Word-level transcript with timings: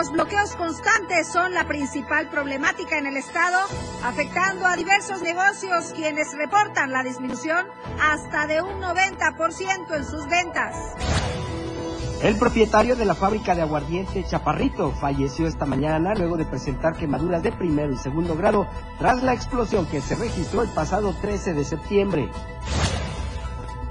los 0.00 0.12
bloqueos 0.12 0.56
constantes 0.56 1.28
son 1.30 1.52
la 1.52 1.66
principal 1.66 2.26
problemática 2.30 2.96
en 2.96 3.04
el 3.04 3.18
Estado, 3.18 3.58
afectando 4.02 4.64
a 4.64 4.74
diversos 4.74 5.20
negocios 5.20 5.92
quienes 5.94 6.34
reportan 6.38 6.90
la 6.90 7.02
disminución 7.02 7.66
hasta 8.00 8.46
de 8.46 8.62
un 8.62 8.80
90% 8.80 9.94
en 9.94 10.04
sus 10.06 10.26
ventas. 10.26 10.74
El 12.22 12.36
propietario 12.36 12.96
de 12.96 13.04
la 13.04 13.14
fábrica 13.14 13.54
de 13.54 13.60
aguardiente 13.60 14.24
Chaparrito 14.24 14.90
falleció 14.92 15.46
esta 15.46 15.66
mañana 15.66 16.14
luego 16.14 16.38
de 16.38 16.46
presentar 16.46 16.96
quemaduras 16.96 17.42
de 17.42 17.52
primero 17.52 17.92
y 17.92 17.98
segundo 17.98 18.34
grado 18.36 18.66
tras 18.98 19.22
la 19.22 19.34
explosión 19.34 19.84
que 19.84 20.00
se 20.00 20.14
registró 20.14 20.62
el 20.62 20.70
pasado 20.70 21.14
13 21.20 21.52
de 21.52 21.64
septiembre. 21.64 22.30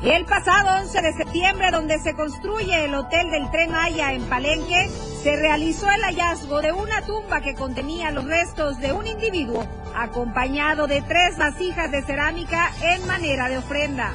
El 0.01 0.23
pasado 0.23 0.81
11 0.81 1.01
de 1.01 1.11
septiembre, 1.11 1.71
donde 1.71 1.99
se 1.99 2.13
construye 2.13 2.85
el 2.85 2.95
Hotel 2.95 3.29
del 3.31 3.51
Tren 3.51 3.71
Maya 3.71 4.13
en 4.13 4.23
Palenque, 4.29 4.87
se 4.87 5.35
realizó 5.35 5.91
el 5.91 6.01
hallazgo 6.01 6.61
de 6.61 6.71
una 6.71 7.01
tumba 7.01 7.41
que 7.41 7.53
contenía 7.53 8.09
los 8.09 8.23
restos 8.23 8.79
de 8.79 8.93
un 8.93 9.05
individuo, 9.05 9.65
acompañado 9.93 10.87
de 10.87 11.01
tres 11.01 11.37
vasijas 11.37 11.91
de 11.91 12.01
cerámica 12.03 12.71
en 12.81 13.05
manera 13.07 13.49
de 13.49 13.57
ofrenda. 13.57 14.13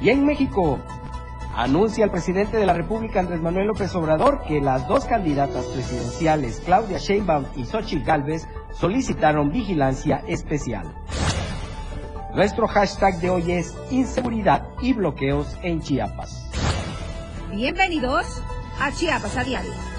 Y 0.00 0.10
en 0.10 0.24
México, 0.24 0.78
anuncia 1.56 2.04
el 2.04 2.12
presidente 2.12 2.56
de 2.56 2.66
la 2.66 2.72
República 2.72 3.18
Andrés 3.18 3.40
Manuel 3.40 3.66
López 3.66 3.92
Obrador 3.96 4.42
que 4.46 4.60
las 4.60 4.86
dos 4.86 5.06
candidatas 5.06 5.64
presidenciales, 5.64 6.62
Claudia 6.64 6.98
Sheinbaum 6.98 7.46
y 7.56 7.64
Xochitl 7.64 8.04
Gálvez, 8.04 8.46
solicitaron 8.70 9.50
vigilancia 9.50 10.22
especial. 10.28 10.94
Nuestro 12.36 12.68
hashtag 12.68 13.18
de 13.20 13.30
hoy 13.30 13.50
es 13.50 13.74
inseguridad 13.90 14.68
y 14.82 14.92
bloqueos 14.92 15.56
en 15.62 15.80
Chiapas. 15.80 16.44
Bienvenidos 17.50 18.26
a 18.78 18.92
Chiapas 18.92 19.38
a 19.38 19.42
Diario. 19.44 19.95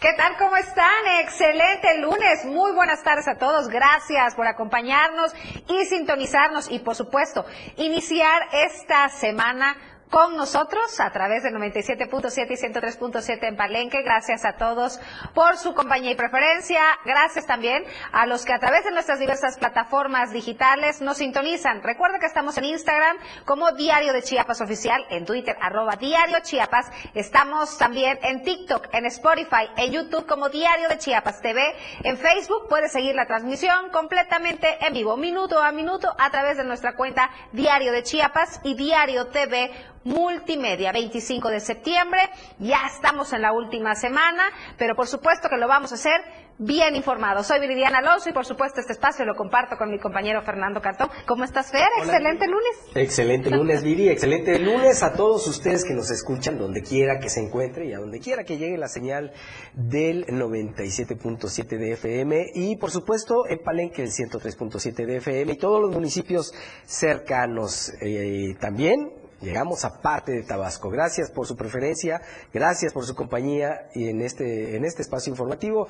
¿Qué 0.00 0.14
tal? 0.16 0.34
¿Cómo 0.38 0.56
están? 0.56 1.06
Excelente 1.20 1.98
lunes. 1.98 2.46
Muy 2.46 2.72
buenas 2.72 3.02
tardes 3.02 3.28
a 3.28 3.34
todos. 3.34 3.68
Gracias 3.68 4.34
por 4.34 4.46
acompañarnos 4.46 5.34
y 5.68 5.84
sintonizarnos 5.84 6.70
y, 6.70 6.78
por 6.78 6.96
supuesto, 6.96 7.44
iniciar 7.76 8.48
esta 8.50 9.10
semana 9.10 9.76
con 10.10 10.36
nosotros 10.36 10.98
a 10.98 11.10
través 11.10 11.44
de 11.44 11.50
97.7 11.50 12.50
y 12.50 12.56
103.7 12.56 13.38
en 13.42 13.56
Palenque. 13.56 14.02
Gracias 14.02 14.44
a 14.44 14.56
todos 14.56 15.00
por 15.34 15.56
su 15.56 15.72
compañía 15.72 16.10
y 16.10 16.14
preferencia. 16.16 16.80
Gracias 17.04 17.46
también 17.46 17.84
a 18.12 18.26
los 18.26 18.44
que 18.44 18.52
a 18.52 18.58
través 18.58 18.84
de 18.84 18.90
nuestras 18.90 19.20
diversas 19.20 19.56
plataformas 19.56 20.32
digitales 20.32 21.00
nos 21.00 21.18
sintonizan. 21.18 21.82
Recuerda 21.82 22.18
que 22.18 22.26
estamos 22.26 22.58
en 22.58 22.64
Instagram 22.64 23.16
como 23.44 23.70
Diario 23.72 24.12
de 24.12 24.22
Chiapas 24.22 24.60
Oficial, 24.60 25.04
en 25.10 25.24
Twitter 25.24 25.56
arroba 25.60 25.94
Diario 25.94 26.38
Chiapas. 26.42 26.90
Estamos 27.14 27.78
también 27.78 28.18
en 28.22 28.42
TikTok, 28.42 28.88
en 28.92 29.06
Spotify, 29.06 29.70
en 29.76 29.92
YouTube 29.92 30.26
como 30.26 30.48
Diario 30.48 30.88
de 30.88 30.98
Chiapas 30.98 31.40
TV. 31.40 31.62
En 32.02 32.18
Facebook 32.18 32.66
puedes 32.68 32.90
seguir 32.90 33.14
la 33.14 33.26
transmisión 33.26 33.90
completamente 33.90 34.84
en 34.84 34.92
vivo, 34.92 35.16
minuto 35.16 35.60
a 35.60 35.70
minuto, 35.70 36.12
a 36.18 36.30
través 36.30 36.56
de 36.56 36.64
nuestra 36.64 36.96
cuenta 36.96 37.30
Diario 37.52 37.92
de 37.92 38.02
Chiapas 38.02 38.60
y 38.64 38.74
Diario 38.74 39.28
TV 39.28 39.70
multimedia, 40.04 40.92
25 40.92 41.48
de 41.48 41.60
septiembre. 41.60 42.20
Ya 42.58 42.86
estamos 42.86 43.32
en 43.32 43.42
la 43.42 43.52
última 43.52 43.94
semana, 43.94 44.44
pero 44.78 44.94
por 44.94 45.06
supuesto 45.06 45.48
que 45.48 45.56
lo 45.56 45.68
vamos 45.68 45.92
a 45.92 45.96
hacer 45.96 46.20
bien 46.60 46.94
informados. 46.94 47.46
Soy 47.46 47.58
Viridiana 47.58 47.98
Alonso 47.98 48.28
y 48.28 48.32
por 48.32 48.44
supuesto 48.44 48.80
este 48.80 48.92
espacio 48.92 49.24
lo 49.24 49.34
comparto 49.34 49.76
con 49.76 49.90
mi 49.90 49.98
compañero 49.98 50.42
Fernando 50.42 50.80
Cantón. 50.80 51.08
¿Cómo 51.26 51.44
estás, 51.44 51.70
Fer? 51.70 51.86
excelente 51.98 52.46
lunes. 52.46 52.76
Excelente 52.94 53.50
lunes, 53.50 53.82
Viri. 53.82 54.10
Excelente 54.10 54.58
lunes 54.58 55.02
a 55.02 55.14
todos 55.14 55.46
ustedes 55.46 55.84
que 55.84 55.94
nos 55.94 56.10
escuchan 56.10 56.58
donde 56.58 56.82
quiera 56.82 57.18
que 57.18 57.30
se 57.30 57.40
encuentre 57.40 57.86
y 57.86 57.94
a 57.94 57.98
donde 57.98 58.20
quiera 58.20 58.44
que 58.44 58.58
llegue 58.58 58.76
la 58.76 58.88
señal 58.88 59.32
del 59.72 60.26
97.7 60.26 61.78
de 61.78 61.92
FM 61.92 62.46
y 62.54 62.76
por 62.76 62.90
supuesto 62.90 63.46
en 63.48 63.58
Palenque 63.62 64.02
el 64.02 64.10
103.7 64.10 65.06
de 65.06 65.16
FM 65.16 65.52
y 65.52 65.56
todos 65.56 65.80
los 65.80 65.90
municipios 65.90 66.52
cercanos 66.84 67.90
eh, 68.02 68.54
también 68.60 69.19
llegamos 69.40 69.84
a 69.84 70.00
parte 70.00 70.32
de 70.32 70.42
Tabasco. 70.42 70.90
Gracias 70.90 71.30
por 71.30 71.46
su 71.46 71.56
preferencia, 71.56 72.20
gracias 72.52 72.92
por 72.92 73.04
su 73.06 73.14
compañía 73.14 73.88
y 73.94 74.08
en 74.08 74.22
este, 74.22 74.76
en 74.76 74.84
este 74.84 75.02
espacio 75.02 75.30
informativo. 75.30 75.88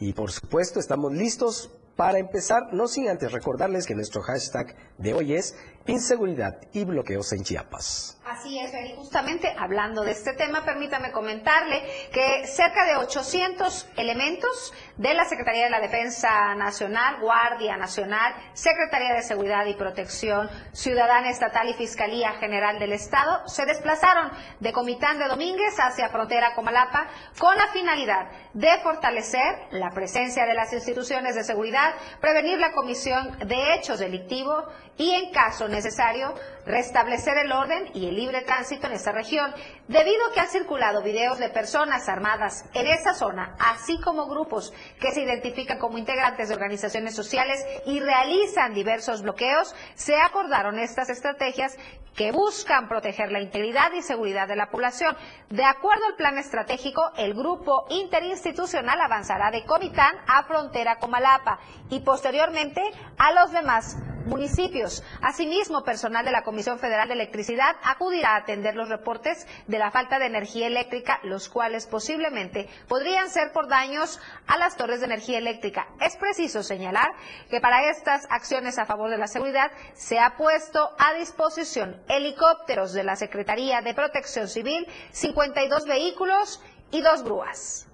Y 0.00 0.12
por 0.12 0.30
supuesto, 0.30 0.80
estamos 0.80 1.12
listos 1.12 1.70
para 1.96 2.18
empezar, 2.18 2.72
no 2.72 2.86
sin 2.86 3.08
antes 3.08 3.32
recordarles 3.32 3.84
que 3.84 3.96
nuestro 3.96 4.22
hashtag 4.22 4.76
de 4.98 5.14
hoy 5.14 5.34
es 5.34 5.56
inseguridad 5.88 6.58
y 6.72 6.84
bloqueos 6.84 7.32
en 7.32 7.42
Chiapas. 7.42 8.18
Así 8.24 8.58
es, 8.58 8.72
y 8.74 8.94
justamente 8.94 9.54
hablando 9.58 10.02
de 10.02 10.10
este 10.10 10.34
tema, 10.34 10.62
permítame 10.62 11.12
comentarle 11.12 11.82
que 12.12 12.46
cerca 12.46 12.84
de 12.84 12.96
800 12.96 13.88
elementos 13.96 14.74
de 14.98 15.14
la 15.14 15.24
Secretaría 15.24 15.64
de 15.64 15.70
la 15.70 15.80
Defensa 15.80 16.54
Nacional, 16.54 17.20
Guardia 17.20 17.78
Nacional, 17.78 18.34
Secretaría 18.52 19.14
de 19.14 19.22
Seguridad 19.22 19.64
y 19.64 19.74
Protección 19.74 20.50
Ciudadana 20.72 21.30
Estatal 21.30 21.70
y 21.70 21.74
Fiscalía 21.74 22.32
General 22.34 22.78
del 22.78 22.92
Estado 22.92 23.48
se 23.48 23.64
desplazaron 23.64 24.30
de 24.60 24.72
Comitán 24.72 25.18
de 25.18 25.26
Domínguez 25.26 25.74
hacia 25.78 26.10
frontera 26.10 26.54
Comalapa 26.54 27.08
con 27.38 27.56
la 27.56 27.68
finalidad 27.68 28.30
de 28.52 28.78
fortalecer 28.82 29.68
la 29.70 29.90
presencia 29.90 30.44
de 30.44 30.54
las 30.54 30.72
instituciones 30.74 31.34
de 31.34 31.44
seguridad, 31.44 31.94
prevenir 32.20 32.58
la 32.58 32.72
comisión 32.72 33.38
de 33.38 33.74
hechos 33.74 34.00
delictivos 34.00 34.64
y, 34.98 35.12
en 35.12 35.30
caso 35.30 35.68
necesario, 35.68 36.34
restablecer 36.66 37.38
el 37.38 37.52
orden 37.52 37.90
y 37.94 38.08
el 38.08 38.16
libre 38.16 38.42
tránsito 38.42 38.88
en 38.88 38.92
esa 38.92 39.12
región, 39.12 39.54
debido 39.86 40.26
a 40.26 40.34
que 40.34 40.40
han 40.40 40.48
circulado 40.48 41.02
videos 41.02 41.38
de 41.38 41.48
personas 41.48 42.08
armadas 42.08 42.64
en 42.74 42.86
esa 42.86 43.14
zona, 43.14 43.56
así 43.58 43.98
como 44.00 44.26
grupos 44.26 44.72
que 45.00 45.12
se 45.12 45.22
identifican 45.22 45.78
como 45.78 45.96
integrantes 45.96 46.48
de 46.48 46.54
organizaciones 46.54 47.14
sociales 47.14 47.64
y 47.86 48.00
realizan 48.00 48.74
diversos 48.74 49.22
bloqueos, 49.22 49.74
se 49.94 50.16
acordaron 50.16 50.78
estas 50.78 51.08
estrategias 51.08 51.76
que 52.14 52.32
buscan 52.32 52.88
proteger 52.88 53.30
la 53.30 53.40
integridad 53.40 53.92
y 53.92 54.02
seguridad 54.02 54.48
de 54.48 54.56
la 54.56 54.70
población. 54.70 55.16
De 55.50 55.64
acuerdo 55.64 56.04
al 56.06 56.16
plan 56.16 56.36
estratégico, 56.36 57.12
el 57.16 57.32
grupo 57.32 57.86
interinstitucional 57.90 59.00
avanzará 59.00 59.52
de 59.52 59.64
Comitán 59.64 60.16
a 60.26 60.42
frontera 60.42 60.96
Comalapa 60.96 61.60
y 61.90 62.00
posteriormente 62.00 62.82
a 63.18 63.32
los 63.32 63.52
demás 63.52 63.96
municipios. 64.28 65.02
Asimismo, 65.20 65.82
personal 65.82 66.24
de 66.24 66.30
la 66.30 66.44
Comisión 66.44 66.78
Federal 66.78 67.08
de 67.08 67.14
Electricidad 67.14 67.76
acudirá 67.82 68.34
a 68.34 68.36
atender 68.38 68.76
los 68.76 68.88
reportes 68.88 69.46
de 69.66 69.78
la 69.78 69.90
falta 69.90 70.18
de 70.18 70.26
energía 70.26 70.66
eléctrica, 70.66 71.18
los 71.24 71.48
cuales 71.48 71.86
posiblemente 71.86 72.68
podrían 72.86 73.30
ser 73.30 73.52
por 73.52 73.68
daños 73.68 74.20
a 74.46 74.56
las 74.58 74.76
torres 74.76 75.00
de 75.00 75.06
energía 75.06 75.38
eléctrica. 75.38 75.88
Es 76.00 76.16
preciso 76.16 76.62
señalar 76.62 77.08
que 77.50 77.60
para 77.60 77.90
estas 77.90 78.26
acciones 78.30 78.78
a 78.78 78.86
favor 78.86 79.10
de 79.10 79.18
la 79.18 79.26
seguridad 79.26 79.72
se 79.94 80.18
ha 80.18 80.36
puesto 80.36 80.90
a 80.98 81.14
disposición 81.14 82.00
helicópteros 82.08 82.92
de 82.92 83.04
la 83.04 83.16
Secretaría 83.16 83.80
de 83.80 83.94
Protección 83.94 84.48
Civil, 84.48 84.86
52 85.12 85.86
vehículos 85.86 86.62
y 86.90 87.00
dos 87.00 87.22
grúas. 87.24 87.87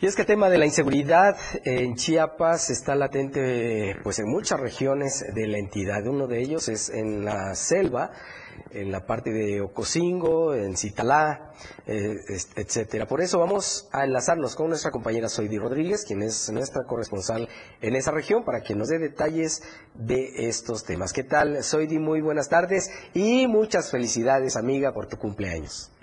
Y 0.00 0.06
es 0.06 0.16
que 0.16 0.22
el 0.22 0.26
tema 0.26 0.50
de 0.50 0.58
la 0.58 0.66
inseguridad 0.66 1.36
en 1.64 1.94
Chiapas 1.94 2.68
está 2.68 2.94
latente 2.94 3.96
pues 4.02 4.18
en 4.18 4.28
muchas 4.28 4.60
regiones 4.60 5.24
de 5.34 5.46
la 5.46 5.56
entidad. 5.56 6.06
Uno 6.06 6.26
de 6.26 6.40
ellos 6.42 6.68
es 6.68 6.90
en 6.90 7.24
la 7.24 7.54
selva, 7.54 8.10
en 8.70 8.92
la 8.92 9.06
parte 9.06 9.30
de 9.30 9.62
Ocosingo, 9.62 10.52
en 10.54 10.76
Citalá, 10.76 11.52
eh, 11.86 12.16
etcétera. 12.56 13.06
Por 13.06 13.22
eso 13.22 13.38
vamos 13.38 13.88
a 13.92 14.04
enlazarnos 14.04 14.56
con 14.56 14.68
nuestra 14.68 14.90
compañera 14.90 15.28
Soidi 15.28 15.58
Rodríguez, 15.58 16.04
quien 16.04 16.22
es 16.22 16.50
nuestra 16.50 16.84
corresponsal 16.84 17.48
en 17.80 17.96
esa 17.96 18.10
región, 18.10 18.44
para 18.44 18.62
que 18.62 18.74
nos 18.74 18.88
dé 18.88 18.98
detalles 18.98 19.62
de 19.94 20.48
estos 20.48 20.84
temas. 20.84 21.12
¿Qué 21.12 21.24
tal, 21.24 21.62
Soidi? 21.62 21.98
Muy 21.98 22.20
buenas 22.20 22.48
tardes 22.48 22.90
y 23.14 23.46
muchas 23.46 23.90
felicidades, 23.90 24.56
amiga, 24.56 24.92
por 24.92 25.06
tu 25.06 25.16
cumpleaños. 25.16 25.93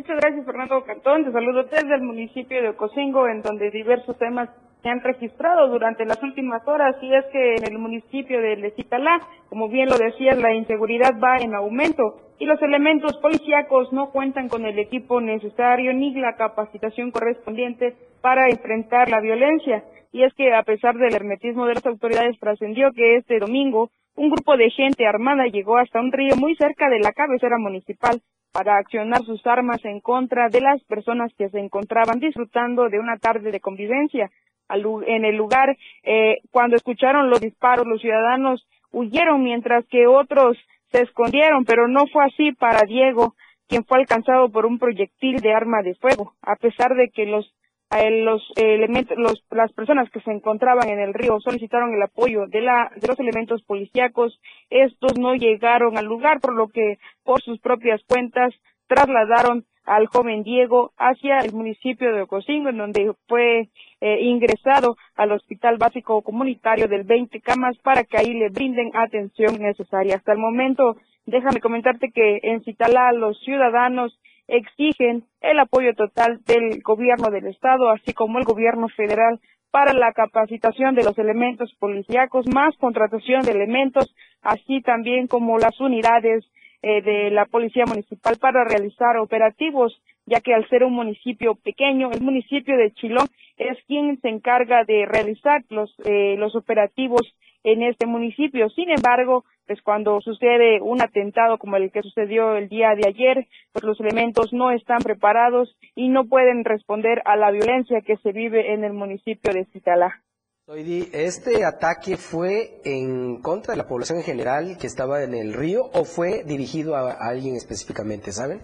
Muchas 0.00 0.16
gracias, 0.16 0.46
Fernando 0.46 0.82
Cantón. 0.82 1.24
Te 1.26 1.30
saludo 1.30 1.64
desde 1.64 1.94
el 1.94 2.00
municipio 2.00 2.62
de 2.62 2.70
Ocosingo, 2.70 3.28
en 3.28 3.42
donde 3.42 3.70
diversos 3.70 4.16
temas 4.16 4.48
se 4.82 4.88
han 4.88 5.02
registrado 5.02 5.68
durante 5.68 6.06
las 6.06 6.22
últimas 6.22 6.66
horas 6.66 6.96
y 7.02 7.12
es 7.12 7.26
que 7.26 7.56
en 7.56 7.64
el 7.70 7.78
municipio 7.78 8.40
de 8.40 8.56
Lecitalá, 8.56 9.20
como 9.50 9.68
bien 9.68 9.90
lo 9.90 9.98
decías, 9.98 10.38
la 10.38 10.54
inseguridad 10.54 11.20
va 11.22 11.36
en 11.36 11.54
aumento 11.54 12.16
y 12.38 12.46
los 12.46 12.62
elementos 12.62 13.14
policíacos 13.18 13.92
no 13.92 14.10
cuentan 14.10 14.48
con 14.48 14.64
el 14.64 14.78
equipo 14.78 15.20
necesario 15.20 15.92
ni 15.92 16.14
la 16.14 16.34
capacitación 16.34 17.10
correspondiente 17.10 17.94
para 18.22 18.48
enfrentar 18.48 19.10
la 19.10 19.20
violencia. 19.20 19.84
Y 20.12 20.22
es 20.22 20.32
que 20.32 20.54
a 20.54 20.62
pesar 20.62 20.96
del 20.96 21.14
hermetismo 21.14 21.66
de 21.66 21.74
las 21.74 21.84
autoridades 21.84 22.40
trascendió 22.40 22.90
que 22.92 23.16
este 23.16 23.38
domingo 23.38 23.90
un 24.16 24.30
grupo 24.30 24.56
de 24.56 24.70
gente 24.70 25.06
armada 25.06 25.44
llegó 25.48 25.76
hasta 25.76 26.00
un 26.00 26.10
río 26.10 26.36
muy 26.36 26.56
cerca 26.56 26.88
de 26.88 27.00
la 27.00 27.12
cabecera 27.12 27.58
municipal 27.58 28.22
para 28.52 28.78
accionar 28.78 29.22
sus 29.24 29.46
armas 29.46 29.84
en 29.84 30.00
contra 30.00 30.48
de 30.48 30.60
las 30.60 30.82
personas 30.84 31.32
que 31.36 31.48
se 31.50 31.58
encontraban 31.58 32.18
disfrutando 32.18 32.88
de 32.88 32.98
una 32.98 33.16
tarde 33.16 33.50
de 33.50 33.60
convivencia 33.60 34.30
en 34.68 35.24
el 35.24 35.36
lugar. 35.36 35.76
Eh, 36.02 36.38
cuando 36.50 36.76
escucharon 36.76 37.30
los 37.30 37.40
disparos, 37.40 37.86
los 37.86 38.00
ciudadanos 38.00 38.66
huyeron 38.92 39.42
mientras 39.42 39.84
que 39.86 40.06
otros 40.06 40.56
se 40.90 41.02
escondieron, 41.02 41.64
pero 41.64 41.88
no 41.88 42.06
fue 42.12 42.24
así 42.24 42.52
para 42.52 42.86
Diego, 42.86 43.34
quien 43.68 43.84
fue 43.84 43.98
alcanzado 43.98 44.50
por 44.50 44.66
un 44.66 44.78
proyectil 44.78 45.40
de 45.40 45.54
arma 45.54 45.82
de 45.82 45.94
fuego, 45.94 46.34
a 46.42 46.56
pesar 46.56 46.94
de 46.96 47.08
que 47.08 47.26
los 47.26 47.52
los 47.90 48.42
elementos, 48.56 49.16
los, 49.18 49.44
las 49.50 49.72
personas 49.72 50.08
que 50.10 50.20
se 50.20 50.30
encontraban 50.30 50.88
en 50.88 51.00
el 51.00 51.12
río 51.12 51.40
solicitaron 51.40 51.92
el 51.92 52.02
apoyo 52.02 52.46
de, 52.46 52.60
la, 52.60 52.90
de 52.96 53.08
los 53.08 53.18
elementos 53.18 53.62
policíacos. 53.62 54.40
Estos 54.70 55.18
no 55.18 55.34
llegaron 55.34 55.98
al 55.98 56.06
lugar, 56.06 56.40
por 56.40 56.54
lo 56.54 56.68
que 56.68 56.98
por 57.24 57.42
sus 57.42 57.58
propias 57.58 58.00
cuentas 58.06 58.54
trasladaron 58.86 59.64
al 59.84 60.06
joven 60.06 60.44
Diego 60.44 60.92
hacia 60.98 61.38
el 61.38 61.52
municipio 61.52 62.14
de 62.14 62.22
Ocosingo, 62.22 62.68
en 62.68 62.78
donde 62.78 63.12
fue 63.26 63.68
eh, 64.00 64.20
ingresado 64.20 64.96
al 65.16 65.32
Hospital 65.32 65.78
Básico 65.78 66.22
Comunitario 66.22 66.86
del 66.86 67.02
20 67.04 67.40
Camas 67.40 67.76
para 67.78 68.04
que 68.04 68.18
ahí 68.18 68.34
le 68.34 68.50
brinden 68.50 68.90
atención 68.94 69.60
necesaria. 69.60 70.16
Hasta 70.16 70.32
el 70.32 70.38
momento, 70.38 70.96
déjame 71.26 71.60
comentarte 71.60 72.12
que 72.12 72.38
en 72.42 72.62
Citalá 72.62 73.12
los 73.12 73.40
ciudadanos 73.40 74.16
exigen 74.50 75.24
el 75.40 75.58
apoyo 75.58 75.94
total 75.94 76.40
del 76.44 76.82
gobierno 76.82 77.30
del 77.30 77.46
estado, 77.46 77.88
así 77.88 78.12
como 78.12 78.38
el 78.38 78.44
gobierno 78.44 78.88
federal 78.88 79.40
para 79.70 79.92
la 79.92 80.12
capacitación 80.12 80.94
de 80.94 81.04
los 81.04 81.16
elementos 81.18 81.72
policíacos, 81.78 82.46
más 82.52 82.76
contratación 82.76 83.42
de 83.42 83.52
elementos, 83.52 84.14
así 84.42 84.82
también 84.82 85.28
como 85.28 85.58
las 85.58 85.80
unidades 85.80 86.44
eh, 86.82 87.02
de 87.02 87.30
la 87.30 87.44
Policía 87.44 87.84
Municipal 87.86 88.36
para 88.40 88.64
realizar 88.64 89.16
operativos, 89.18 90.00
ya 90.26 90.40
que 90.40 90.54
al 90.54 90.68
ser 90.68 90.82
un 90.82 90.94
municipio 90.94 91.54
pequeño, 91.54 92.10
el 92.10 92.20
municipio 92.20 92.76
de 92.76 92.92
Chilón 92.92 93.28
es 93.58 93.78
quien 93.86 94.20
se 94.20 94.28
encarga 94.28 94.84
de 94.84 95.06
realizar 95.06 95.62
los, 95.68 95.94
eh, 96.04 96.36
los 96.38 96.56
operativos 96.56 97.22
en 97.64 97.82
este 97.82 98.06
municipio. 98.06 98.68
Sin 98.70 98.90
embargo, 98.90 99.44
pues 99.70 99.82
cuando 99.82 100.20
sucede 100.20 100.80
un 100.82 101.00
atentado 101.00 101.56
como 101.56 101.76
el 101.76 101.92
que 101.92 102.02
sucedió 102.02 102.56
el 102.56 102.68
día 102.68 102.88
de 102.96 103.06
ayer, 103.06 103.46
pues 103.72 103.84
los 103.84 104.00
elementos 104.00 104.52
no 104.52 104.72
están 104.72 104.98
preparados 104.98 105.76
y 105.94 106.08
no 106.08 106.24
pueden 106.24 106.64
responder 106.64 107.22
a 107.24 107.36
la 107.36 107.52
violencia 107.52 108.00
que 108.04 108.16
se 108.16 108.32
vive 108.32 108.74
en 108.74 108.82
el 108.82 108.94
municipio 108.94 109.52
de 109.54 109.66
Citalá. 109.66 110.24
¿Este 110.66 111.64
ataque 111.64 112.16
fue 112.16 112.80
en 112.84 113.40
contra 113.42 113.74
de 113.74 113.78
la 113.78 113.86
población 113.86 114.18
en 114.18 114.24
general 114.24 114.76
que 114.76 114.88
estaba 114.88 115.22
en 115.22 115.34
el 115.34 115.54
río 115.54 115.82
o 115.94 116.02
fue 116.02 116.42
dirigido 116.44 116.96
a, 116.96 117.12
alguien 117.20 117.54
específicamente, 117.54 118.32
saben? 118.32 118.58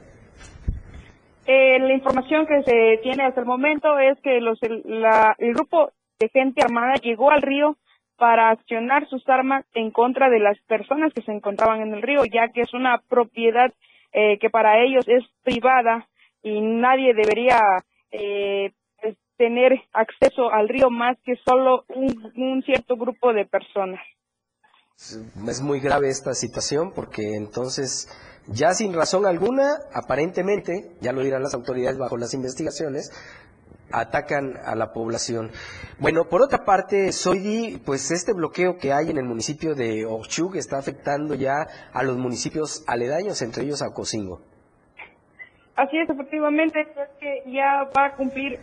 Eh, 1.46 1.78
la 1.78 1.94
información 1.94 2.48
que 2.48 2.64
se 2.64 2.98
tiene 3.04 3.22
hasta 3.22 3.42
el 3.42 3.46
momento 3.46 3.96
es 4.00 4.18
que 4.22 4.40
los, 4.40 4.60
el, 4.64 4.82
el 5.38 5.54
grupo 5.54 5.92
de 6.18 6.28
gente 6.30 6.62
armada 6.64 6.94
llegó 6.94 7.30
al 7.30 7.42
río 7.42 7.76
para 8.16 8.50
accionar 8.50 9.08
sus 9.08 9.26
armas 9.28 9.64
en 9.74 9.90
contra 9.90 10.28
de 10.30 10.40
las 10.40 10.58
personas 10.66 11.12
que 11.12 11.22
se 11.22 11.32
encontraban 11.32 11.80
en 11.80 11.94
el 11.94 12.02
río, 12.02 12.24
ya 12.24 12.48
que 12.48 12.62
es 12.62 12.72
una 12.74 13.02
propiedad 13.08 13.72
eh, 14.12 14.38
que 14.38 14.50
para 14.50 14.82
ellos 14.82 15.06
es 15.08 15.24
privada 15.42 16.08
y 16.42 16.60
nadie 16.60 17.12
debería 17.14 17.60
eh, 18.10 18.72
tener 19.36 19.72
acceso 19.92 20.50
al 20.50 20.68
río 20.68 20.90
más 20.90 21.16
que 21.24 21.34
solo 21.44 21.84
un, 21.88 22.62
cierto 22.64 22.96
grupo 22.96 23.32
de 23.32 23.44
personas. 23.44 24.00
Es 24.96 25.60
muy 25.60 25.80
grave 25.80 26.08
esta 26.08 26.32
situación 26.32 26.92
porque 26.94 27.34
entonces 27.34 28.08
ya 28.46 28.72
sin 28.72 28.94
razón 28.94 29.26
alguna, 29.26 29.76
aparentemente, 29.92 30.96
ya 31.00 31.12
lo 31.12 31.22
dirán 31.22 31.42
las 31.42 31.54
autoridades 31.54 31.98
bajo 31.98 32.16
las 32.16 32.32
investigaciones, 32.32 33.10
atacan 33.92 34.56
a 34.64 34.74
la 34.74 34.92
población. 34.92 35.50
Bueno, 35.98 36.24
por 36.28 36.42
otra 36.42 36.64
parte, 36.64 37.12
Soidi, 37.12 37.78
pues 37.84 38.10
este 38.10 38.32
bloqueo 38.32 38.76
que 38.78 38.92
hay 38.92 39.10
en 39.10 39.18
el 39.18 39.24
municipio 39.24 39.74
de 39.74 40.04
Ochug 40.04 40.56
está 40.56 40.78
afectando 40.78 41.34
ya 41.34 41.66
a 41.92 42.02
los 42.02 42.16
municipios 42.16 42.84
aledaños, 42.86 43.42
entre 43.42 43.64
ellos 43.64 43.82
a 43.82 43.92
Cocingo. 43.92 44.40
Así 45.76 45.98
es, 45.98 46.08
efectivamente, 46.08 46.80
es 46.80 46.88
que 47.20 47.42
ya 47.52 47.88
va 47.96 48.06
a 48.06 48.16
cumplir 48.16 48.58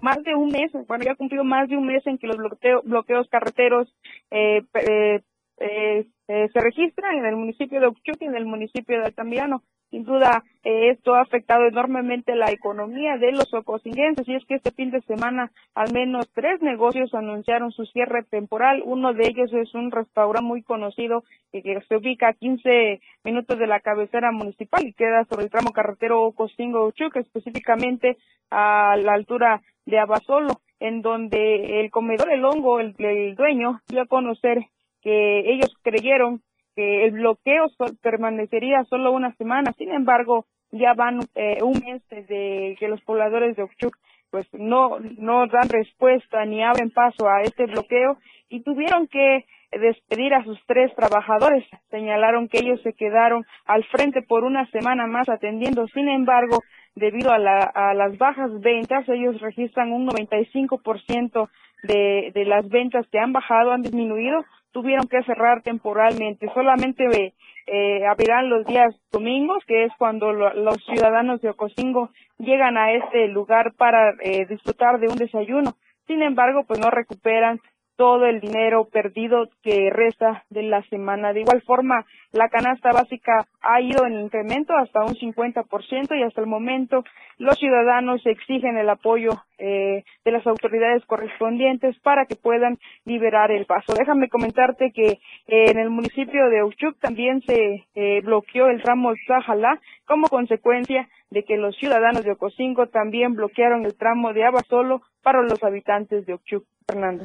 más 0.00 0.22
de 0.22 0.34
un 0.34 0.50
mes, 0.50 0.70
bueno, 0.86 1.04
ya 1.04 1.12
ha 1.12 1.16
cumplido 1.16 1.44
más 1.44 1.68
de 1.68 1.76
un 1.76 1.86
mes 1.86 2.06
en 2.06 2.18
que 2.18 2.26
los 2.26 2.36
bloqueos 2.36 3.28
carreteros 3.30 3.92
eh, 4.30 4.62
eh, 4.74 5.22
eh, 5.60 6.48
se 6.52 6.60
registran 6.60 7.16
en 7.16 7.26
el 7.26 7.36
municipio 7.36 7.80
de 7.80 7.86
Ochuc 7.86 8.20
y 8.20 8.26
en 8.26 8.36
el 8.36 8.44
municipio 8.44 8.98
de 8.98 9.06
Altamirano. 9.06 9.62
Sin 9.90 10.04
duda, 10.04 10.44
esto 10.64 11.14
ha 11.14 11.22
afectado 11.22 11.66
enormemente 11.66 12.34
la 12.34 12.50
economía 12.50 13.16
de 13.16 13.32
los 13.32 13.52
ocosinguenses 13.54 14.28
y 14.28 14.34
es 14.34 14.44
que 14.44 14.56
este 14.56 14.70
fin 14.70 14.90
de 14.90 15.00
semana 15.02 15.50
al 15.74 15.92
menos 15.92 16.28
tres 16.34 16.60
negocios 16.60 17.14
anunciaron 17.14 17.72
su 17.72 17.86
cierre 17.86 18.22
temporal. 18.24 18.82
Uno 18.84 19.14
de 19.14 19.26
ellos 19.26 19.50
es 19.54 19.74
un 19.74 19.90
restaurante 19.90 20.46
muy 20.46 20.62
conocido 20.62 21.24
que 21.52 21.80
se 21.88 21.96
ubica 21.96 22.28
a 22.28 22.34
15 22.34 23.00
minutos 23.24 23.58
de 23.58 23.66
la 23.66 23.80
cabecera 23.80 24.30
municipal 24.30 24.86
y 24.86 24.92
queda 24.92 25.24
sobre 25.24 25.44
el 25.44 25.50
tramo 25.50 25.72
carretero 25.72 26.22
Ocosingo-Uchuc, 26.26 27.16
específicamente 27.16 28.18
a 28.50 28.94
la 28.98 29.14
altura 29.14 29.62
de 29.86 29.98
Abasolo, 29.98 30.60
en 30.80 31.00
donde 31.00 31.80
el 31.80 31.90
comedor 31.90 32.30
El 32.30 32.44
Hongo, 32.44 32.80
el, 32.80 32.94
dueño, 33.36 33.80
dio 33.88 34.02
a 34.02 34.06
conocer 34.06 34.66
que 35.00 35.50
ellos 35.50 35.74
creyeron 35.82 36.42
que 36.78 37.06
el 37.06 37.10
bloqueo 37.10 37.66
permanecería 38.00 38.84
solo 38.84 39.10
una 39.10 39.34
semana. 39.34 39.72
Sin 39.76 39.90
embargo, 39.90 40.46
ya 40.70 40.94
van 40.94 41.18
eh, 41.34 41.58
un 41.60 41.72
mes 41.72 42.00
desde 42.08 42.76
que 42.78 42.86
los 42.86 43.02
pobladores 43.02 43.56
de 43.56 43.64
Ochuc 43.64 43.96
pues 44.30 44.46
no, 44.52 44.98
no 45.18 45.48
dan 45.48 45.68
respuesta 45.68 46.44
ni 46.44 46.62
abren 46.62 46.90
paso 46.90 47.26
a 47.28 47.42
este 47.42 47.66
bloqueo 47.66 48.18
y 48.48 48.60
tuvieron 48.60 49.08
que 49.08 49.44
despedir 49.72 50.34
a 50.34 50.44
sus 50.44 50.56
tres 50.66 50.94
trabajadores. 50.94 51.64
Señalaron 51.90 52.46
que 52.46 52.58
ellos 52.60 52.80
se 52.82 52.92
quedaron 52.92 53.44
al 53.66 53.82
frente 53.86 54.22
por 54.22 54.44
una 54.44 54.64
semana 54.70 55.08
más 55.08 55.28
atendiendo. 55.28 55.88
Sin 55.88 56.08
embargo, 56.08 56.62
debido 56.94 57.32
a, 57.32 57.38
la, 57.38 57.58
a 57.58 57.92
las 57.94 58.16
bajas 58.18 58.52
ventas, 58.60 59.08
ellos 59.08 59.40
registran 59.40 59.90
un 59.90 60.06
95% 60.06 61.48
de, 61.82 62.30
de 62.32 62.44
las 62.44 62.68
ventas 62.68 63.04
que 63.10 63.18
han 63.18 63.32
bajado, 63.32 63.72
han 63.72 63.82
disminuido, 63.82 64.44
tuvieron 64.72 65.06
que 65.08 65.22
cerrar 65.22 65.62
temporalmente. 65.62 66.50
Solamente 66.54 67.34
eh, 67.66 68.06
abrirán 68.06 68.48
los 68.48 68.66
días 68.66 68.94
domingos, 69.10 69.64
que 69.66 69.84
es 69.84 69.92
cuando 69.98 70.32
los 70.32 70.76
ciudadanos 70.84 71.40
de 71.40 71.50
Ocosingo 71.50 72.10
llegan 72.38 72.76
a 72.76 72.92
este 72.92 73.28
lugar 73.28 73.74
para 73.76 74.10
eh, 74.22 74.46
disfrutar 74.46 74.98
de 75.00 75.08
un 75.08 75.16
desayuno. 75.16 75.74
Sin 76.06 76.22
embargo, 76.22 76.64
pues 76.66 76.80
no 76.80 76.90
recuperan 76.90 77.60
todo 77.98 78.26
el 78.26 78.38
dinero 78.38 78.84
perdido 78.84 79.48
que 79.60 79.90
resta 79.90 80.44
de 80.50 80.62
la 80.62 80.82
semana. 80.84 81.32
De 81.32 81.40
igual 81.40 81.62
forma, 81.62 82.06
la 82.30 82.48
canasta 82.48 82.92
básica 82.92 83.48
ha 83.60 83.80
ido 83.80 84.06
en 84.06 84.20
incremento 84.20 84.72
hasta 84.76 85.02
un 85.02 85.16
50% 85.16 86.16
y 86.16 86.22
hasta 86.22 86.40
el 86.40 86.46
momento 86.46 87.02
los 87.38 87.58
ciudadanos 87.58 88.24
exigen 88.24 88.76
el 88.78 88.88
apoyo 88.88 89.30
eh, 89.58 90.04
de 90.24 90.30
las 90.30 90.46
autoridades 90.46 91.04
correspondientes 91.06 91.98
para 91.98 92.26
que 92.26 92.36
puedan 92.36 92.78
liberar 93.04 93.50
el 93.50 93.66
paso. 93.66 93.94
Déjame 93.94 94.28
comentarte 94.28 94.92
que 94.92 95.18
eh, 95.48 95.70
en 95.70 95.80
el 95.80 95.90
municipio 95.90 96.48
de 96.50 96.62
Uchuc 96.62 97.00
también 97.00 97.40
se 97.40 97.84
eh, 97.96 98.20
bloqueó 98.22 98.68
el 98.68 98.80
tramo 98.80 99.12
Zajalá 99.26 99.80
como 100.06 100.28
consecuencia 100.28 101.08
de 101.30 101.42
que 101.42 101.56
los 101.56 101.74
ciudadanos 101.76 102.22
de 102.22 102.30
Ocosingo 102.30 102.86
también 102.86 103.34
bloquearon 103.34 103.84
el 103.84 103.96
tramo 103.96 104.32
de 104.32 104.44
Abasolo 104.44 105.02
para 105.20 105.42
los 105.42 105.64
habitantes 105.64 106.26
de 106.26 106.34
Uchuc. 106.34 106.64
Fernando. 106.86 107.24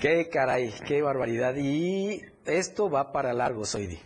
Qué 0.00 0.28
caray, 0.30 0.70
qué 0.86 1.02
barbaridad. 1.02 1.54
Y 1.56 2.20
esto 2.46 2.90
va 2.90 3.12
para 3.12 3.32
largo, 3.32 3.64
Soidi. 3.64 3.98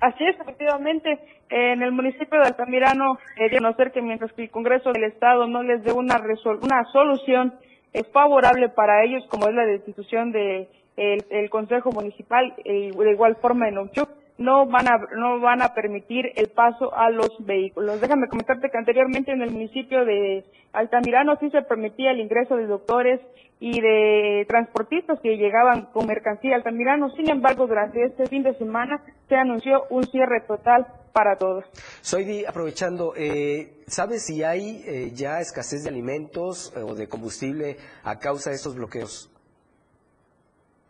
Así 0.00 0.24
es, 0.24 0.38
efectivamente. 0.40 1.18
En 1.50 1.82
el 1.82 1.92
municipio 1.92 2.40
de 2.40 2.46
Altamirano, 2.46 3.18
eh, 3.36 3.48
de 3.48 3.58
conocer 3.58 3.92
que 3.92 4.02
mientras 4.02 4.32
que 4.32 4.44
el 4.44 4.50
Congreso 4.50 4.92
del 4.92 5.04
Estado 5.04 5.46
no 5.46 5.62
les 5.62 5.82
dé 5.84 5.92
una, 5.92 6.20
una 6.62 6.84
solución 6.92 7.54
es 7.92 8.06
favorable 8.08 8.68
para 8.70 9.04
ellos, 9.04 9.24
como 9.30 9.48
es 9.48 9.54
la 9.54 9.64
destitución 9.64 10.32
de 10.32 10.68
el, 10.96 11.50
Consejo 11.50 11.90
Municipal, 11.90 12.54
de 12.64 13.12
igual 13.12 13.36
forma 13.36 13.68
en 13.68 13.78
Ochuc, 13.78 14.08
no 14.38 14.66
van 14.66 14.88
a 14.88 14.98
no 15.16 15.40
van 15.40 15.62
a 15.62 15.74
permitir 15.74 16.32
el 16.36 16.48
paso 16.48 16.94
a 16.94 17.10
los 17.10 17.30
vehículos. 17.40 18.00
Déjame 18.00 18.28
comentarte 18.28 18.70
que 18.70 18.78
anteriormente 18.78 19.32
en 19.32 19.42
el 19.42 19.50
municipio 19.50 20.04
de 20.04 20.44
Altamirano 20.72 21.36
sí 21.38 21.50
se 21.50 21.62
permitía 21.62 22.10
el 22.10 22.20
ingreso 22.20 22.56
de 22.56 22.66
doctores 22.66 23.20
y 23.60 23.80
de 23.80 24.44
transportistas 24.48 25.20
que 25.22 25.36
llegaban 25.36 25.86
con 25.92 26.06
mercancía 26.06 26.54
a 26.54 26.56
Altamirano. 26.56 27.10
Sin 27.10 27.30
embargo, 27.30 27.66
durante 27.66 28.04
este 28.04 28.26
fin 28.26 28.42
de 28.42 28.54
semana 28.58 29.00
se 29.28 29.36
anunció 29.36 29.84
un 29.90 30.04
cierre 30.04 30.40
total 30.46 30.86
para 31.12 31.36
todos. 31.36 31.64
Soy 32.00 32.44
aprovechando, 32.44 33.14
eh, 33.16 33.84
¿sabes 33.86 34.26
si 34.26 34.42
hay 34.42 34.82
eh, 34.86 35.12
ya 35.14 35.40
escasez 35.40 35.84
de 35.84 35.90
alimentos 35.90 36.72
eh, 36.76 36.80
o 36.80 36.94
de 36.94 37.08
combustible 37.08 37.76
a 38.02 38.18
causa 38.18 38.50
de 38.50 38.56
estos 38.56 38.74
bloqueos? 38.74 39.30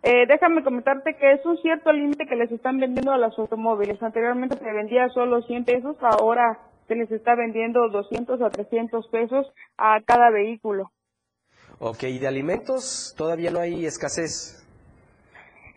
Eh, 0.06 0.26
déjame 0.28 0.62
comentarte 0.62 1.16
que 1.16 1.32
es 1.32 1.46
un 1.46 1.56
cierto 1.62 1.90
límite 1.90 2.26
que 2.26 2.37
les 2.37 2.52
están 2.52 2.78
vendiendo 2.78 3.11
a 3.11 3.16
los 3.16 3.38
automóviles. 3.38 4.02
Anteriormente 4.02 4.58
se 4.58 4.70
vendía 4.70 5.08
solo 5.08 5.40
100 5.40 5.64
pesos, 5.64 5.96
ahora 6.02 6.58
se 6.87 6.94
les 6.94 7.11
está 7.11 7.34
vendiendo 7.34 7.88
200 7.88 8.42
a 8.42 8.50
300 8.50 9.08
pesos 9.08 9.46
a 9.78 10.02
cada 10.04 10.28
vehículo. 10.28 10.90
Ok, 11.78 12.02
¿y 12.02 12.18
de 12.18 12.28
alimentos 12.28 13.14
todavía 13.16 13.50
no 13.50 13.61
hay 13.61 13.87
escasez? 13.87 14.62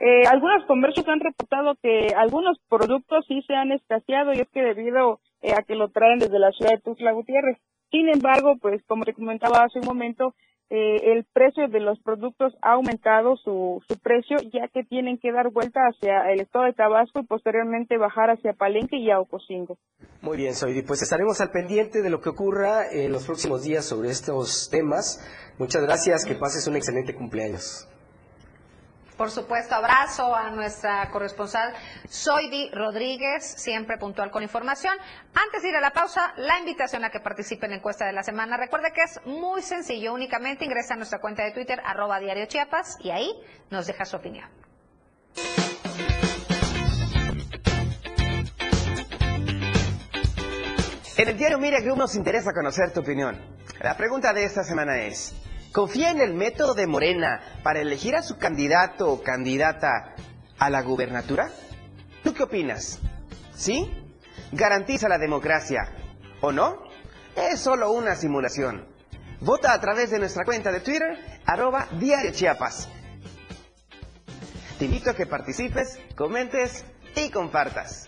Eh, 0.02 0.28
algunos 0.30 0.66
comercios 0.66 1.08
han 1.08 1.22
reportado 1.22 1.76
que 1.82 2.10
algunos 2.14 2.60
productos 2.68 3.26
sí 3.30 3.42
se 3.48 3.56
han 3.56 3.72
escaseado 3.72 4.34
y 4.34 4.42
es 4.42 4.50
que 4.50 4.62
debido 4.62 5.22
eh, 5.42 5.54
a 5.54 5.64
que 5.64 5.76
lo 5.76 5.88
traen 5.88 6.20
desde 6.20 6.38
la 6.38 6.52
ciudad 6.52 6.74
de 6.74 6.82
Tuxtla 6.82 7.14
Gutiérrez. 7.14 7.58
Sin 7.92 8.10
embargo, 8.10 8.58
pues 8.62 8.84
como 8.88 9.06
te 9.06 9.14
comentaba 9.14 9.64
hace 9.64 9.80
un 9.80 9.86
momento, 9.86 10.36
eh, 10.70 11.14
el 11.14 11.26
precio 11.32 11.68
de 11.70 11.80
los 11.80 11.98
productos 12.00 12.54
ha 12.62 12.74
aumentado 12.74 13.38
su, 13.38 13.82
su 13.88 13.98
precio 14.00 14.38
ya 14.52 14.68
que 14.68 14.84
tienen 14.84 15.18
que 15.18 15.32
dar 15.32 15.50
vuelta 15.50 15.80
hacia 15.88 16.32
el 16.32 16.42
estado 16.42 16.66
de 16.66 16.74
Tabasco 16.74 17.20
y 17.20 17.26
posteriormente 17.26 17.98
bajar 17.98 18.32
hacia 18.32 18.54
Palenque 18.54 18.98
y 18.98 19.10
a 19.10 19.20
Ocosingo. 19.20 19.78
Muy 20.22 20.38
bien, 20.38 20.54
Soidi, 20.54 20.82
pues 20.82 21.02
estaremos 21.02 21.40
al 21.40 21.52
pendiente 21.52 22.02
de 22.02 22.10
lo 22.10 22.20
que 22.20 22.30
ocurra 22.30 22.92
en 22.92 23.12
los 23.12 23.26
próximos 23.26 23.64
días 23.64 23.86
sobre 23.86 24.10
estos 24.10 24.70
temas. 24.70 25.24
Muchas 25.58 25.84
gracias, 25.84 26.26
que 26.26 26.36
pases 26.36 26.68
un 26.68 26.76
excelente 26.76 27.16
cumpleaños. 27.16 27.88
Por 29.18 29.32
supuesto, 29.32 29.74
abrazo 29.74 30.36
a 30.36 30.52
nuestra 30.52 31.10
corresponsal 31.10 31.74
Soidi 32.08 32.70
Rodríguez, 32.72 33.44
siempre 33.44 33.98
puntual 33.98 34.30
con 34.30 34.44
información. 34.44 34.96
Antes 35.34 35.64
de 35.64 35.70
ir 35.70 35.76
a 35.76 35.82
la 35.82 35.92
pausa, 35.92 36.34
la 36.38 36.60
invitación 36.60 37.04
a 37.04 37.10
que 37.10 37.20
participe 37.20 37.66
en 37.66 37.72
la 37.72 37.78
encuesta 37.78 38.06
de 38.06 38.14
la 38.14 38.22
semana. 38.22 38.58
Recuerde 38.58 38.92
que 38.94 39.02
es 39.02 39.20
muy 39.26 39.64
sencillo, 39.64 40.14
únicamente 40.14 40.66
ingresa 40.66 40.94
a 40.94 40.98
nuestra 40.98 41.20
cuenta 41.20 41.44
de 41.44 41.52
Twitter, 41.52 41.82
arroba 41.84 42.20
diario 42.20 42.46
Chiapas, 42.46 42.98
y 43.00 43.10
ahí 43.10 43.34
nos 43.72 43.88
deja 43.88 44.06
su 44.06 44.18
opinión. 44.18 44.48
En 51.18 51.28
el 51.28 51.36
diario 51.36 51.58
Mira 51.58 51.82
Group 51.82 51.98
nos 51.98 52.16
interesa 52.16 52.54
conocer 52.54 52.94
tu 52.94 53.00
opinión. 53.00 53.36
La 53.82 53.98
pregunta 53.98 54.32
de 54.34 54.44
esta 54.44 54.64
semana 54.64 55.00
es, 55.00 55.34
¿Confía 55.78 56.10
en 56.10 56.22
el 56.22 56.34
método 56.34 56.74
de 56.74 56.88
Morena 56.88 57.40
para 57.62 57.82
elegir 57.82 58.16
a 58.16 58.24
su 58.24 58.40
candidato 58.40 59.12
o 59.12 59.22
candidata 59.22 60.16
a 60.58 60.72
la 60.72 60.82
gubernatura? 60.82 61.52
¿Tú 62.24 62.34
qué 62.34 62.42
opinas? 62.42 62.98
¿Sí? 63.56 63.88
¿Garantiza 64.52 65.08
la 65.08 65.20
democracia 65.20 65.94
o 66.42 66.52
no? 66.52 66.82
Es 67.36 67.60
solo 67.60 67.92
una 67.92 68.16
simulación. 68.16 68.88
Vota 69.40 69.72
a 69.72 69.80
través 69.80 70.10
de 70.10 70.18
nuestra 70.18 70.46
cuenta 70.46 70.72
de 70.72 70.80
Twitter, 70.80 71.16
arroba 71.46 71.88
Diario 72.00 72.32
Chiapas. 72.32 72.90
Te 74.80 74.86
invito 74.86 75.12
a 75.12 75.16
que 75.16 75.28
participes, 75.28 76.00
comentes 76.16 76.86
y 77.16 77.30
compartas. 77.30 78.08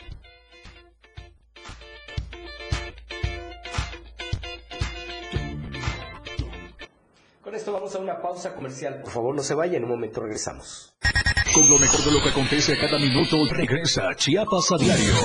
Con 7.49 7.55
esto 7.55 7.73
vamos 7.73 7.95
a 7.95 7.97
una 7.97 8.21
pausa 8.21 8.53
comercial. 8.53 9.01
Por 9.01 9.11
favor, 9.11 9.35
no 9.35 9.41
se 9.41 9.55
vaya, 9.55 9.75
en 9.75 9.83
un 9.83 9.89
momento 9.89 10.21
regresamos. 10.21 10.93
Con 11.51 11.67
lo 11.67 11.79
mejor 11.79 12.05
de 12.05 12.11
lo 12.11 12.21
que 12.21 12.29
acontece 12.29 12.73
a 12.73 12.79
cada 12.79 12.99
minuto, 12.99 13.43
regresa 13.49 14.03
Chiapas 14.15 14.71
a 14.71 14.77
diario. 14.77 15.15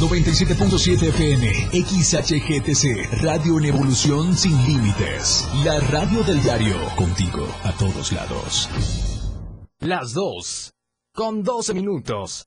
97.7 0.00 1.08
FM, 1.08 1.68
XHGTC, 1.70 3.22
Radio 3.24 3.58
en 3.58 3.66
Evolución 3.66 4.34
Sin 4.34 4.56
Límites. 4.64 5.46
La 5.62 5.80
radio 5.80 6.22
del 6.22 6.42
diario, 6.42 6.76
contigo 6.96 7.46
a 7.64 7.72
todos 7.72 8.10
lados. 8.12 8.70
Las 9.80 10.14
dos, 10.14 10.72
con 11.12 11.42
12 11.42 11.74
minutos. 11.74 12.46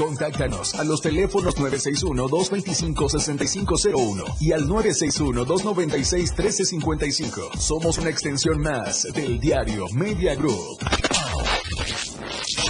Contáctanos 0.00 0.74
a 0.76 0.84
los 0.84 1.02
teléfonos 1.02 1.54
961-225-6501 1.56 4.36
y 4.40 4.52
al 4.52 4.66
961-296-1355. 4.66 7.58
Somos 7.58 7.98
una 7.98 8.08
extensión 8.08 8.62
más 8.62 9.02
del 9.12 9.38
diario 9.38 9.84
Media 9.92 10.34
Group. 10.36 10.78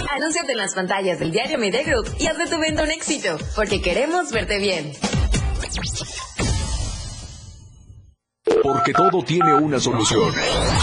Anúnciate 0.09 0.51
en 0.51 0.57
las 0.57 0.75
pantallas 0.75 1.19
del 1.19 1.31
diario 1.31 1.57
Media 1.57 1.83
Group 1.83 2.13
y 2.19 2.27
haz 2.27 2.37
de 2.37 2.47
tu 2.47 2.59
venta 2.59 2.83
un 2.83 2.91
éxito, 2.91 3.37
porque 3.55 3.81
queremos 3.81 4.33
verte 4.33 4.59
bien. 4.59 4.91
Porque 8.61 8.91
todo 8.91 9.23
tiene 9.23 9.53
una 9.53 9.79
solución. 9.79 10.33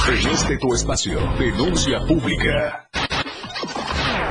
En 0.08 0.28
este 0.30 0.56
tu 0.56 0.72
espacio, 0.72 1.20
denuncia 1.38 2.00
pública. 2.06 2.88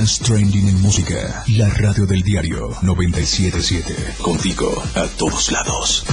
Más 0.00 0.18
trending 0.20 0.66
en 0.66 0.80
música. 0.80 1.44
La 1.58 1.68
radio 1.68 2.06
del 2.06 2.22
diario 2.22 2.70
977. 2.80 4.22
Contigo 4.22 4.82
a 4.94 5.06
todos 5.18 5.52
lados. 5.52 6.06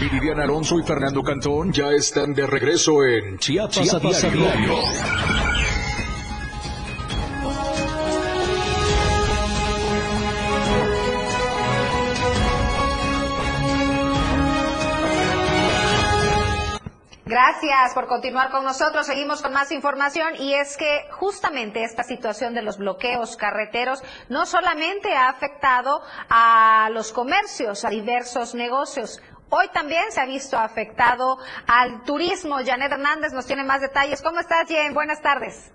Viridian 0.00 0.40
Alonso 0.40 0.80
y 0.80 0.82
Fernando 0.82 1.22
Cantón 1.22 1.72
ya 1.72 1.90
están 1.90 2.34
de 2.34 2.44
regreso 2.46 3.04
en 3.04 3.38
Chiapas, 3.38 3.82
Chiapas 3.82 4.24
a 4.24 4.26
a 4.26 4.30
diario. 4.30 5.41
Gracias 17.44 17.92
por 17.94 18.06
continuar 18.06 18.50
con 18.52 18.62
nosotros. 18.62 19.04
Seguimos 19.04 19.42
con 19.42 19.52
más 19.52 19.72
información 19.72 20.34
y 20.38 20.54
es 20.54 20.76
que 20.76 21.10
justamente 21.10 21.82
esta 21.82 22.04
situación 22.04 22.54
de 22.54 22.62
los 22.62 22.78
bloqueos 22.78 23.36
carreteros 23.36 24.00
no 24.28 24.46
solamente 24.46 25.12
ha 25.12 25.28
afectado 25.28 26.02
a 26.30 26.88
los 26.92 27.12
comercios, 27.12 27.84
a 27.84 27.90
diversos 27.90 28.54
negocios. 28.54 29.20
Hoy 29.50 29.66
también 29.72 30.04
se 30.10 30.20
ha 30.20 30.24
visto 30.26 30.56
afectado 30.56 31.36
al 31.66 32.04
turismo. 32.04 32.58
Janet 32.64 32.92
Hernández 32.92 33.32
nos 33.32 33.44
tiene 33.44 33.64
más 33.64 33.80
detalles. 33.80 34.22
¿Cómo 34.22 34.38
estás, 34.38 34.68
Jen? 34.68 34.94
Buenas 34.94 35.20
tardes. 35.20 35.74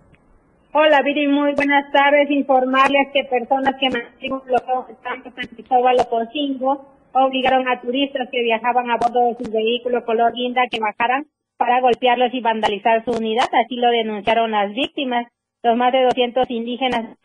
Hola, 0.71 1.01
Viri, 1.01 1.27
muy 1.27 1.53
buenas 1.53 1.91
tardes. 1.91 2.31
Informarles 2.31 3.09
que 3.11 3.25
personas 3.25 3.75
que 3.77 3.89
mantienen 3.89 4.31
un 4.31 4.45
bloqueo 4.45 4.87
en 4.87 5.33
San 5.35 5.47
Cristóbal 5.47 5.97
o 5.99 6.09
Cocingo 6.09 6.95
obligaron 7.11 7.67
a 7.67 7.81
turistas 7.81 8.29
que 8.31 8.41
viajaban 8.41 8.89
a 8.89 8.95
bordo 8.95 9.19
de 9.19 9.43
su 9.43 9.51
vehículo 9.51 10.05
color 10.05 10.31
guinda 10.31 10.61
que 10.71 10.79
bajaran 10.79 11.27
para 11.57 11.81
golpearlos 11.81 12.33
y 12.33 12.39
vandalizar 12.39 13.03
su 13.03 13.11
unidad. 13.11 13.47
Así 13.53 13.75
lo 13.75 13.89
denunciaron 13.89 14.51
las 14.51 14.73
víctimas. 14.73 15.27
Los 15.63 15.75
más 15.75 15.91
de 15.91 16.03
200 16.03 16.49
indígenas 16.49 17.17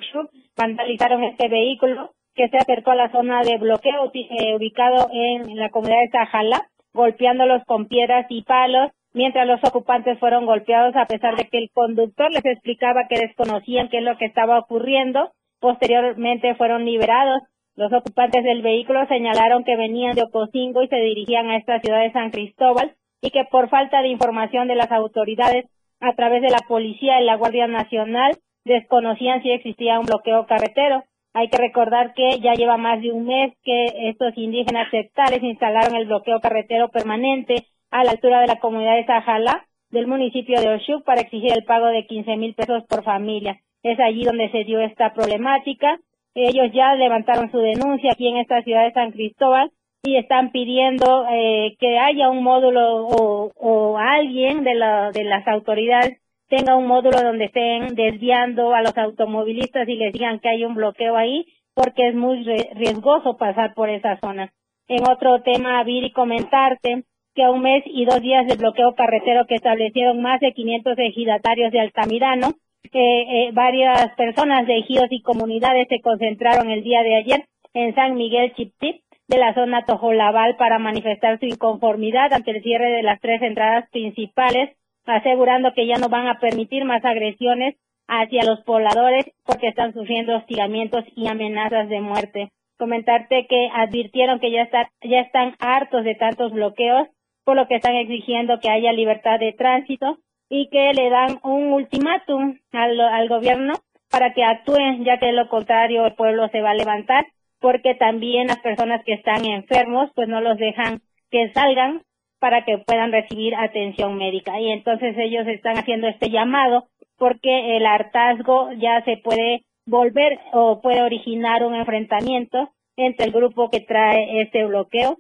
vandalizaron 0.57 1.23
este 1.25 1.49
vehículo 1.49 2.11
que 2.35 2.49
se 2.49 2.57
acercó 2.57 2.93
a 2.93 2.97
la 2.97 3.13
zona 3.13 3.43
de 3.43 3.59
bloqueo 3.59 4.11
eh, 4.15 4.55
ubicado 4.57 5.09
en 5.13 5.57
la 5.57 5.69
comunidad 5.69 6.01
de 6.01 6.11
Sajala, 6.11 6.67
golpeándolos 6.95 7.63
con 7.67 7.87
piedras 7.89 8.27
y 8.31 8.43
palos, 8.43 8.91
mientras 9.13 9.47
los 9.47 9.61
ocupantes 9.65 10.19
fueron 10.19 10.47
golpeados 10.47 10.97
a 10.97 11.07
pesar 11.07 11.37
de 11.37 11.45
que 11.49 11.59
el 11.59 11.71
conductor 11.75 12.31
les 12.33 12.45
explicaba 12.45 13.07
que 13.07 13.21
desconocían 13.21 13.89
qué 13.91 13.99
es 13.99 14.05
lo 14.05 14.17
que 14.17 14.25
estaba 14.25 14.59
ocurriendo. 14.59 15.31
Posteriormente 15.61 16.55
fueron 16.55 16.87
liberados. 16.87 17.43
Los 17.77 17.93
ocupantes 17.93 18.43
del 18.45 18.63
vehículo 18.63 19.07
señalaron 19.07 19.65
que 19.65 19.77
venían 19.77 20.15
de 20.15 20.23
Ocosingo 20.23 20.83
y 20.83 20.89
se 20.89 20.97
dirigían 20.97 21.49
a 21.49 21.57
esta 21.57 21.81
ciudad 21.81 22.01
de 22.01 22.13
San 22.13 22.31
Cristóbal 22.31 22.97
y 23.23 23.31
que 23.31 23.45
por 23.45 23.71
falta 23.71 24.03
de 24.03 24.09
información 24.09 24.69
de 24.69 24.75
las 24.75 24.91
autoridades 24.91 25.67
a 26.01 26.13
través 26.15 26.43
de 26.43 26.51
la 26.51 26.59
policía 26.69 27.21
y 27.21 27.25
la 27.25 27.37
Guardia 27.37 27.69
Nacional 27.69 28.37
desconocían 28.65 29.43
si 29.43 29.51
existía 29.53 30.01
un 30.01 30.07
bloqueo 30.07 30.47
carretero. 30.47 31.05
Hay 31.33 31.49
que 31.49 31.57
recordar 31.57 32.13
que 32.15 32.41
ya 32.41 32.55
lleva 32.55 32.77
más 32.77 33.01
de 33.01 33.13
un 33.13 33.25
mes 33.25 33.55
que 33.63 33.87
estos 34.11 34.37
indígenas 34.37 34.91
sectales 34.91 35.43
instalaron 35.43 35.95
el 35.95 36.07
bloqueo 36.07 36.41
carretero 36.41 36.89
permanente 36.89 37.55
a 37.91 38.05
la 38.05 38.11
altura 38.11 38.41
de 38.41 38.49
la 38.49 38.59
comunidad 38.59 38.97
de 38.97 39.07
Sajala 39.07 39.67
del 39.91 40.07
municipio 40.07 40.61
de 40.61 40.69
Oshuk 40.69 41.05
para 41.05 41.21
exigir 41.21 41.53
el 41.53 41.65
pago 41.65 41.87
de 41.87 42.07
15 42.07 42.37
mil 42.37 42.55
pesos 42.55 42.85
por 42.89 43.05
familia. 43.05 43.61
Es 43.83 43.99
allí 44.01 44.25
donde 44.25 44.51
se 44.51 44.65
dio 44.65 44.81
esta 44.81 45.15
problemática. 45.15 45.99
Ellos 46.35 46.73
ya 46.73 46.95
levantaron 46.95 47.51
su 47.51 47.59
denuncia 47.59 48.13
aquí 48.13 48.27
en 48.27 48.39
esta 48.39 48.63
ciudad 48.63 48.85
de 48.85 48.93
San 48.93 49.13
Cristóbal 49.13 49.71
y 50.05 50.17
están 50.17 50.51
pidiendo 50.51 51.27
eh, 51.31 51.77
que 51.79 51.99
haya 51.99 52.29
un 52.29 52.43
módulo 52.43 53.07
o, 53.07 53.53
o 53.55 53.99
alguien 53.99 54.65
de, 54.65 54.75
la, 54.75 55.13
de 55.13 55.25
las 55.25 55.47
autoridades 55.47 56.19
tenga 56.49 56.77
un 56.77 56.87
módulo 56.87 57.23
donde 57.23 57.47
estén 57.47 57.95
desviando 57.95 58.75
a 58.75 58.83
los 58.83 58.97
automovilistas 58.99 59.89
y 59.89 59.95
les 59.95 60.13
digan 60.13 60.39
que 60.41 60.49
hay 60.49 60.65
un 60.65 60.75
bloqueo 60.75 61.17
ahí 61.17 61.47
porque 61.75 62.09
es 62.09 62.15
muy 62.15 62.45
riesgoso 62.75 63.39
pasar 63.39 63.73
por 63.73 63.89
esa 63.89 64.19
zona. 64.19 64.53
En 64.87 65.09
otro 65.09 65.41
tema, 65.41 65.83
Viri, 65.85 66.13
comentarte 66.13 67.05
que 67.35 67.45
a 67.45 67.51
un 67.51 67.63
mes 67.63 67.83
y 67.87 68.05
dos 68.05 68.21
días 68.21 68.47
de 68.47 68.57
bloqueo 68.57 68.95
carretero 68.95 69.47
que 69.47 69.55
establecieron 69.55 70.21
más 70.21 70.41
de 70.41 70.53
500 70.53 70.99
ejidatarios 70.99 71.73
de 71.73 71.81
Altamirano, 71.81 72.49
eh, 72.93 73.47
eh, 73.47 73.51
varias 73.55 74.15
personas 74.17 74.67
de 74.67 74.79
ejidos 74.79 75.07
y 75.11 75.23
comunidades 75.23 75.89
se 75.89 76.03
concentraron 76.03 76.71
el 76.71 76.83
día 76.83 77.03
de 77.03 77.17
ayer 77.17 77.45
en 77.73 77.95
San 77.95 78.17
Miguel 78.17 78.53
Chiptip 78.55 79.01
de 79.33 79.39
la 79.39 79.55
zona 79.55 79.87
Tojolabal 79.87 80.57
para 80.57 80.79
manifestar 80.79 81.39
su 81.41 81.47
inconformidad 81.47 82.35
ante 82.35 82.51
el 82.51 82.63
cierre 82.63 82.91
de 82.91 83.03
las 83.03 83.19
tres 83.19 83.41
entradas 83.41 83.89
principales, 83.91 84.77
asegurando 85.07 85.73
que 85.73 85.87
ya 85.87 85.97
no 85.97 86.11
van 86.11 86.29
a 86.29 86.39
permitir 86.39 86.85
más 86.85 87.03
agresiones 87.03 87.77
hacia 88.09 88.45
los 88.45 88.61
pobladores 88.61 89.25
porque 89.47 89.69
están 89.69 89.95
sufriendo 89.95 90.37
hostigamientos 90.37 91.05
y 91.17 91.29
amenazas 91.29 91.89
de 91.89 92.03
muerte. 92.03 92.51
Comentarte 92.77 93.47
que 93.49 93.71
advirtieron 93.75 94.39
que 94.39 94.51
ya, 94.51 94.63
está, 94.63 94.91
ya 95.03 95.21
están 95.21 95.55
hartos 95.61 96.05
de 96.05 96.15
tantos 96.15 96.53
bloqueos, 96.53 97.09
por 97.45 97.57
lo 97.57 97.67
que 97.69 97.77
están 97.77 97.95
exigiendo 97.95 98.61
que 98.61 98.69
haya 98.69 98.93
libertad 98.93 99.41
de 99.41 99.55
tránsito 99.55 100.19
y 100.51 100.69
que 100.69 100.93
le 100.93 101.09
dan 101.09 101.39
un 101.43 101.73
ultimátum 101.73 102.59
al, 102.73 103.01
al 103.01 103.29
gobierno 103.31 103.73
para 104.11 104.35
que 104.35 104.45
actúen, 104.45 105.05
ya 105.05 105.19
que 105.19 105.27
de 105.27 105.33
lo 105.33 105.49
contrario 105.49 106.05
el 106.05 106.15
pueblo 106.15 106.49
se 106.49 106.61
va 106.61 106.73
a 106.73 106.75
levantar 106.75 107.25
porque 107.63 107.95
también 107.95 108.49
las 108.49 108.59
personas 108.59 109.03
que 109.05 109.15
están 109.15 109.47
enfermos 109.47 110.11
pues 110.15 110.29
no 110.29 110.43
los 110.43 110.59
dejan 110.59 111.01
que 111.31 111.51
salgan 111.55 112.03
para 112.39 112.65
que 112.65 112.77
puedan 112.79 113.13
recibir 113.13 113.55
atención 113.55 114.17
médica 114.19 114.61
y 114.61 114.71
entonces 114.71 115.17
ellos 115.17 115.47
están 115.47 115.79
haciendo 115.79 116.09
este 116.09 116.29
llamado 116.29 116.89
porque 117.17 117.77
el 117.77 117.87
hartazgo 117.87 118.73
ya 118.73 119.03
se 119.05 119.17
puede 119.17 119.63
volver 119.87 120.39
o 120.53 120.81
puede 120.83 121.03
originar 121.03 121.65
un 121.65 121.75
enfrentamiento 121.75 122.71
entre 122.97 123.27
el 123.27 123.33
grupo 123.33 123.71
que 123.71 123.81
trae 123.81 124.43
este 124.43 124.65
bloqueo 124.65 125.19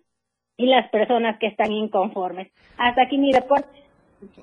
y 0.57 0.67
las 0.67 0.91
personas 0.91 1.39
que 1.39 1.47
están 1.47 1.73
inconformes. 1.73 2.53
Hasta 2.77 3.03
aquí 3.03 3.19
mi 3.19 3.33
reporte 3.33 3.82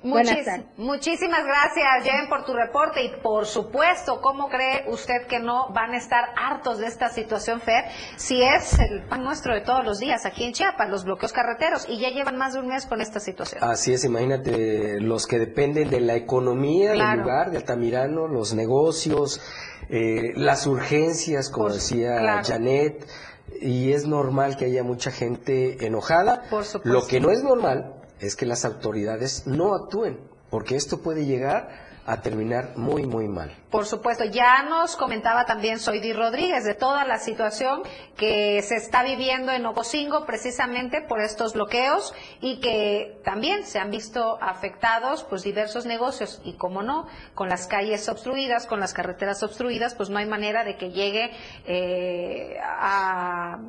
muchísimas 0.02 1.44
gracias, 1.44 2.04
Jen, 2.04 2.28
por 2.28 2.44
tu 2.44 2.52
reporte 2.54 3.02
y 3.02 3.10
por 3.22 3.46
supuesto, 3.46 4.20
¿cómo 4.20 4.48
cree 4.48 4.84
usted 4.88 5.26
que 5.28 5.38
no 5.38 5.72
van 5.72 5.92
a 5.92 5.96
estar 5.96 6.24
hartos 6.36 6.78
de 6.78 6.86
esta 6.86 7.08
situación, 7.08 7.60
Fer? 7.60 7.84
Si 8.16 8.42
es 8.42 8.78
el 8.78 9.02
pan 9.08 9.22
nuestro 9.22 9.54
de 9.54 9.62
todos 9.62 9.84
los 9.84 9.98
días 9.98 10.26
aquí 10.26 10.44
en 10.44 10.52
Chiapas, 10.52 10.88
los 10.90 11.04
bloqueos 11.04 11.32
carreteros, 11.32 11.86
y 11.88 11.98
ya 11.98 12.10
llevan 12.10 12.36
más 12.36 12.54
de 12.54 12.60
un 12.60 12.68
mes 12.68 12.86
con 12.86 13.00
esta 13.00 13.20
situación. 13.20 13.62
Así 13.62 13.92
es, 13.92 14.04
imagínate, 14.04 15.00
los 15.00 15.26
que 15.26 15.38
dependen 15.38 15.90
de 15.90 16.00
la 16.00 16.14
economía 16.14 16.92
del 16.92 17.20
lugar, 17.20 17.50
de 17.50 17.58
Altamirano, 17.58 18.28
los 18.28 18.54
negocios, 18.54 19.40
eh, 19.88 20.32
las 20.36 20.66
urgencias, 20.66 21.50
como 21.50 21.70
decía 21.70 22.42
Janet, 22.44 23.06
y 23.60 23.92
es 23.92 24.06
normal 24.06 24.56
que 24.56 24.66
haya 24.66 24.82
mucha 24.82 25.10
gente 25.10 25.84
enojada. 25.84 26.42
Por 26.48 26.64
supuesto. 26.64 26.88
Lo 26.88 27.06
que 27.06 27.20
no 27.20 27.30
es 27.30 27.42
normal 27.42 27.99
es 28.20 28.36
que 28.36 28.46
las 28.46 28.64
autoridades 28.64 29.46
no 29.46 29.74
actúen, 29.74 30.20
porque 30.50 30.76
esto 30.76 31.00
puede 31.02 31.24
llegar 31.24 31.90
a 32.06 32.22
terminar 32.22 32.76
muy, 32.76 33.06
muy 33.06 33.28
mal. 33.28 33.54
Por 33.70 33.86
supuesto, 33.86 34.24
ya 34.24 34.64
nos 34.64 34.96
comentaba 34.96 35.44
también 35.44 35.78
Soidi 35.78 36.12
Rodríguez 36.12 36.64
de 36.64 36.74
toda 36.74 37.04
la 37.04 37.18
situación 37.18 37.82
que 38.16 38.60
se 38.62 38.76
está 38.76 39.04
viviendo 39.04 39.52
en 39.52 39.64
Ocosingo 39.64 40.26
precisamente 40.26 41.02
por 41.02 41.20
estos 41.20 41.52
bloqueos 41.52 42.12
y 42.40 42.58
que 42.58 43.20
también 43.22 43.64
se 43.64 43.78
han 43.78 43.90
visto 43.90 44.38
afectados 44.42 45.24
pues 45.24 45.42
diversos 45.42 45.86
negocios 45.86 46.40
y 46.44 46.54
como 46.54 46.82
no, 46.82 47.06
con 47.34 47.48
las 47.48 47.68
calles 47.68 48.08
obstruidas, 48.08 48.66
con 48.66 48.80
las 48.80 48.92
carreteras 48.92 49.42
obstruidas, 49.42 49.94
pues 49.94 50.10
no 50.10 50.18
hay 50.18 50.26
manera 50.26 50.64
de 50.64 50.76
que 50.76 50.90
llegue 50.90 51.30
eh, 51.64 52.56
a 52.60 53.60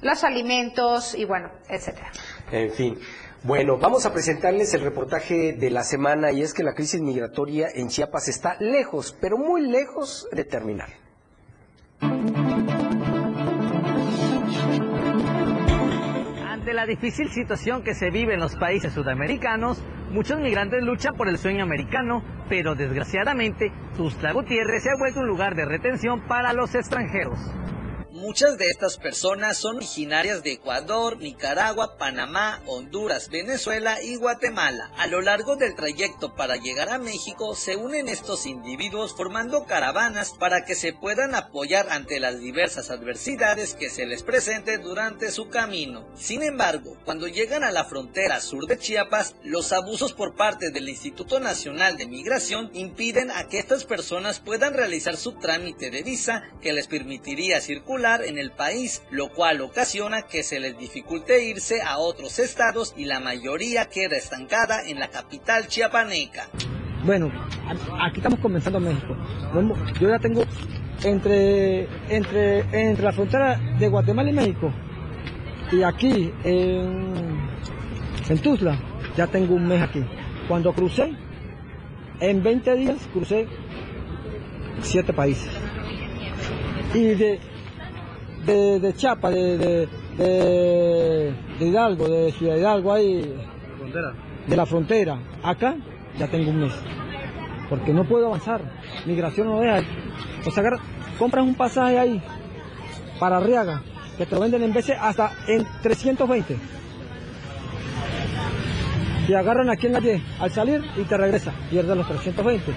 los 0.00 0.24
alimentos 0.24 1.14
y 1.14 1.26
bueno, 1.26 1.50
etcétera. 1.68 2.10
En 2.50 2.72
fin. 2.72 2.98
Bueno, 3.46 3.76
vamos 3.76 4.06
a 4.06 4.12
presentarles 4.14 4.72
el 4.72 4.80
reportaje 4.80 5.52
de 5.52 5.68
la 5.68 5.82
semana 5.82 6.32
y 6.32 6.40
es 6.40 6.54
que 6.54 6.62
la 6.62 6.72
crisis 6.72 7.02
migratoria 7.02 7.68
en 7.74 7.88
Chiapas 7.88 8.28
está 8.28 8.56
lejos, 8.58 9.14
pero 9.20 9.36
muy 9.36 9.60
lejos 9.70 10.26
de 10.32 10.44
terminar. 10.44 10.88
Ante 16.48 16.72
la 16.72 16.86
difícil 16.86 17.28
situación 17.32 17.82
que 17.82 17.92
se 17.92 18.08
vive 18.08 18.32
en 18.32 18.40
los 18.40 18.56
países 18.56 18.94
sudamericanos, 18.94 19.78
muchos 20.10 20.40
migrantes 20.40 20.82
luchan 20.82 21.14
por 21.14 21.28
el 21.28 21.36
sueño 21.36 21.64
americano, 21.64 22.24
pero 22.48 22.74
desgraciadamente 22.74 23.70
Tuxtla 23.98 24.32
Gutiérrez 24.32 24.84
se 24.84 24.88
ha 24.88 24.96
vuelto 24.98 25.20
un 25.20 25.26
lugar 25.26 25.54
de 25.54 25.66
retención 25.66 26.26
para 26.26 26.54
los 26.54 26.74
extranjeros. 26.74 27.38
Muchas 28.14 28.58
de 28.58 28.68
estas 28.68 28.96
personas 28.96 29.56
son 29.56 29.78
originarias 29.78 30.44
de 30.44 30.52
Ecuador, 30.52 31.18
Nicaragua, 31.18 31.96
Panamá, 31.98 32.62
Honduras, 32.64 33.28
Venezuela 33.28 34.00
y 34.00 34.14
Guatemala. 34.14 34.92
A 34.98 35.08
lo 35.08 35.20
largo 35.20 35.56
del 35.56 35.74
trayecto 35.74 36.36
para 36.36 36.54
llegar 36.54 36.90
a 36.90 36.98
México 36.98 37.56
se 37.56 37.74
unen 37.74 38.08
estos 38.08 38.46
individuos 38.46 39.16
formando 39.16 39.64
caravanas 39.64 40.30
para 40.38 40.64
que 40.64 40.76
se 40.76 40.92
puedan 40.92 41.34
apoyar 41.34 41.88
ante 41.90 42.20
las 42.20 42.38
diversas 42.38 42.92
adversidades 42.92 43.74
que 43.74 43.90
se 43.90 44.06
les 44.06 44.22
presenten 44.22 44.80
durante 44.82 45.32
su 45.32 45.48
camino. 45.48 46.06
Sin 46.14 46.44
embargo, 46.44 46.96
cuando 47.04 47.26
llegan 47.26 47.64
a 47.64 47.72
la 47.72 47.84
frontera 47.84 48.40
sur 48.40 48.68
de 48.68 48.78
Chiapas, 48.78 49.34
los 49.42 49.72
abusos 49.72 50.12
por 50.12 50.36
parte 50.36 50.70
del 50.70 50.88
Instituto 50.88 51.40
Nacional 51.40 51.96
de 51.96 52.06
Migración 52.06 52.70
impiden 52.74 53.32
a 53.32 53.48
que 53.48 53.58
estas 53.58 53.84
personas 53.84 54.38
puedan 54.38 54.72
realizar 54.72 55.16
su 55.16 55.32
trámite 55.32 55.90
de 55.90 56.04
visa 56.04 56.44
que 56.62 56.72
les 56.72 56.86
permitiría 56.86 57.60
circular 57.60 58.03
en 58.04 58.38
el 58.38 58.50
país, 58.50 59.02
lo 59.10 59.30
cual 59.30 59.62
ocasiona 59.62 60.22
que 60.22 60.42
se 60.42 60.60
les 60.60 60.76
dificulte 60.76 61.44
irse 61.44 61.80
a 61.80 61.96
otros 61.98 62.38
estados 62.38 62.92
y 62.96 63.06
la 63.06 63.18
mayoría 63.18 63.86
queda 63.86 64.16
estancada 64.16 64.86
en 64.86 64.98
la 64.98 65.08
capital 65.08 65.68
chiapaneca. 65.68 66.48
Bueno, 67.04 67.32
aquí 68.00 68.18
estamos 68.18 68.40
comenzando 68.40 68.78
México. 68.78 69.16
Yo 69.98 70.08
ya 70.08 70.18
tengo 70.18 70.42
entre, 71.02 71.88
entre, 72.10 72.58
entre 72.90 73.04
la 73.04 73.12
frontera 73.12 73.58
de 73.78 73.88
Guatemala 73.88 74.28
y 74.28 74.32
México 74.34 74.72
y 75.72 75.82
aquí 75.82 76.30
en, 76.44 77.14
en 78.28 78.38
Tuzla, 78.38 78.78
ya 79.16 79.26
tengo 79.26 79.54
un 79.54 79.66
mes 79.66 79.82
aquí. 79.82 80.04
Cuando 80.46 80.74
crucé, 80.74 81.14
en 82.20 82.42
20 82.42 82.74
días 82.74 83.08
crucé 83.12 83.46
siete 84.82 85.12
países. 85.14 85.50
Y 86.92 87.06
de, 87.14 87.40
de, 88.46 88.80
de 88.80 88.94
Chiapas, 88.94 89.34
de, 89.34 89.58
de, 89.58 89.88
de, 91.58 91.66
Hidalgo, 91.66 92.08
de 92.08 92.32
Ciudad 92.32 92.56
Hidalgo, 92.56 92.92
ahí, 92.92 93.34
de 94.46 94.56
la 94.56 94.66
frontera, 94.66 95.18
acá 95.42 95.76
ya 96.18 96.28
tengo 96.28 96.50
un 96.50 96.60
mes. 96.60 96.72
Porque 97.68 97.92
no 97.92 98.04
puedo 98.04 98.26
avanzar. 98.26 98.60
Migración 99.06 99.48
no 99.48 99.60
deja. 99.60 99.80
O 100.46 100.50
sea, 100.50 100.62
compras 101.18 101.44
un 101.44 101.54
pasaje 101.54 101.98
ahí 101.98 102.22
para 103.18 103.38
Arriaga, 103.38 103.82
que 104.18 104.26
te 104.26 104.34
lo 104.34 104.40
venden 104.42 104.62
en 104.62 104.72
veces 104.72 104.96
hasta 105.00 105.32
en 105.48 105.66
320. 105.82 106.56
Te 109.26 109.36
agarran 109.36 109.70
aquí 109.70 109.86
en 109.86 109.92
la 109.94 110.00
Y 110.00 110.22
al 110.38 110.50
salir 110.50 110.84
y 110.96 111.02
te 111.02 111.16
regresa, 111.16 111.52
pierdes 111.70 111.96
los 111.96 112.06
320. 112.06 112.72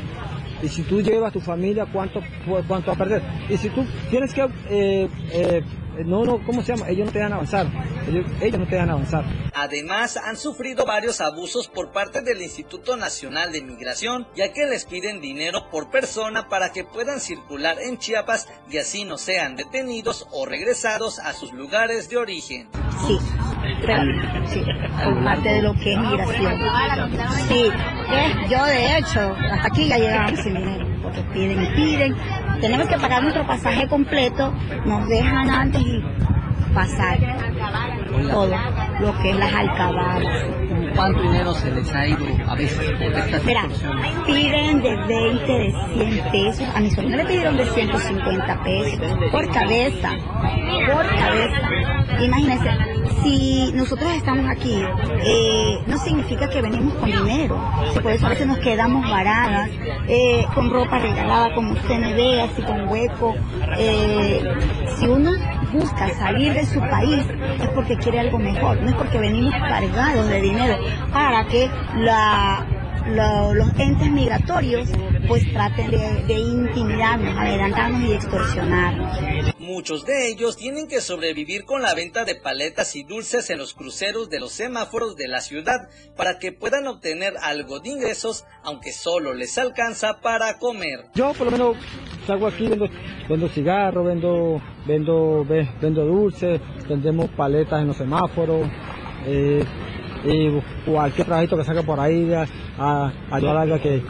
Y 0.61 0.69
si 0.69 0.81
tú 0.83 1.01
llevas 1.01 1.33
tu 1.33 1.39
familia, 1.39 1.85
¿cuánto, 1.91 2.21
cuánto 2.67 2.91
a 2.91 2.95
perder? 2.95 3.21
Y 3.49 3.57
si 3.57 3.69
tú 3.69 3.85
tienes 4.09 4.33
que 4.33 4.41
eh, 4.69 5.07
eh, 5.31 5.63
no, 6.05 6.23
no, 6.23 6.43
¿cómo 6.45 6.61
se 6.61 6.75
llama? 6.75 6.89
Ellos 6.89 7.07
no 7.07 7.11
te 7.11 7.19
dejan 7.19 7.33
avanzar. 7.33 7.67
Ellos, 8.07 8.25
ellos, 8.41 8.59
no 8.59 8.65
te 8.65 8.75
dejan 8.75 8.89
avanzar. 8.89 9.25
Además, 9.53 10.17
han 10.17 10.37
sufrido 10.37 10.85
varios 10.85 11.21
abusos 11.21 11.67
por 11.67 11.91
parte 11.91 12.21
del 12.21 12.41
Instituto 12.41 12.95
Nacional 12.97 13.51
de 13.51 13.61
Migración, 13.61 14.27
ya 14.35 14.53
que 14.53 14.65
les 14.65 14.85
piden 14.85 15.21
dinero 15.21 15.69
por 15.71 15.89
persona 15.89 16.47
para 16.47 16.71
que 16.71 16.83
puedan 16.83 17.19
circular 17.19 17.77
en 17.79 17.97
Chiapas 17.97 18.47
y 18.69 18.77
así 18.77 19.03
no 19.03 19.17
sean 19.17 19.55
detenidos 19.55 20.27
o 20.31 20.45
regresados 20.45 21.19
a 21.19 21.33
sus 21.33 21.53
lugares 21.53 22.09
de 22.09 22.17
origen. 22.17 22.69
Sí, 23.07 23.17
sí, 24.53 24.61
por 25.03 25.23
parte 25.23 25.49
de 25.49 25.61
lo 25.61 25.73
que 25.73 25.93
es 25.93 25.99
migración. 25.99 26.61
Sí, 27.47 27.69
yo 28.49 28.65
de 28.65 28.97
hecho, 28.97 29.35
hasta 29.51 29.67
aquí 29.67 29.87
ya 29.87 29.97
llegamos 29.97 30.39
sin 30.39 30.55
dinero, 30.55 30.85
porque 31.01 31.21
piden 31.33 31.63
y 31.63 31.75
piden 31.75 32.46
tenemos 32.59 32.87
que 32.87 32.97
pagar 32.97 33.21
nuestro 33.21 33.45
pasaje 33.45 33.87
completo, 33.87 34.53
nos 34.85 35.07
dejan 35.07 35.49
antes 35.49 35.81
y 35.81 36.03
pasar 36.73 37.17
todo 38.29 38.55
lo 38.99 39.17
que 39.19 39.31
es 39.31 39.37
las 39.37 39.53
alcabalas. 39.53 40.43
¿Cuánto 40.97 41.21
dinero 41.21 41.53
se 41.53 41.69
les 41.69 41.93
ha 41.93 42.07
ido 42.07 42.25
a 42.47 42.55
veces 42.55 42.91
por 42.93 43.13
estas 43.13 43.45
Mira, 43.45 43.67
piden 44.25 44.81
de 44.81 44.95
20, 44.95 45.51
de 45.51 45.73
100 45.93 46.31
pesos. 46.31 46.67
A 46.75 46.79
mi 46.79 46.89
sobrino 46.89 47.17
le 47.17 47.25
pidieron 47.25 47.55
de 47.55 47.65
150 47.67 48.63
pesos 48.63 48.99
por 49.31 49.47
cabeza. 49.53 50.09
Por 50.91 51.05
cabeza. 51.05 51.61
Imagínense, 52.19 52.69
si 53.21 53.71
nosotros 53.73 54.11
estamos 54.13 54.49
aquí, 54.49 54.81
eh, 55.23 55.77
no 55.85 55.99
significa 55.99 56.49
que 56.49 56.63
venimos 56.63 56.95
con 56.95 57.11
dinero. 57.11 57.61
Por 58.01 58.11
eso 58.11 58.25
a 58.25 58.29
veces 58.29 58.47
nos 58.47 58.57
quedamos 58.57 59.07
varadas, 59.07 59.69
eh, 60.07 60.45
con 60.55 60.71
ropa 60.71 60.97
regalada, 60.97 61.53
como 61.53 61.73
usted 61.73 61.99
me 61.99 62.15
ve, 62.15 62.41
así 62.41 62.63
con 62.63 62.89
hueco. 62.89 63.35
Eh, 63.77 64.41
si 64.97 65.07
uno 65.07 65.31
busca 65.71 66.09
salir 66.15 66.53
de 66.53 66.65
su 66.65 66.79
país 66.79 67.25
es 67.61 67.69
porque 67.69 67.97
quiere 67.97 68.19
algo 68.19 68.39
mejor, 68.39 68.81
no 68.81 68.89
es 68.89 68.95
porque 68.95 69.17
venimos 69.17 69.53
cargados 69.53 70.27
de 70.27 70.41
dinero 70.41 70.77
para 71.11 71.45
que 71.45 71.69
la, 71.95 72.65
los 73.53 73.79
entes 73.79 74.11
migratorios 74.11 74.89
pues 75.27 75.51
traten 75.51 75.91
de, 75.91 76.23
de 76.27 76.39
intimidarnos, 76.39 77.37
adelantarnos 77.37 78.09
y 78.09 78.13
extorsionarnos. 78.13 79.17
Muchos 79.59 80.05
de 80.05 80.29
ellos 80.29 80.55
tienen 80.55 80.87
que 80.87 81.01
sobrevivir 81.01 81.65
con 81.65 81.81
la 81.81 81.93
venta 81.93 82.23
de 82.23 82.35
paletas 82.35 82.95
y 82.95 83.03
dulces 83.03 83.49
en 83.49 83.57
los 83.57 83.73
cruceros 83.73 84.29
de 84.29 84.39
los 84.39 84.53
semáforos 84.53 85.17
de 85.17 85.27
la 85.27 85.41
ciudad 85.41 85.89
para 86.15 86.39
que 86.39 86.53
puedan 86.53 86.87
obtener 86.87 87.33
algo 87.41 87.79
de 87.79 87.89
ingresos, 87.89 88.45
aunque 88.63 88.93
solo 88.93 89.33
les 89.33 89.57
alcanza 89.57 90.21
para 90.21 90.57
comer. 90.57 91.07
Yo 91.15 91.33
por 91.33 91.47
lo 91.47 91.51
menos 91.51 91.77
salgo 92.25 92.47
aquí, 92.47 92.67
vendo, 92.67 92.87
vendo 93.27 93.49
cigarros, 93.49 94.05
vendo, 94.05 94.61
vendo, 94.85 95.45
vendo 95.45 96.05
dulces, 96.05 96.61
vendemos 96.87 97.29
paletas 97.31 97.81
en 97.81 97.87
los 97.87 97.97
semáforos. 97.97 98.67
Eh, 99.25 99.65
y 100.23 100.49
cualquier 100.89 101.27
trabajito 101.27 101.57
que 101.57 101.63
salga 101.63 101.83
por 101.83 101.99
ahí 101.99 102.33
a, 102.33 102.45
a 102.79 103.11
ayudar 103.31 103.57
a 103.57 103.61
alguien 103.61 103.79
que 103.79 104.01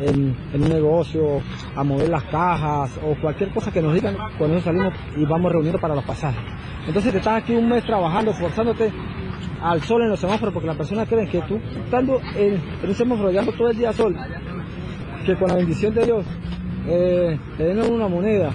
en, 0.00 0.36
un 0.54 0.68
negocio, 0.68 1.40
a 1.74 1.84
mover 1.84 2.08
las 2.08 2.24
cajas 2.24 2.98
o 3.04 3.14
cualquier 3.20 3.50
cosa 3.50 3.72
que 3.72 3.82
nos 3.82 3.94
digan, 3.94 4.16
con 4.38 4.50
eso 4.52 4.64
salimos 4.64 4.94
y 5.16 5.24
vamos 5.24 5.52
reuniendo 5.52 5.80
para 5.80 5.94
los 5.94 6.04
pasajes. 6.04 6.40
Entonces 6.86 7.12
te 7.12 7.18
estás 7.18 7.42
aquí 7.42 7.54
un 7.54 7.68
mes 7.68 7.84
trabajando, 7.84 8.32
forzándote 8.32 8.90
al 9.62 9.82
sol 9.82 10.02
en 10.02 10.10
los 10.10 10.20
semáforos, 10.20 10.54
porque 10.54 10.66
las 10.66 10.76
personas 10.76 11.08
creen 11.08 11.28
que 11.28 11.40
tú, 11.42 11.60
estando 11.84 12.20
en, 12.36 12.60
un 12.86 12.94
semáforo, 12.94 13.30
llevando 13.30 13.52
todo 13.52 13.70
el 13.70 13.76
día 13.76 13.92
sol, 13.92 14.16
que 15.26 15.36
con 15.36 15.48
la 15.48 15.56
bendición 15.56 15.94
de 15.94 16.04
Dios 16.04 16.24
eh, 16.88 17.38
te 17.58 17.64
den 17.64 17.92
una 17.92 18.08
moneda, 18.08 18.50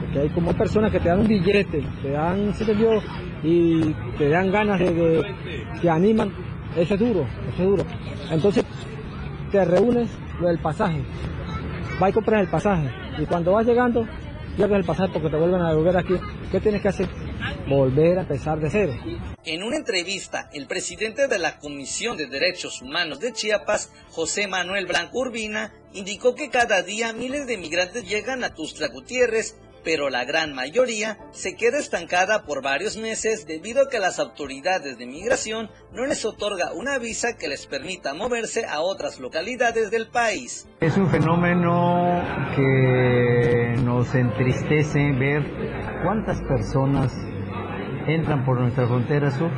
porque 0.00 0.20
hay 0.20 0.28
como 0.28 0.52
personas 0.52 0.92
que 0.92 1.00
te 1.00 1.08
dan 1.08 1.20
un 1.20 1.28
billete, 1.28 1.82
te 2.02 2.10
dan, 2.10 2.52
si 2.54 2.64
Dios, 2.64 3.02
y 3.42 3.94
te 4.18 4.28
dan 4.28 4.52
ganas 4.52 4.78
de, 4.78 4.92
de, 4.92 5.34
te 5.80 5.88
animan, 5.88 6.30
eso 6.76 6.94
es 6.94 7.00
duro, 7.00 7.26
eso 7.54 7.62
es 7.62 7.68
duro. 7.68 7.84
Entonces 8.30 8.64
te 9.52 9.64
reúnes 9.66 10.08
lo 10.40 10.48
del 10.48 10.58
pasaje. 10.58 11.04
Va 12.02 12.08
y 12.08 12.12
compras 12.12 12.40
el 12.40 12.48
pasaje. 12.48 12.90
Y 13.18 13.26
cuando 13.26 13.52
vas 13.52 13.66
llegando, 13.66 14.08
pierdes 14.56 14.78
el 14.78 14.84
pasaje 14.84 15.10
porque 15.12 15.28
te 15.28 15.36
vuelven 15.36 15.60
a 15.60 15.68
devolver 15.68 15.96
aquí. 15.98 16.14
¿Qué 16.50 16.58
tienes 16.58 16.80
que 16.80 16.88
hacer? 16.88 17.08
Volver 17.68 18.18
a 18.18 18.22
empezar 18.22 18.58
de 18.58 18.70
cero. 18.70 18.94
En 19.44 19.62
una 19.62 19.76
entrevista, 19.76 20.48
el 20.52 20.66
presidente 20.66 21.28
de 21.28 21.38
la 21.38 21.58
Comisión 21.58 22.16
de 22.16 22.26
Derechos 22.26 22.80
Humanos 22.80 23.20
de 23.20 23.32
Chiapas, 23.32 23.92
José 24.10 24.48
Manuel 24.48 24.86
Branco 24.86 25.18
Urbina, 25.18 25.72
indicó 25.92 26.34
que 26.34 26.48
cada 26.48 26.82
día 26.82 27.12
miles 27.12 27.46
de 27.46 27.58
migrantes 27.58 28.08
llegan 28.08 28.44
a 28.44 28.54
Tustla 28.54 28.88
Gutiérrez 28.88 29.56
pero 29.84 30.10
la 30.10 30.24
gran 30.24 30.54
mayoría 30.54 31.18
se 31.30 31.56
queda 31.56 31.78
estancada 31.78 32.44
por 32.44 32.62
varios 32.62 32.96
meses 32.96 33.46
debido 33.46 33.82
a 33.82 33.88
que 33.88 33.98
las 33.98 34.18
autoridades 34.18 34.98
de 34.98 35.06
migración 35.06 35.70
no 35.92 36.06
les 36.06 36.24
otorga 36.24 36.72
una 36.72 36.98
visa 36.98 37.36
que 37.36 37.48
les 37.48 37.66
permita 37.66 38.14
moverse 38.14 38.64
a 38.66 38.80
otras 38.80 39.18
localidades 39.20 39.90
del 39.90 40.08
país. 40.08 40.68
Es 40.80 40.96
un 40.96 41.08
fenómeno 41.08 42.22
que 42.54 43.74
nos 43.82 44.14
entristece 44.14 45.12
ver 45.12 45.42
cuántas 46.04 46.40
personas 46.42 47.12
entran 48.06 48.44
por 48.44 48.60
nuestra 48.60 48.86
frontera 48.86 49.30
sur, 49.30 49.50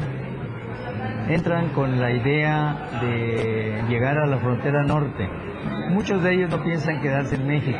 entran 1.29 1.73
con 1.73 2.01
la 2.01 2.11
idea 2.11 3.01
de 3.01 3.85
llegar 3.89 4.19
a 4.19 4.27
la 4.27 4.39
frontera 4.39 4.83
norte. 4.83 5.29
Muchos 5.91 6.23
de 6.23 6.35
ellos 6.35 6.51
no 6.51 6.63
piensan 6.63 7.01
quedarse 7.01 7.37
en 7.37 7.47
México 7.47 7.79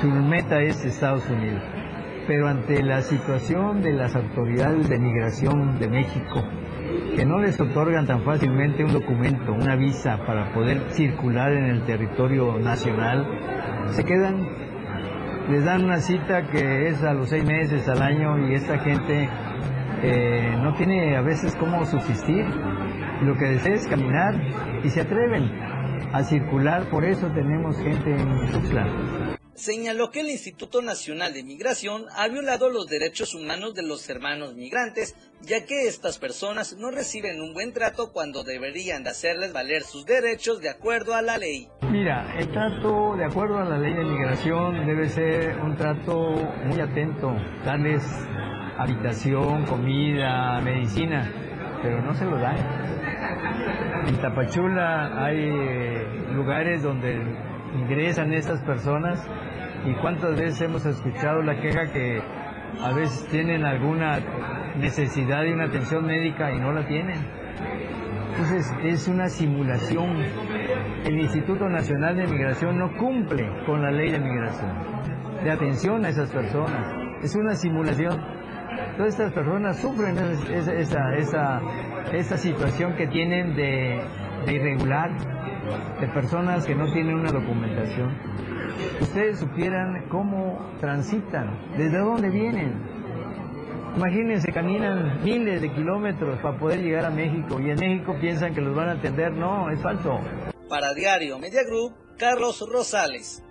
su 0.00 0.08
meta 0.08 0.60
es 0.60 0.84
Estados 0.84 1.28
Unidos. 1.30 1.62
Pero 2.26 2.48
ante 2.48 2.82
la 2.82 3.02
situación 3.02 3.82
de 3.82 3.92
las 3.92 4.16
autoridades 4.16 4.88
de 4.88 4.98
migración 4.98 5.78
de 5.78 5.88
México, 5.88 6.42
que 7.14 7.24
no 7.24 7.38
les 7.38 7.60
otorgan 7.60 8.06
tan 8.06 8.22
fácilmente 8.22 8.84
un 8.84 8.92
documento, 8.92 9.52
una 9.52 9.76
visa 9.76 10.18
para 10.26 10.52
poder 10.52 10.90
circular 10.90 11.52
en 11.52 11.66
el 11.66 11.84
territorio 11.84 12.58
nacional, 12.58 13.26
se 13.90 14.04
quedan, 14.04 14.48
les 15.50 15.64
dan 15.64 15.84
una 15.84 15.98
cita 15.98 16.48
que 16.50 16.88
es 16.88 17.02
a 17.04 17.14
los 17.14 17.28
seis 17.28 17.44
meses, 17.44 17.88
al 17.88 18.02
año, 18.02 18.38
y 18.48 18.54
esta 18.54 18.78
gente 18.80 19.28
eh, 20.02 20.56
no 20.60 20.74
tiene 20.74 21.16
a 21.16 21.22
veces 21.22 21.54
cómo 21.56 21.86
subsistir. 21.86 22.44
Lo 23.22 23.34
que 23.36 23.46
desea 23.46 23.74
es 23.74 23.86
caminar 23.86 24.34
y 24.82 24.90
se 24.90 25.02
atreven 25.02 25.50
a 26.12 26.22
circular, 26.24 26.90
por 26.90 27.04
eso 27.04 27.28
tenemos 27.28 27.78
gente 27.78 28.10
en 28.10 28.52
Tuxtla 28.52 28.86
señaló 29.56 30.10
que 30.10 30.20
el 30.20 30.28
Instituto 30.28 30.82
Nacional 30.82 31.32
de 31.32 31.42
Migración 31.42 32.04
ha 32.16 32.28
violado 32.28 32.68
los 32.68 32.86
derechos 32.88 33.34
humanos 33.34 33.74
de 33.74 33.82
los 33.82 34.08
hermanos 34.08 34.54
migrantes, 34.54 35.16
ya 35.40 35.64
que 35.64 35.86
estas 35.88 36.18
personas 36.18 36.76
no 36.78 36.90
reciben 36.90 37.40
un 37.40 37.54
buen 37.54 37.72
trato 37.72 38.12
cuando 38.12 38.44
deberían 38.44 39.02
de 39.02 39.10
hacerles 39.10 39.52
valer 39.52 39.82
sus 39.82 40.04
derechos 40.04 40.60
de 40.60 40.68
acuerdo 40.68 41.14
a 41.14 41.22
la 41.22 41.38
ley. 41.38 41.68
Mira, 41.90 42.38
el 42.38 42.50
trato 42.52 43.16
de 43.16 43.24
acuerdo 43.24 43.58
a 43.58 43.64
la 43.64 43.78
ley 43.78 43.94
de 43.94 44.04
migración 44.04 44.86
debe 44.86 45.08
ser 45.08 45.58
un 45.58 45.76
trato 45.76 46.34
muy 46.64 46.80
atento, 46.80 47.34
darles 47.64 48.02
habitación, 48.78 49.64
comida, 49.64 50.60
medicina, 50.60 51.32
pero 51.82 52.02
no 52.02 52.14
se 52.14 52.24
lo 52.24 52.38
dan. 52.38 52.56
En 54.06 54.16
Tapachula 54.18 55.24
hay 55.24 55.50
lugares 56.34 56.82
donde 56.82 57.18
ingresan 57.76 58.32
estas 58.32 58.60
personas 58.62 59.24
y 59.84 59.94
cuántas 60.00 60.38
veces 60.38 60.60
hemos 60.62 60.84
escuchado 60.86 61.42
la 61.42 61.60
queja 61.60 61.92
que 61.92 62.20
a 62.82 62.92
veces 62.92 63.26
tienen 63.28 63.64
alguna 63.64 64.18
necesidad 64.76 65.42
de 65.42 65.54
una 65.54 65.64
atención 65.64 66.04
médica 66.04 66.52
y 66.52 66.58
no 66.58 66.72
la 66.72 66.86
tienen. 66.86 67.18
Entonces 68.30 68.74
es 68.84 69.08
una 69.08 69.28
simulación. 69.28 70.22
El 71.04 71.20
Instituto 71.20 71.68
Nacional 71.68 72.16
de 72.16 72.26
Migración 72.26 72.78
no 72.78 72.94
cumple 72.98 73.48
con 73.64 73.80
la 73.80 73.90
ley 73.90 74.10
de 74.10 74.18
migración, 74.18 74.72
de 75.42 75.50
atención 75.50 76.04
a 76.04 76.10
esas 76.10 76.30
personas. 76.30 76.86
Es 77.22 77.34
una 77.34 77.54
simulación. 77.54 78.20
Todas 78.96 79.14
estas 79.14 79.32
personas 79.32 79.80
sufren 79.80 80.18
esa, 80.18 81.14
esa, 81.14 81.60
esa, 82.12 82.36
situación 82.36 82.94
que 82.94 83.06
tienen 83.06 83.56
de 83.56 84.02
irregular, 84.48 85.12
de 86.00 86.08
personas 86.08 86.64
que 86.64 86.74
no 86.74 86.92
tienen 86.92 87.14
una 87.14 87.32
documentación. 87.32 88.16
Ustedes 89.00 89.38
supieran 89.38 90.08
cómo 90.08 90.58
transitan, 90.80 91.76
desde 91.76 91.98
dónde 91.98 92.30
vienen. 92.30 92.96
Imagínense, 93.96 94.52
caminan 94.52 95.24
miles 95.24 95.62
de 95.62 95.72
kilómetros 95.72 96.38
para 96.40 96.58
poder 96.58 96.80
llegar 96.80 97.06
a 97.06 97.10
México 97.10 97.58
y 97.60 97.70
en 97.70 97.76
México 97.76 98.14
piensan 98.20 98.54
que 98.54 98.60
los 98.60 98.76
van 98.76 98.90
a 98.90 98.92
atender. 98.92 99.32
No, 99.32 99.70
es 99.70 99.80
falso. 99.80 100.20
Para 100.68 100.92
Diario 100.92 101.38
Media 101.38 101.62
Group, 101.64 101.94
Carlos 102.18 102.62
Rosales. 102.70 103.42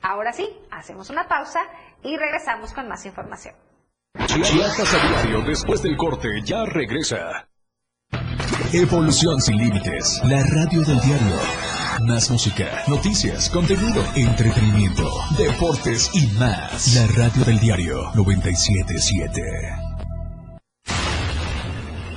Ahora 0.02 0.34
sí, 0.34 0.50
hacemos 0.72 1.10
una 1.10 1.28
pausa 1.28 1.62
y 2.04 2.16
regresamos 2.18 2.74
con 2.74 2.88
más 2.88 3.04
información. 3.06 3.56
Chiapas 4.28 4.94
a 4.94 5.08
diario 5.08 5.42
después 5.42 5.82
del 5.82 5.98
corte 5.98 6.30
ya 6.44 6.66
regresa. 6.66 7.48
Evolución 8.74 9.40
sin 9.40 9.58
límites, 9.58 10.22
la 10.26 10.44
radio 10.44 10.82
del 10.82 11.00
diario. 11.00 11.38
Más 12.08 12.30
música, 12.30 12.84
noticias, 12.88 13.50
contenido, 13.50 14.04
entretenimiento, 14.16 15.10
deportes 15.38 16.10
y 16.14 16.28
más. 16.40 16.96
La 16.96 17.08
radio 17.16 17.46
del 17.46 17.60
diario 17.60 18.12
977. 18.16 19.93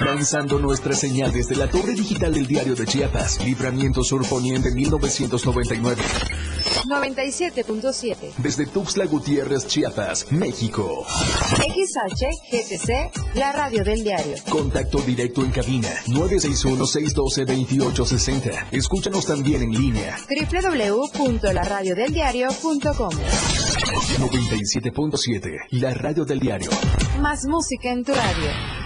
Lanzando 0.00 0.58
nuestra 0.58 0.94
señal 0.94 1.32
desde 1.32 1.56
la 1.56 1.68
torre 1.68 1.94
digital 1.94 2.34
del 2.34 2.46
diario 2.46 2.74
de 2.74 2.86
Chiapas, 2.86 3.42
Libramiento 3.44 4.02
Sur 4.02 4.26
Poniente 4.28 4.70
1999. 4.70 6.02
97.7. 6.86 8.34
Desde 8.38 8.66
Tuxtla 8.66 9.04
Gutiérrez, 9.06 9.66
Chiapas, 9.66 10.30
México. 10.30 11.04
XH 11.56 12.26
GTC, 12.50 13.10
la 13.34 13.52
radio 13.52 13.82
del 13.84 14.04
diario. 14.04 14.36
Contacto 14.48 14.98
directo 14.98 15.42
en 15.42 15.50
cabina 15.50 15.88
961-612-2860. 16.06 18.68
Escúchanos 18.72 19.26
también 19.26 19.62
en 19.62 19.72
línea. 19.72 20.16
www.laradiodeldiario.com 20.28 23.10
97.7, 24.18 25.56
la 25.70 25.94
radio 25.94 26.24
del 26.24 26.40
diario. 26.40 26.70
Más 27.20 27.44
música 27.46 27.90
en 27.90 28.04
tu 28.04 28.12
radio. 28.12 28.85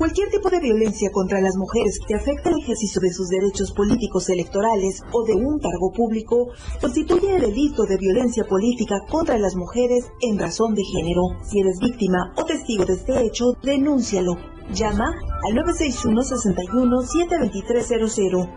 Cualquier 0.00 0.30
tipo 0.30 0.48
de 0.48 0.60
violencia 0.60 1.10
contra 1.12 1.42
las 1.42 1.56
mujeres 1.56 2.00
que 2.08 2.14
afecta 2.14 2.48
el 2.48 2.56
ejercicio 2.56 3.02
de 3.02 3.12
sus 3.12 3.28
derechos 3.28 3.70
políticos 3.72 4.30
electorales 4.30 5.02
o 5.12 5.26
de 5.26 5.34
un 5.34 5.58
cargo 5.58 5.92
público 5.92 6.48
constituye 6.80 7.34
el 7.34 7.42
delito 7.42 7.84
de 7.84 7.98
violencia 7.98 8.44
política 8.44 9.02
contra 9.10 9.36
las 9.36 9.56
mujeres 9.56 10.10
en 10.22 10.38
razón 10.38 10.74
de 10.74 10.84
género. 10.84 11.36
Si 11.42 11.60
eres 11.60 11.78
víctima 11.80 12.32
o 12.34 12.46
testigo 12.46 12.86
de 12.86 12.94
este 12.94 13.26
hecho, 13.26 13.52
denúncialo. 13.62 14.38
Llama 14.72 15.12
al 15.44 15.52
961-61-72300 15.66 18.48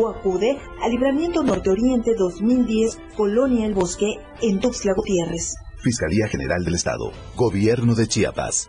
o 0.00 0.08
acude 0.08 0.58
al 0.82 0.90
Libramiento 0.90 1.44
Norte 1.44 1.70
Oriente 1.70 2.16
2010, 2.18 2.98
Colonia 3.16 3.66
El 3.66 3.74
Bosque, 3.74 4.18
en 4.42 4.58
Tuxtla 4.58 4.94
Gutiérrez. 4.94 5.54
Fiscalía 5.80 6.26
General 6.26 6.64
del 6.64 6.74
Estado. 6.74 7.12
Gobierno 7.36 7.94
de 7.94 8.08
Chiapas. 8.08 8.68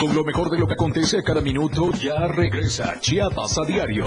Con 0.00 0.14
lo 0.14 0.24
mejor 0.24 0.48
de 0.48 0.58
lo 0.58 0.66
que 0.66 0.72
acontece 0.72 1.18
a 1.18 1.22
cada 1.22 1.42
minuto, 1.42 1.90
ya 1.92 2.26
regresa 2.26 2.98
Chiapas 3.00 3.58
a 3.58 3.66
diario. 3.66 4.06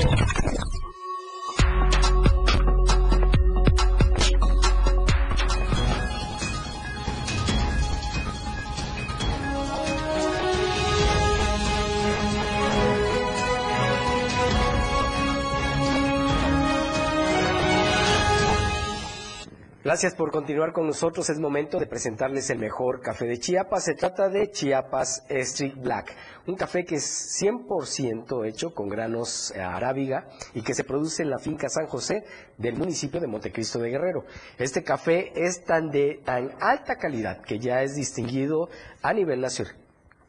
Gracias 19.83 20.15
por 20.15 20.31
continuar 20.31 20.71
con 20.71 20.87
nosotros. 20.87 21.29
Es 21.29 21.41
momento 21.41 21.77
de 21.77 21.87
presentarles 21.87 22.49
el 22.49 22.57
mejor 22.57 23.01
café 23.01 23.25
de 23.25 23.37
Chiapas. 23.37 23.83
Se 23.83 23.95
trata 23.95 24.29
de 24.29 24.49
Chiapas 24.49 25.25
Street 25.27 25.75
Black, 25.75 26.15
un 26.47 26.55
café 26.55 26.85
que 26.85 26.95
es 26.95 27.41
100% 27.41 28.47
hecho 28.47 28.73
con 28.73 28.87
granos 28.87 29.51
eh, 29.53 29.59
arábiga 29.59 30.29
y 30.53 30.61
que 30.61 30.73
se 30.73 30.85
produce 30.85 31.23
en 31.23 31.29
la 31.29 31.37
finca 31.37 31.67
San 31.67 31.87
José 31.87 32.23
del 32.57 32.77
municipio 32.77 33.19
de 33.19 33.27
Montecristo 33.27 33.77
de 33.79 33.89
Guerrero. 33.89 34.23
Este 34.57 34.85
café 34.85 35.33
es 35.35 35.65
tan 35.65 35.91
de 35.91 36.21
tan 36.23 36.51
alta 36.61 36.95
calidad 36.95 37.41
que 37.41 37.59
ya 37.59 37.83
es 37.83 37.93
distinguido 37.93 38.69
a 39.01 39.11
nivel 39.11 39.41
nacional, 39.41 39.75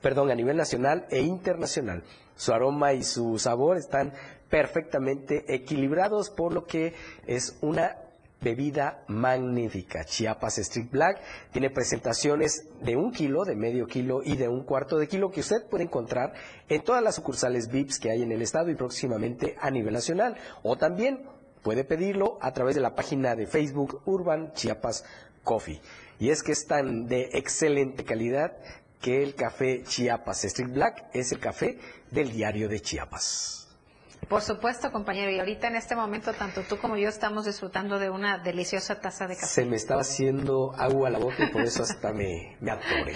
perdón, 0.03 0.33
a 0.33 0.35
nivel 0.35 0.57
nacional 0.57 1.07
e 1.11 1.21
internacional. 1.21 2.03
Su 2.35 2.53
aroma 2.53 2.93
y 2.93 3.05
su 3.05 3.39
sabor 3.39 3.77
están 3.77 4.15
perfectamente 4.51 5.45
equilibrados, 5.55 6.31
por 6.31 6.53
lo 6.53 6.65
que 6.65 6.95
es 7.29 7.57
una 7.61 8.04
bebida 8.45 9.03
magnífica. 9.09 10.05
Chiapas 10.05 10.59
Street 10.59 10.91
Black 10.91 11.21
tiene 11.51 11.71
presentaciones 11.71 12.69
de 12.83 12.95
un 12.95 13.11
kilo, 13.11 13.45
de 13.45 13.57
medio 13.57 13.87
kilo 13.87 14.21
y 14.23 14.37
de 14.37 14.49
un 14.49 14.63
cuarto 14.63 14.99
de 14.99 15.09
kilo 15.09 15.31
que 15.31 15.41
usted 15.41 15.67
puede 15.69 15.85
encontrar 15.85 16.35
en 16.69 16.85
todas 16.85 17.03
las 17.03 17.17
sucursales 17.17 17.69
VIPs 17.73 17.99
que 17.99 18.11
hay 18.11 18.23
en 18.23 18.31
el 18.31 18.43
estado 18.43 18.71
y 18.71 18.77
próximamente 18.77 19.57
a 19.61 19.71
nivel 19.71 19.95
nacional. 19.95 20.37
O 20.63 20.77
también 20.77 21.27
puede 21.63 21.85
pedirlo 21.85 22.39
a 22.43 22.53
través 22.53 22.75
de 22.75 22.83
la 22.83 22.95
página 22.95 23.35
de 23.35 23.47
Facebook 23.47 24.03
Urban 24.05 24.53
Chiapas 24.53 25.05
Coffee. 25.43 25.81
Y 26.21 26.29
es 26.31 26.43
que 26.43 26.53
es 26.53 26.67
tan 26.67 27.07
de 27.07 27.31
excelente 27.33 28.05
calidad 28.05 28.57
que 29.01 29.23
el 29.23 29.35
café 29.35 29.83
Chiapas 29.83 30.45
Street 30.45 30.73
Black 30.73 31.07
es 31.13 31.33
el 31.33 31.41
café 31.41 31.79
del 32.11 32.31
diario 32.31 32.69
de 32.69 32.81
Chiapas. 32.81 33.64
Por 34.29 34.43
supuesto, 34.43 34.91
compañero. 34.91 35.31
Y 35.31 35.39
ahorita 35.39 35.69
en 35.69 35.77
este 35.77 35.95
momento, 35.97 36.33
tanto 36.33 36.63
tú 36.63 36.79
como 36.79 36.97
yo 36.97 37.09
estamos 37.09 37.45
disfrutando 37.45 37.99
de 37.99 38.11
una 38.11 38.39
deliciosa 38.39 39.01
taza 39.01 39.27
de 39.27 39.35
café. 39.35 39.47
Se 39.47 39.65
me 39.65 39.77
estaba 39.77 40.01
haciendo 40.01 40.73
agua 40.77 41.09
a 41.09 41.11
la 41.11 41.19
boca 41.19 41.45
y 41.45 41.47
por 41.49 41.63
eso 41.63 41.83
hasta 41.83 42.13
me, 42.13 42.57
me 42.61 42.71
atoré. 42.71 43.15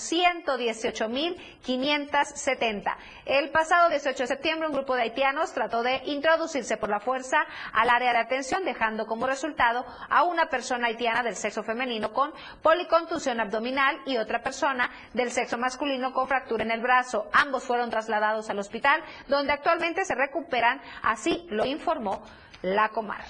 118.570. 1.66 2.96
El 3.26 3.50
pasado 3.50 3.88
18 3.90 4.22
de 4.22 4.26
septiembre, 4.26 4.68
un 4.68 4.74
grupo 4.74 4.94
de 4.94 5.02
haitianos 5.02 5.52
trató 5.52 5.82
de 5.82 6.02
introducirse 6.06 6.76
por 6.76 6.88
la 6.88 7.00
fuerza 7.00 7.38
al 7.72 7.88
área 7.90 8.12
de 8.12 8.18
atención, 8.18 8.64
dejando 8.64 9.06
como 9.06 9.26
resultado 9.26 9.84
a 10.08 10.24
una 10.24 10.48
persona 10.48 10.88
haitiana 10.88 11.22
del 11.22 11.36
sexo 11.36 11.62
femenino 11.62 12.12
con 12.12 12.32
policontusión 12.62 13.40
abdominal 13.40 14.00
y 14.06 14.16
otra 14.16 14.42
persona 14.42 14.90
del 15.12 15.30
sexo 15.30 15.58
masculino 15.58 16.12
con 16.12 16.28
fractura 16.28 16.64
en 16.64 16.70
el 16.70 16.80
brazo. 16.80 17.28
Ambos 17.32 17.64
fueron 17.64 17.90
trasladados 17.90 18.50
al 18.50 18.58
hospital, 18.58 19.02
donde 19.28 19.52
actualmente 19.52 20.04
se 20.04 20.14
recuperan, 20.14 20.80
así 21.02 21.46
lo 21.50 21.64
informó 21.64 22.22
la 22.62 22.88
Comar. 22.90 23.24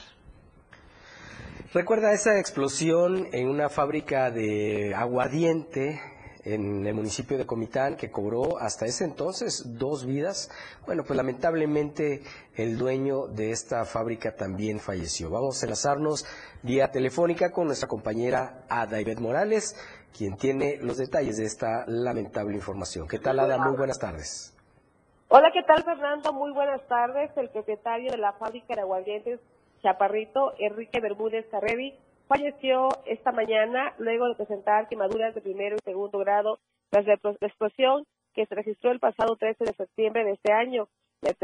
Recuerda 1.72 2.12
esa 2.12 2.38
explosión 2.38 3.26
en 3.32 3.48
una 3.48 3.68
fábrica 3.68 4.30
de 4.30 4.94
aguardiente 4.94 6.00
en 6.46 6.86
el 6.86 6.94
municipio 6.94 7.36
de 7.36 7.44
Comitán 7.44 7.96
que 7.96 8.10
cobró 8.10 8.58
hasta 8.58 8.86
ese 8.86 9.04
entonces 9.04 9.78
dos 9.78 10.06
vidas. 10.06 10.48
Bueno, 10.86 11.02
pues 11.04 11.16
lamentablemente 11.16 12.22
el 12.54 12.78
dueño 12.78 13.26
de 13.26 13.50
esta 13.50 13.84
fábrica 13.84 14.36
también 14.36 14.78
falleció. 14.78 15.28
Vamos 15.28 15.60
a 15.60 15.66
enlazarnos 15.66 16.24
vía 16.62 16.92
telefónica 16.92 17.50
con 17.50 17.66
nuestra 17.66 17.88
compañera 17.88 18.64
Ada 18.68 19.00
Ivette 19.00 19.20
Morales, 19.20 19.74
quien 20.16 20.36
tiene 20.36 20.76
los 20.76 20.98
detalles 20.98 21.36
de 21.36 21.44
esta 21.44 21.84
lamentable 21.88 22.54
información. 22.54 23.08
¿Qué 23.08 23.18
tal, 23.18 23.40
Ada? 23.40 23.58
Muy 23.58 23.76
buenas 23.76 23.98
tardes. 23.98 24.54
Hola, 25.28 25.50
¿qué 25.52 25.64
tal, 25.64 25.82
Fernando? 25.82 26.32
Muy 26.32 26.52
buenas 26.52 26.86
tardes. 26.86 27.32
El 27.36 27.50
propietario 27.50 28.12
de 28.12 28.18
la 28.18 28.32
fábrica 28.34 28.76
de 28.76 28.82
aguardientes 28.82 29.40
Chaparrito, 29.82 30.54
Enrique 30.58 31.00
Bermúdez 31.00 31.46
Carrevi, 31.50 31.98
falleció 32.26 32.88
esta 33.06 33.32
mañana 33.32 33.94
luego 33.98 34.28
de 34.28 34.34
presentar 34.34 34.88
quemaduras 34.88 35.34
de 35.34 35.40
primero 35.40 35.76
y 35.76 35.84
segundo 35.84 36.18
grado 36.18 36.58
tras 36.90 37.06
la 37.06 37.14
explosión 37.14 38.04
que 38.34 38.46
se 38.46 38.54
registró 38.54 38.90
el 38.90 39.00
pasado 39.00 39.36
13 39.36 39.64
de 39.64 39.72
septiembre 39.72 40.24
de 40.24 40.32
este 40.32 40.52
año. 40.52 40.88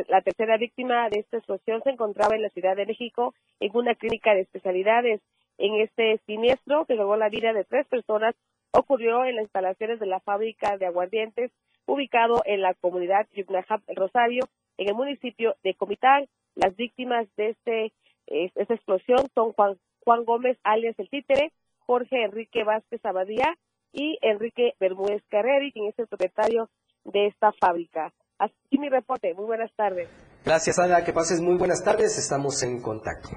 La 0.08 0.20
tercera 0.20 0.58
víctima 0.58 1.08
de 1.08 1.20
esta 1.20 1.38
explosión 1.38 1.82
se 1.82 1.90
encontraba 1.90 2.36
en 2.36 2.42
la 2.42 2.50
Ciudad 2.50 2.76
de 2.76 2.86
México 2.86 3.34
en 3.58 3.70
una 3.74 3.94
clínica 3.94 4.34
de 4.34 4.42
especialidades. 4.42 5.20
En 5.58 5.74
este 5.80 6.20
siniestro 6.26 6.84
que 6.84 6.94
logró 6.94 7.16
la 7.16 7.28
vida 7.28 7.52
de 7.52 7.64
tres 7.64 7.86
personas 7.86 8.34
ocurrió 8.72 9.24
en 9.24 9.36
las 9.36 9.44
instalaciones 9.44 10.00
de 10.00 10.06
la 10.06 10.20
fábrica 10.20 10.76
de 10.76 10.86
aguardientes 10.86 11.50
ubicado 11.86 12.42
en 12.44 12.60
la 12.60 12.74
comunidad 12.74 13.26
Yugnajap 13.32 13.82
Rosario 13.94 14.44
en 14.78 14.88
el 14.88 14.94
municipio 14.94 15.56
de 15.62 15.74
Comitán. 15.74 16.26
Las 16.54 16.76
víctimas 16.76 17.26
de 17.36 17.50
este, 17.50 17.92
esta 18.26 18.74
explosión 18.74 19.28
son 19.34 19.52
Juan 19.52 19.78
Juan 20.04 20.24
Gómez 20.24 20.58
alias 20.64 20.94
El 20.98 21.08
Títere, 21.08 21.52
Jorge 21.86 22.24
Enrique 22.24 22.64
Vázquez 22.64 23.04
Abadía 23.04 23.54
y 23.92 24.18
Enrique 24.22 24.74
Bermúdez 24.80 25.22
Carreri, 25.28 25.72
quien 25.72 25.88
es 25.88 25.98
el 25.98 26.06
propietario 26.06 26.68
de 27.04 27.26
esta 27.26 27.52
fábrica. 27.52 28.12
Así 28.38 28.78
mi 28.78 28.88
reporte. 28.88 29.34
Muy 29.34 29.44
buenas 29.44 29.70
tardes. 29.76 30.08
Gracias, 30.44 30.78
Ana. 30.78 31.04
Que 31.04 31.12
pases 31.12 31.40
muy 31.40 31.56
buenas 31.56 31.84
tardes. 31.84 32.18
Estamos 32.18 32.62
en 32.62 32.80
contacto. 32.80 33.28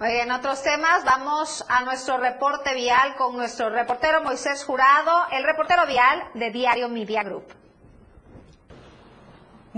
en 0.00 0.30
otros 0.32 0.62
temas 0.62 1.04
vamos 1.04 1.64
a 1.68 1.84
nuestro 1.84 2.18
reporte 2.18 2.74
vial 2.74 3.14
con 3.16 3.36
nuestro 3.36 3.70
reportero 3.70 4.22
Moisés 4.22 4.64
Jurado, 4.64 5.26
el 5.32 5.44
reportero 5.44 5.86
vial 5.86 6.22
de 6.34 6.50
Diario 6.50 6.88
Media 6.88 7.22
Group. 7.22 7.44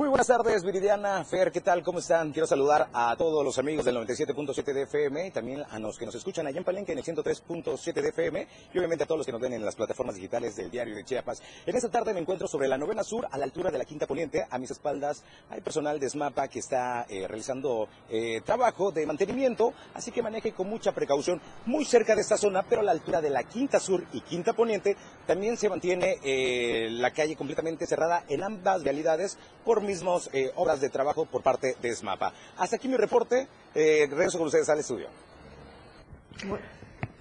Muy 0.01 0.09
buenas 0.09 0.29
tardes, 0.29 0.65
Viridiana, 0.65 1.23
Fer, 1.27 1.53
¿qué 1.53 1.61
tal? 1.61 1.83
¿Cómo 1.83 1.99
están? 1.99 2.33
Quiero 2.33 2.47
saludar 2.47 2.89
a 2.95 3.15
todos 3.19 3.45
los 3.45 3.59
amigos 3.59 3.85
del 3.85 3.97
97.7 3.97 4.73
de 4.73 4.83
FM 4.85 5.27
y 5.27 5.31
también 5.31 5.63
a 5.69 5.79
los 5.79 5.99
que 5.99 6.07
nos 6.07 6.15
escuchan 6.15 6.47
allá 6.47 6.57
en 6.57 6.65
Palenque 6.65 6.93
en 6.93 6.99
el 6.99 7.05
103.7 7.05 7.93
de 7.93 8.09
FM 8.09 8.49
y 8.73 8.79
obviamente 8.79 9.05
a 9.05 9.07
todos 9.07 9.19
los 9.19 9.27
que 9.27 9.33
nos 9.33 9.43
ven 9.43 9.53
en 9.53 9.63
las 9.63 9.77
plataformas 9.77 10.15
digitales 10.15 10.57
del 10.57 10.71
diario 10.71 10.97
de 10.97 11.05
Chiapas. 11.05 11.43
En 11.67 11.77
esta 11.77 11.91
tarde 11.91 12.15
me 12.15 12.21
encuentro 12.21 12.49
sobre 12.49 12.67
la 12.67 12.79
novena 12.79 13.05
sur, 13.05 13.29
a 13.31 13.37
la 13.37 13.45
altura 13.45 13.71
de 13.71 13.77
la 13.77 13.85
quinta 13.85 14.07
poniente. 14.07 14.47
A 14.49 14.57
mis 14.57 14.71
espaldas 14.71 15.23
hay 15.51 15.61
personal 15.61 16.01
de 16.01 16.09
SMAPA 16.09 16.49
que 16.49 16.61
está 16.61 17.05
eh, 17.07 17.29
realizando 17.29 17.87
eh, 18.09 18.41
trabajo 18.43 18.93
de 18.93 19.05
mantenimiento, 19.05 19.75
así 19.93 20.13
que 20.13 20.23
maneje 20.23 20.53
con 20.53 20.71
mucha 20.71 20.93
precaución 20.93 21.43
muy 21.67 21.85
cerca 21.85 22.15
de 22.15 22.23
esta 22.23 22.39
zona, 22.39 22.63
pero 22.63 22.81
a 22.81 22.85
la 22.85 22.93
altura 22.93 23.21
de 23.21 23.29
la 23.29 23.43
quinta 23.43 23.79
sur 23.79 24.03
y 24.15 24.23
quinta 24.23 24.55
poniente 24.55 24.97
también 25.27 25.59
se 25.59 25.69
mantiene 25.69 26.17
eh, 26.25 26.89
la 26.91 27.11
calle 27.11 27.37
completamente 27.37 27.87
cerrada 27.87 28.25
en 28.31 28.43
ambas 28.43 28.83
realidades 28.83 29.37
por 29.63 29.90
mismos 29.91 30.31
eh, 30.33 30.53
obras 30.55 30.81
de 30.81 30.89
trabajo 30.89 31.27
por 31.27 31.43
parte 31.43 31.77
de 31.83 31.95
SMAPA. 31.95 32.33
Hasta 32.57 32.77
aquí 32.77 32.89
mi 32.89 32.97
reporte. 32.97 33.49
Eh, 33.75 34.07
regreso 34.09 34.39
con 34.39 34.47
ustedes 34.47 34.69
al 34.69 34.79
estudio. 34.79 35.09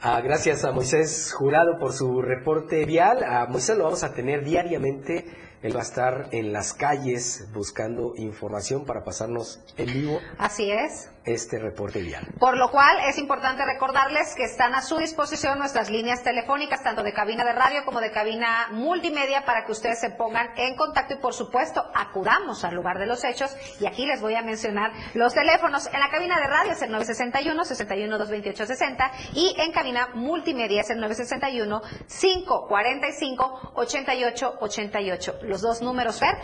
Ah, 0.01 0.21
gracias 0.21 0.63
a 0.63 0.71
Moisés 0.71 1.33
Jurado 1.33 1.79
por 1.79 1.93
su 1.93 2.21
reporte 2.21 2.85
vial. 2.85 3.23
A 3.23 3.47
Moisés 3.47 3.75
lo 3.75 3.85
vamos 3.85 4.03
a 4.03 4.13
tener 4.13 4.43
diariamente. 4.45 5.25
Él 5.61 5.75
va 5.75 5.79
a 5.79 5.83
estar 5.83 6.29
en 6.31 6.53
las 6.53 6.73
calles 6.73 7.47
buscando 7.53 8.13
información 8.15 8.85
para 8.85 9.03
pasarnos 9.03 9.59
en 9.75 9.87
vivo. 9.87 10.19
Así 10.37 10.71
es. 10.71 11.09
Este 11.25 11.59
reporte 11.59 12.01
vial. 12.01 12.25
Por 12.39 12.57
lo 12.57 12.71
cual 12.71 12.97
es 13.07 13.17
importante 13.17 13.63
recordarles 13.65 14.33
que 14.35 14.43
están 14.43 14.73
a 14.73 14.81
su 14.81 14.97
disposición 14.97 15.59
nuestras 15.59 15.89
líneas 15.89 16.23
telefónicas, 16.23 16.83
tanto 16.83 17.03
de 17.03 17.13
cabina 17.13 17.43
de 17.43 17.53
radio 17.53 17.85
como 17.85 17.99
de 17.99 18.11
cabina 18.11 18.67
multimedia, 18.71 19.45
para 19.45 19.65
que 19.65 19.71
ustedes 19.71 19.99
se 19.99 20.11
pongan 20.11 20.49
en 20.57 20.75
contacto 20.75 21.13
y 21.13 21.17
por 21.17 21.33
supuesto 21.33 21.83
acudamos 21.93 22.63
al 22.63 22.75
lugar 22.75 22.97
de 22.99 23.05
los 23.05 23.23
hechos. 23.23 23.55
Y 23.79 23.85
aquí 23.85 24.05
les 24.05 24.21
voy 24.21 24.35
a 24.35 24.41
mencionar 24.41 24.91
los 25.13 25.33
teléfonos. 25.33 25.87
En 25.93 25.99
la 25.99 26.09
cabina 26.09 26.39
de 26.39 26.47
radio 26.47 26.71
es 26.71 26.81
el 26.81 26.91
961 26.91 27.65
61 27.65 28.17
228 28.17 28.65
60 28.65 29.11
y 29.33 29.55
en 29.59 29.71
cabina 29.71 30.09
multimedia 30.13 30.81
es 30.81 30.89
el 30.89 30.99
961 30.99 31.81
545 32.07 33.71
88 33.75 34.57
88. 34.59 35.39
Los 35.43 35.61
dos 35.61 35.81
números 35.81 36.19
ver 36.19 36.35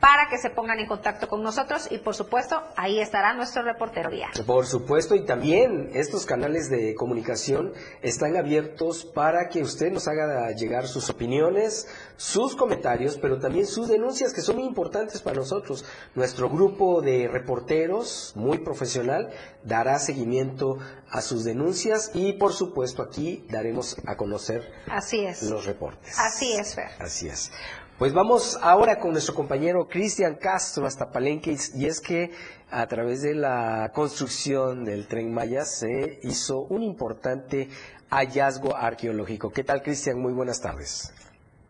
para 0.00 0.28
que 0.28 0.38
se 0.38 0.50
pongan 0.50 0.78
en 0.78 0.86
contacto 0.86 1.28
con 1.28 1.42
nosotros 1.42 1.88
y 1.90 1.98
por 1.98 2.14
supuesto 2.14 2.62
ahí 2.76 3.00
estará 3.00 3.34
nuestro 3.34 3.62
reportero. 3.62 4.04
Por 4.46 4.66
supuesto, 4.66 5.14
y 5.14 5.24
también 5.24 5.90
estos 5.94 6.26
canales 6.26 6.68
de 6.68 6.94
comunicación 6.94 7.72
están 8.02 8.36
abiertos 8.36 9.04
para 9.04 9.48
que 9.48 9.62
usted 9.62 9.90
nos 9.92 10.08
haga 10.08 10.50
llegar 10.52 10.86
sus 10.86 11.08
opiniones, 11.10 11.88
sus 12.16 12.54
comentarios, 12.56 13.18
pero 13.18 13.38
también 13.38 13.66
sus 13.66 13.88
denuncias 13.88 14.32
que 14.32 14.40
son 14.40 14.56
muy 14.56 14.64
importantes 14.64 15.22
para 15.22 15.36
nosotros. 15.36 15.84
Nuestro 16.14 16.48
grupo 16.50 17.00
de 17.00 17.28
reporteros, 17.28 18.32
muy 18.36 18.58
profesional, 18.58 19.30
dará 19.62 19.98
seguimiento 19.98 20.78
a 21.10 21.20
sus 21.20 21.44
denuncias 21.44 22.10
y 22.14 22.34
por 22.34 22.52
supuesto 22.52 23.02
aquí 23.02 23.46
daremos 23.48 23.96
a 24.06 24.16
conocer 24.16 24.70
Así 24.88 25.24
es. 25.24 25.42
los 25.44 25.64
reportes. 25.64 26.18
Así 26.18 26.52
es, 26.52 26.74
Fer. 26.74 26.88
Así 26.98 27.28
es. 27.28 27.50
Pues 27.98 28.12
vamos 28.12 28.58
ahora 28.60 28.98
con 28.98 29.12
nuestro 29.12 29.36
compañero 29.36 29.86
Cristian 29.86 30.34
Castro 30.34 30.84
hasta 30.84 31.12
Palenque 31.12 31.54
y 31.76 31.86
es 31.86 32.00
que 32.00 32.32
a 32.68 32.84
través 32.88 33.22
de 33.22 33.36
la 33.36 33.92
construcción 33.94 34.84
del 34.84 35.06
tren 35.06 35.32
Maya 35.32 35.64
se 35.64 36.18
hizo 36.24 36.62
un 36.62 36.82
importante 36.82 37.68
hallazgo 38.10 38.74
arqueológico. 38.74 39.52
¿Qué 39.52 39.62
tal 39.62 39.80
Cristian? 39.80 40.18
Muy 40.20 40.32
buenas 40.32 40.60
tardes. 40.60 41.14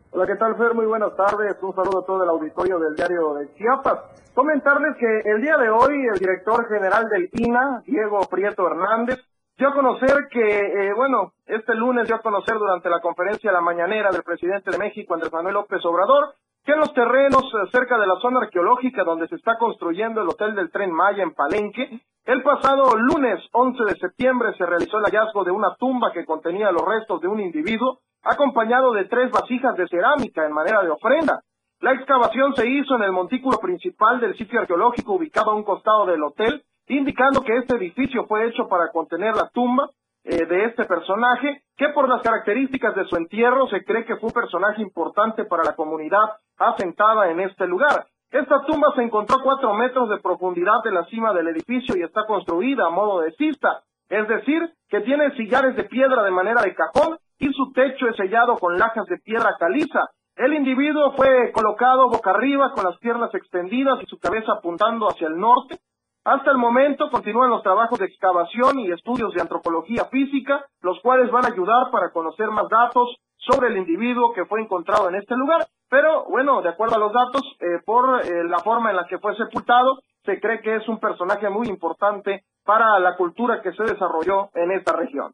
Hola, 0.09 0.25
¿qué 0.25 0.35
tal 0.35 0.57
Fer? 0.57 0.73
Muy 0.73 0.87
buenas 0.87 1.15
tardes. 1.15 1.57
Un 1.61 1.75
saludo 1.75 1.99
a 1.99 2.05
todo 2.07 2.23
el 2.23 2.29
auditorio 2.29 2.79
del 2.79 2.95
diario 2.95 3.35
de 3.35 3.53
Chiapas. 3.53 3.99
Comentarles 4.33 4.97
que 4.97 5.29
el 5.29 5.43
día 5.43 5.57
de 5.57 5.69
hoy 5.69 6.07
el 6.11 6.17
director 6.17 6.67
general 6.67 7.07
del 7.07 7.29
INA, 7.33 7.83
Diego 7.85 8.21
Prieto 8.21 8.65
Hernández, 8.65 9.19
dio 9.57 9.69
a 9.69 9.73
conocer 9.73 10.27
que, 10.29 10.41
eh, 10.41 10.93
bueno, 10.95 11.33
este 11.45 11.75
lunes 11.75 12.07
dio 12.07 12.17
a 12.17 12.21
conocer 12.21 12.57
durante 12.57 12.89
la 12.89 12.99
conferencia 12.99 13.51
la 13.51 13.61
mañanera 13.61 14.09
del 14.11 14.23
presidente 14.23 14.71
de 14.71 14.77
México, 14.77 15.13
Andrés 15.13 15.31
Manuel 15.31 15.53
López 15.55 15.83
Obrador, 15.85 16.35
que 16.63 16.73
en 16.73 16.79
los 16.79 16.93
terrenos 16.93 17.43
eh, 17.43 17.69
cerca 17.71 17.97
de 17.97 18.07
la 18.07 18.15
zona 18.21 18.41
arqueológica 18.41 19.03
donde 19.03 19.27
se 19.27 19.35
está 19.35 19.57
construyendo 19.57 20.21
el 20.21 20.27
Hotel 20.27 20.55
del 20.55 20.71
Tren 20.71 20.91
Maya 20.91 21.23
en 21.23 21.33
Palenque, 21.33 22.01
el 22.25 22.41
pasado 22.43 22.97
lunes 22.97 23.39
11 23.51 23.83
de 23.85 23.95
septiembre 23.99 24.53
se 24.57 24.65
realizó 24.65 24.97
el 24.97 25.05
hallazgo 25.05 25.43
de 25.43 25.51
una 25.51 25.75
tumba 25.75 26.11
que 26.11 26.25
contenía 26.25 26.71
los 26.71 26.83
restos 26.83 27.21
de 27.21 27.27
un 27.27 27.39
individuo, 27.39 27.99
acompañado 28.23 28.91
de 28.91 29.05
tres 29.05 29.31
vasijas 29.31 29.77
de 29.77 29.87
cerámica 29.87 30.43
en 30.43 30.51
manera 30.51 30.81
de 30.81 30.89
ofrenda. 30.89 31.43
La 31.81 31.93
excavación 31.93 32.55
se 32.55 32.67
hizo 32.67 32.95
en 32.95 33.03
el 33.03 33.11
montículo 33.11 33.59
principal 33.59 34.19
del 34.19 34.35
sitio 34.35 34.59
arqueológico 34.59 35.13
ubicado 35.13 35.51
a 35.51 35.55
un 35.55 35.63
costado 35.63 36.07
del 36.07 36.23
hotel, 36.23 36.63
indicando 36.87 37.41
que 37.41 37.57
este 37.57 37.75
edificio 37.75 38.25
fue 38.27 38.47
hecho 38.47 38.67
para 38.67 38.91
contener 38.91 39.35
la 39.35 39.49
tumba 39.49 39.89
eh, 40.23 40.45
de 40.45 40.65
este 40.65 40.85
personaje, 40.85 41.61
que 41.77 41.89
por 41.89 42.09
las 42.09 42.21
características 42.21 42.95
de 42.95 43.05
su 43.05 43.15
entierro 43.15 43.67
se 43.67 43.83
cree 43.83 44.05
que 44.05 44.15
fue 44.17 44.27
un 44.27 44.33
personaje 44.33 44.81
importante 44.81 45.45
para 45.45 45.63
la 45.63 45.75
comunidad 45.75 46.37
asentada 46.57 47.29
en 47.29 47.39
este 47.41 47.67
lugar. 47.67 48.05
Esta 48.31 48.61
tumba 48.65 48.91
se 48.95 49.03
encontró 49.03 49.37
a 49.37 49.43
cuatro 49.43 49.73
metros 49.73 50.09
de 50.09 50.17
profundidad 50.17 50.83
de 50.83 50.91
la 50.91 51.05
cima 51.05 51.31
del 51.33 51.49
edificio 51.49 51.95
y 51.95 52.01
está 52.01 52.25
construida 52.25 52.87
a 52.87 52.89
modo 52.89 53.21
de 53.21 53.31
cista, 53.33 53.81
es 54.09 54.27
decir, 54.27 54.61
que 54.89 55.01
tiene 55.01 55.31
sillares 55.35 55.75
de 55.75 55.83
piedra 55.85 56.23
de 56.23 56.31
manera 56.31 56.61
de 56.61 56.75
cajón 56.75 57.17
y 57.39 57.51
su 57.53 57.71
techo 57.71 58.07
es 58.07 58.15
sellado 58.15 58.57
con 58.57 58.77
lajas 58.77 59.05
de 59.05 59.17
piedra 59.19 59.55
caliza. 59.59 60.09
El 60.35 60.53
individuo 60.53 61.13
fue 61.15 61.51
colocado 61.53 62.09
boca 62.09 62.31
arriba 62.31 62.71
con 62.73 62.83
las 62.83 62.97
piernas 62.97 63.33
extendidas 63.33 63.99
y 64.01 64.05
su 64.05 64.17
cabeza 64.19 64.53
apuntando 64.53 65.07
hacia 65.07 65.27
el 65.27 65.37
norte. 65.37 65.77
Hasta 66.25 66.49
el 66.49 66.57
momento 66.57 67.11
continúan 67.11 67.51
los 67.51 67.61
trabajos 67.61 67.99
de 67.99 68.07
excavación 68.07 68.79
y 68.79 68.91
estudios 68.91 69.31
de 69.35 69.41
antropología 69.41 70.05
física, 70.05 70.65
los 70.81 70.99
cuales 71.01 71.29
van 71.29 71.45
a 71.45 71.49
ayudar 71.49 71.91
para 71.91 72.09
conocer 72.11 72.49
más 72.49 72.67
datos 72.67 73.15
sobre 73.37 73.67
el 73.67 73.77
individuo 73.77 74.33
que 74.33 74.45
fue 74.45 74.59
encontrado 74.59 75.07
en 75.07 75.15
este 75.15 75.35
lugar. 75.35 75.67
Pero 75.87 76.25
bueno, 76.27 76.63
de 76.63 76.69
acuerdo 76.69 76.95
a 76.95 76.99
los 76.99 77.13
datos, 77.13 77.43
eh, 77.59 77.79
por 77.85 78.25
eh, 78.25 78.43
la 78.49 78.57
forma 78.57 78.89
en 78.89 78.95
la 78.95 79.05
que 79.05 79.19
fue 79.19 79.35
sepultado, 79.37 79.99
se 80.25 80.39
cree 80.39 80.61
que 80.61 80.77
es 80.77 80.87
un 80.89 80.99
personaje 80.99 81.47
muy 81.47 81.67
importante 81.67 82.43
para 82.63 82.99
la 82.99 83.15
cultura 83.15 83.61
que 83.61 83.71
se 83.73 83.83
desarrolló 83.83 84.49
en 84.55 84.71
esta 84.71 84.93
región. 84.93 85.31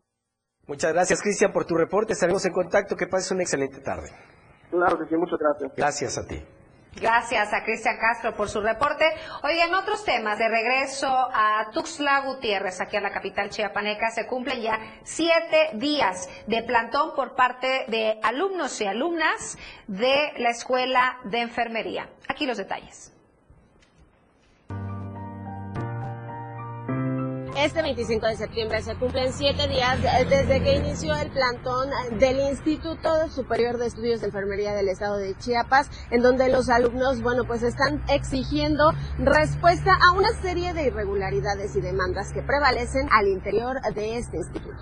Muchas 0.67 0.91
gracias 0.91 1.21
Cristian 1.21 1.53
por 1.53 1.63
tu 1.63 1.75
reporte. 1.75 2.11
Estaremos 2.11 2.45
en 2.45 2.51
contacto. 2.51 2.97
Que 2.97 3.07
pases 3.07 3.31
una 3.31 3.43
excelente 3.43 3.79
tarde. 3.79 4.09
Claro 4.69 4.97
que 4.99 5.05
sí, 5.05 5.15
muchas 5.15 5.39
gracias. 5.39 5.73
Gracias 5.73 6.17
a 6.17 6.27
ti. 6.27 6.60
Gracias 6.95 7.53
a 7.53 7.63
Cristian 7.63 7.97
Castro 7.97 8.35
por 8.35 8.49
su 8.49 8.61
reporte. 8.61 9.05
Oigan, 9.43 9.73
otros 9.73 10.03
temas. 10.03 10.37
De 10.37 10.49
regreso 10.49 11.07
a 11.07 11.69
Tuxtla 11.71 12.19
Gutiérrez, 12.21 12.81
aquí 12.81 12.97
a 12.97 13.01
la 13.01 13.11
capital 13.11 13.49
chiapaneca, 13.49 14.11
se 14.11 14.27
cumplen 14.27 14.61
ya 14.61 14.79
siete 15.03 15.69
días 15.73 16.29
de 16.47 16.63
plantón 16.63 17.15
por 17.15 17.35
parte 17.35 17.85
de 17.87 18.19
alumnos 18.23 18.79
y 18.81 18.85
alumnas 18.85 19.57
de 19.87 20.33
la 20.37 20.49
Escuela 20.49 21.17
de 21.23 21.39
Enfermería. 21.39 22.09
Aquí 22.27 22.45
los 22.45 22.57
detalles. 22.57 23.10
Este 27.63 27.83
25 27.83 28.25
de 28.25 28.37
septiembre 28.37 28.81
se 28.81 28.95
cumplen 28.95 29.31
siete 29.33 29.67
días 29.67 29.99
desde 30.27 30.63
que 30.63 30.77
inició 30.77 31.15
el 31.15 31.29
plantón 31.29 31.91
del 32.17 32.39
Instituto 32.39 33.29
Superior 33.29 33.77
de 33.77 33.85
Estudios 33.85 34.21
de 34.21 34.27
Enfermería 34.27 34.73
del 34.73 34.89
Estado 34.89 35.17
de 35.17 35.37
Chiapas, 35.37 35.87
en 36.09 36.23
donde 36.23 36.49
los 36.49 36.69
alumnos, 36.69 37.21
bueno, 37.21 37.43
pues 37.45 37.61
están 37.61 38.03
exigiendo 38.09 38.91
respuesta 39.19 39.91
a 39.93 40.17
una 40.17 40.29
serie 40.41 40.73
de 40.73 40.87
irregularidades 40.87 41.75
y 41.75 41.81
demandas 41.81 42.33
que 42.33 42.41
prevalecen 42.41 43.07
al 43.11 43.27
interior 43.27 43.77
de 43.93 44.17
este 44.17 44.37
instituto. 44.37 44.81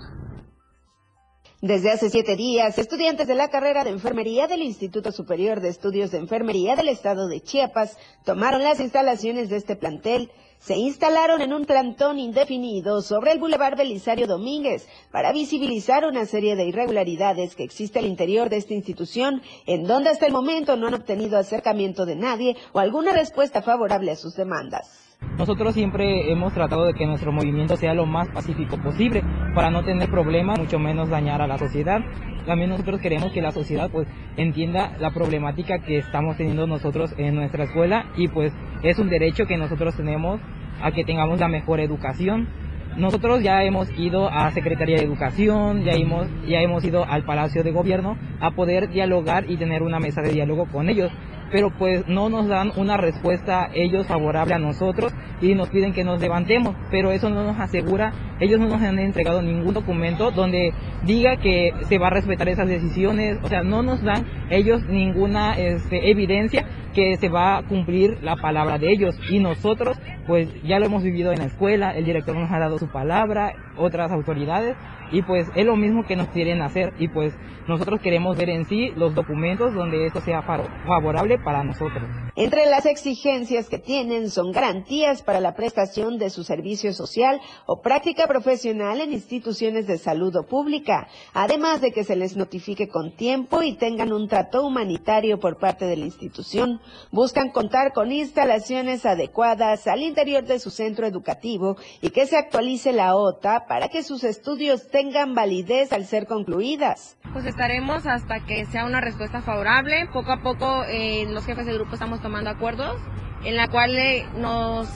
Desde 1.60 1.90
hace 1.90 2.08
siete 2.08 2.36
días, 2.36 2.78
estudiantes 2.78 3.28
de 3.28 3.34
la 3.34 3.50
carrera 3.50 3.84
de 3.84 3.90
enfermería 3.90 4.46
del 4.46 4.62
Instituto 4.62 5.12
Superior 5.12 5.60
de 5.60 5.68
Estudios 5.68 6.10
de 6.10 6.16
Enfermería 6.16 6.74
del 6.74 6.88
Estado 6.88 7.28
de 7.28 7.42
Chiapas 7.42 7.98
tomaron 8.24 8.62
las 8.62 8.80
instalaciones 8.80 9.50
de 9.50 9.56
este 9.56 9.76
plantel 9.76 10.32
se 10.60 10.76
instalaron 10.76 11.40
en 11.40 11.54
un 11.54 11.64
plantón 11.64 12.18
indefinido 12.18 13.00
sobre 13.00 13.32
el 13.32 13.40
Boulevard 13.40 13.78
Belisario 13.78 14.26
Domínguez 14.26 14.86
para 15.10 15.32
visibilizar 15.32 16.04
una 16.04 16.26
serie 16.26 16.54
de 16.54 16.66
irregularidades 16.66 17.56
que 17.56 17.64
existe 17.64 17.98
al 17.98 18.04
interior 18.04 18.50
de 18.50 18.58
esta 18.58 18.74
institución, 18.74 19.40
en 19.66 19.84
donde 19.84 20.10
hasta 20.10 20.26
el 20.26 20.32
momento 20.32 20.76
no 20.76 20.88
han 20.88 20.94
obtenido 20.94 21.38
acercamiento 21.38 22.04
de 22.04 22.16
nadie 22.16 22.56
o 22.72 22.78
alguna 22.78 23.12
respuesta 23.12 23.62
favorable 23.62 24.10
a 24.10 24.16
sus 24.16 24.36
demandas. 24.36 25.16
Nosotros 25.38 25.74
siempre 25.74 26.30
hemos 26.30 26.52
tratado 26.52 26.84
de 26.84 26.94
que 26.94 27.06
nuestro 27.06 27.32
movimiento 27.32 27.76
sea 27.76 27.94
lo 27.94 28.04
más 28.04 28.28
pacífico 28.28 28.76
posible 28.82 29.22
para 29.54 29.70
no 29.70 29.82
tener 29.82 30.10
problemas, 30.10 30.58
mucho 30.58 30.78
menos 30.78 31.08
dañar 31.08 31.40
a 31.40 31.46
la 31.46 31.58
sociedad. 31.58 32.00
También 32.46 32.70
nosotros 32.70 33.00
queremos 33.00 33.32
que 33.32 33.40
la 33.40 33.50
sociedad 33.50 33.90
pues 33.90 34.08
entienda 34.36 34.96
la 34.98 35.10
problemática 35.12 35.80
que 35.80 35.98
estamos 35.98 36.36
teniendo 36.36 36.66
nosotros 36.66 37.14
en 37.16 37.34
nuestra 37.34 37.64
escuela 37.64 38.10
y 38.16 38.28
pues 38.28 38.52
es 38.82 38.98
un 38.98 39.08
derecho 39.08 39.46
que 39.46 39.56
nosotros 39.56 39.96
tenemos 39.96 40.40
a 40.82 40.92
que 40.92 41.04
tengamos 41.04 41.40
la 41.40 41.48
mejor 41.48 41.80
educación. 41.80 42.48
Nosotros 42.96 43.42
ya 43.42 43.62
hemos 43.62 43.88
ido 43.98 44.28
a 44.28 44.50
Secretaría 44.50 44.96
de 44.96 45.04
Educación, 45.04 45.84
ya 45.84 45.92
hemos, 45.92 46.26
ya 46.46 46.60
hemos 46.60 46.84
ido 46.84 47.04
al 47.04 47.24
Palacio 47.24 47.62
de 47.62 47.70
Gobierno 47.70 48.16
a 48.40 48.50
poder 48.50 48.88
dialogar 48.88 49.48
y 49.48 49.56
tener 49.56 49.82
una 49.82 50.00
mesa 50.00 50.22
de 50.22 50.32
diálogo 50.32 50.66
con 50.66 50.88
ellos 50.88 51.12
pero 51.50 51.70
pues 51.70 52.06
no 52.06 52.28
nos 52.28 52.48
dan 52.48 52.72
una 52.76 52.96
respuesta 52.96 53.70
ellos 53.74 54.06
favorable 54.06 54.54
a 54.54 54.58
nosotros 54.58 55.12
y 55.40 55.54
nos 55.54 55.68
piden 55.68 55.92
que 55.92 56.04
nos 56.04 56.20
levantemos, 56.20 56.74
pero 56.90 57.12
eso 57.12 57.30
no 57.30 57.44
nos 57.44 57.58
asegura, 57.58 58.12
ellos 58.40 58.60
no 58.60 58.68
nos 58.68 58.82
han 58.82 58.98
entregado 58.98 59.42
ningún 59.42 59.74
documento 59.74 60.30
donde 60.30 60.72
diga 61.04 61.36
que 61.36 61.72
se 61.88 61.98
va 61.98 62.08
a 62.08 62.10
respetar 62.10 62.48
esas 62.48 62.68
decisiones, 62.68 63.38
o 63.42 63.48
sea, 63.48 63.62
no 63.62 63.82
nos 63.82 64.02
dan 64.02 64.26
ellos 64.50 64.82
ninguna 64.86 65.54
este, 65.58 66.10
evidencia 66.10 66.66
que 66.94 67.16
se 67.16 67.28
va 67.28 67.58
a 67.58 67.62
cumplir 67.62 68.18
la 68.22 68.36
palabra 68.36 68.78
de 68.78 68.90
ellos. 68.90 69.14
Y 69.30 69.38
nosotros 69.38 69.98
pues 70.30 70.48
ya 70.62 70.78
lo 70.78 70.86
hemos 70.86 71.02
vivido 71.02 71.32
en 71.32 71.40
la 71.40 71.46
escuela, 71.46 71.90
el 71.90 72.04
director 72.04 72.36
nos 72.36 72.52
ha 72.52 72.60
dado 72.60 72.78
su 72.78 72.86
palabra, 72.86 73.52
otras 73.76 74.12
autoridades 74.12 74.76
y 75.10 75.22
pues 75.22 75.48
es 75.56 75.66
lo 75.66 75.74
mismo 75.74 76.06
que 76.06 76.14
nos 76.14 76.28
quieren 76.28 76.62
hacer 76.62 76.92
y 77.00 77.08
pues 77.08 77.34
nosotros 77.66 78.00
queremos 78.00 78.36
ver 78.36 78.48
en 78.48 78.64
sí 78.64 78.90
los 78.94 79.12
documentos 79.12 79.74
donde 79.74 80.06
esto 80.06 80.20
sea 80.20 80.42
favorable 80.42 81.38
para 81.38 81.64
nosotros. 81.64 82.04
Entre 82.36 82.66
las 82.66 82.86
exigencias 82.86 83.68
que 83.68 83.78
tienen 83.78 84.30
son 84.30 84.52
garantías 84.52 85.22
para 85.22 85.40
la 85.40 85.54
prestación 85.54 86.16
de 86.16 86.30
su 86.30 86.44
servicio 86.44 86.92
social 86.92 87.40
o 87.66 87.80
práctica 87.80 88.28
profesional 88.28 89.00
en 89.00 89.12
instituciones 89.12 89.88
de 89.88 89.98
salud 89.98 90.34
o 90.36 90.44
pública, 90.44 91.08
además 91.34 91.80
de 91.80 91.90
que 91.90 92.04
se 92.04 92.14
les 92.14 92.36
notifique 92.36 92.88
con 92.88 93.16
tiempo 93.16 93.64
y 93.64 93.74
tengan 93.74 94.12
un 94.12 94.28
trato 94.28 94.64
humanitario 94.64 95.40
por 95.40 95.58
parte 95.58 95.86
de 95.86 95.96
la 95.96 96.04
institución. 96.04 96.80
Buscan 97.10 97.50
contar 97.50 97.92
con 97.92 98.12
instalaciones 98.12 99.04
adecuadas 99.04 99.88
al 99.88 100.02
interior 100.02 100.19
interior 100.20 100.44
de 100.44 100.58
su 100.58 100.70
centro 100.70 101.06
educativo 101.06 101.78
y 102.02 102.10
que 102.10 102.26
se 102.26 102.36
actualice 102.36 102.92
la 102.92 103.14
OTA 103.16 103.64
para 103.66 103.88
que 103.88 104.02
sus 104.02 104.22
estudios 104.22 104.90
tengan 104.90 105.34
validez 105.34 105.94
al 105.94 106.04
ser 106.04 106.26
concluidas. 106.26 107.16
Pues 107.32 107.46
estaremos 107.46 108.06
hasta 108.06 108.40
que 108.40 108.66
sea 108.66 108.84
una 108.84 109.00
respuesta 109.00 109.40
favorable. 109.40 110.06
Poco 110.12 110.32
a 110.32 110.42
poco 110.42 110.84
eh, 110.84 111.24
los 111.30 111.46
jefes 111.46 111.64
de 111.64 111.72
grupo 111.72 111.94
estamos 111.94 112.20
tomando 112.20 112.50
acuerdos 112.50 113.00
en 113.44 113.56
la 113.56 113.68
cual 113.68 113.96
eh, 113.96 114.26
nos 114.36 114.88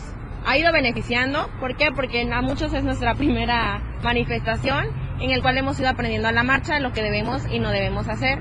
ha 0.45 0.59
ido 0.59 0.71
beneficiando. 0.73 1.49
¿Por 1.59 1.75
qué? 1.79 1.91
Porque 1.91 2.31
a 2.31 2.43
muchos 2.43 2.75
es 2.75 2.85
nuestra 2.85 3.15
primera 3.15 3.83
manifestación 4.03 4.89
en 5.21 5.31
el 5.31 5.41
cual 5.41 5.57
hemos 5.57 5.81
ido 5.81 5.89
aprendiendo 5.89 6.29
a 6.29 6.33
la 6.33 6.43
marcha 6.43 6.79
lo 6.81 6.93
que 6.93 7.03
debemos 7.03 7.51
y 7.51 7.61
no 7.61 7.71
debemos 7.71 8.09
hacer. 8.09 8.41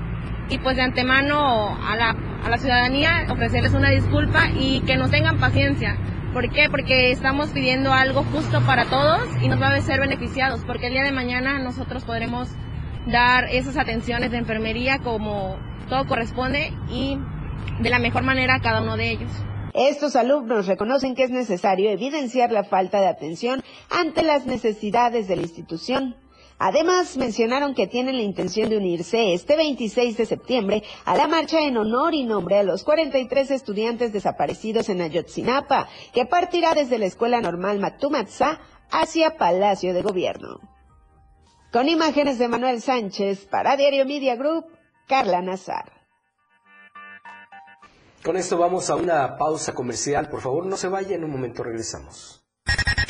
Y 0.50 0.58
pues 0.58 0.76
de 0.76 0.82
antemano 0.82 1.78
a 1.82 1.96
la, 1.96 2.14
a 2.44 2.50
la 2.50 2.58
ciudadanía 2.58 3.26
ofrecerles 3.30 3.72
una 3.72 3.88
disculpa 3.88 4.50
y 4.50 4.82
que 4.82 4.98
nos 4.98 5.10
tengan 5.10 5.38
paciencia. 5.38 5.96
¿Por 6.34 6.50
qué? 6.50 6.68
Porque 6.68 7.12
estamos 7.12 7.50
pidiendo 7.50 7.92
algo 7.92 8.24
justo 8.24 8.60
para 8.66 8.86
todos 8.86 9.20
y 9.40 9.46
nos 9.46 9.62
va 9.62 9.68
a 9.68 9.80
ser 9.80 10.00
beneficiados, 10.00 10.62
porque 10.66 10.88
el 10.88 10.94
día 10.94 11.04
de 11.04 11.12
mañana 11.12 11.60
nosotros 11.60 12.02
podremos 12.02 12.48
dar 13.06 13.44
esas 13.52 13.76
atenciones 13.76 14.32
de 14.32 14.38
enfermería 14.38 14.98
como 14.98 15.56
todo 15.88 16.08
corresponde 16.08 16.72
y 16.90 17.16
de 17.80 17.88
la 17.88 18.00
mejor 18.00 18.24
manera 18.24 18.56
a 18.56 18.60
cada 18.60 18.82
uno 18.82 18.96
de 18.96 19.12
ellos. 19.12 19.30
Estos 19.74 20.16
alumnos 20.16 20.66
reconocen 20.66 21.14
que 21.14 21.22
es 21.22 21.30
necesario 21.30 21.88
evidenciar 21.90 22.50
la 22.50 22.64
falta 22.64 23.00
de 23.00 23.06
atención 23.06 23.62
ante 23.88 24.24
las 24.24 24.44
necesidades 24.44 25.28
de 25.28 25.36
la 25.36 25.42
institución. 25.42 26.16
Además, 26.58 27.16
mencionaron 27.16 27.74
que 27.74 27.86
tienen 27.86 28.16
la 28.16 28.22
intención 28.22 28.70
de 28.70 28.76
unirse 28.76 29.34
este 29.34 29.56
26 29.56 30.16
de 30.16 30.26
septiembre 30.26 30.82
a 31.04 31.16
la 31.16 31.26
marcha 31.26 31.60
en 31.60 31.76
honor 31.76 32.14
y 32.14 32.24
nombre 32.24 32.58
a 32.58 32.62
los 32.62 32.84
43 32.84 33.50
estudiantes 33.50 34.12
desaparecidos 34.12 34.88
en 34.88 35.00
Ayotzinapa, 35.00 35.88
que 36.12 36.26
partirá 36.26 36.74
desde 36.74 36.98
la 36.98 37.06
Escuela 37.06 37.40
Normal 37.40 37.80
Matumatza 37.80 38.60
hacia 38.90 39.36
Palacio 39.36 39.92
de 39.92 40.02
Gobierno. 40.02 40.60
Con 41.72 41.88
imágenes 41.88 42.38
de 42.38 42.46
Manuel 42.46 42.80
Sánchez 42.80 43.46
para 43.46 43.76
Diario 43.76 44.06
Media 44.06 44.36
Group, 44.36 44.66
Carla 45.08 45.42
Nazar. 45.42 45.92
Con 48.24 48.36
esto 48.36 48.56
vamos 48.56 48.88
a 48.88 48.96
una 48.96 49.36
pausa 49.36 49.74
comercial. 49.74 50.28
Por 50.30 50.40
favor, 50.40 50.64
no 50.64 50.76
se 50.76 50.88
vaya, 50.88 51.16
en 51.16 51.24
un 51.24 51.32
momento 51.32 51.64
regresamos. 51.64 52.43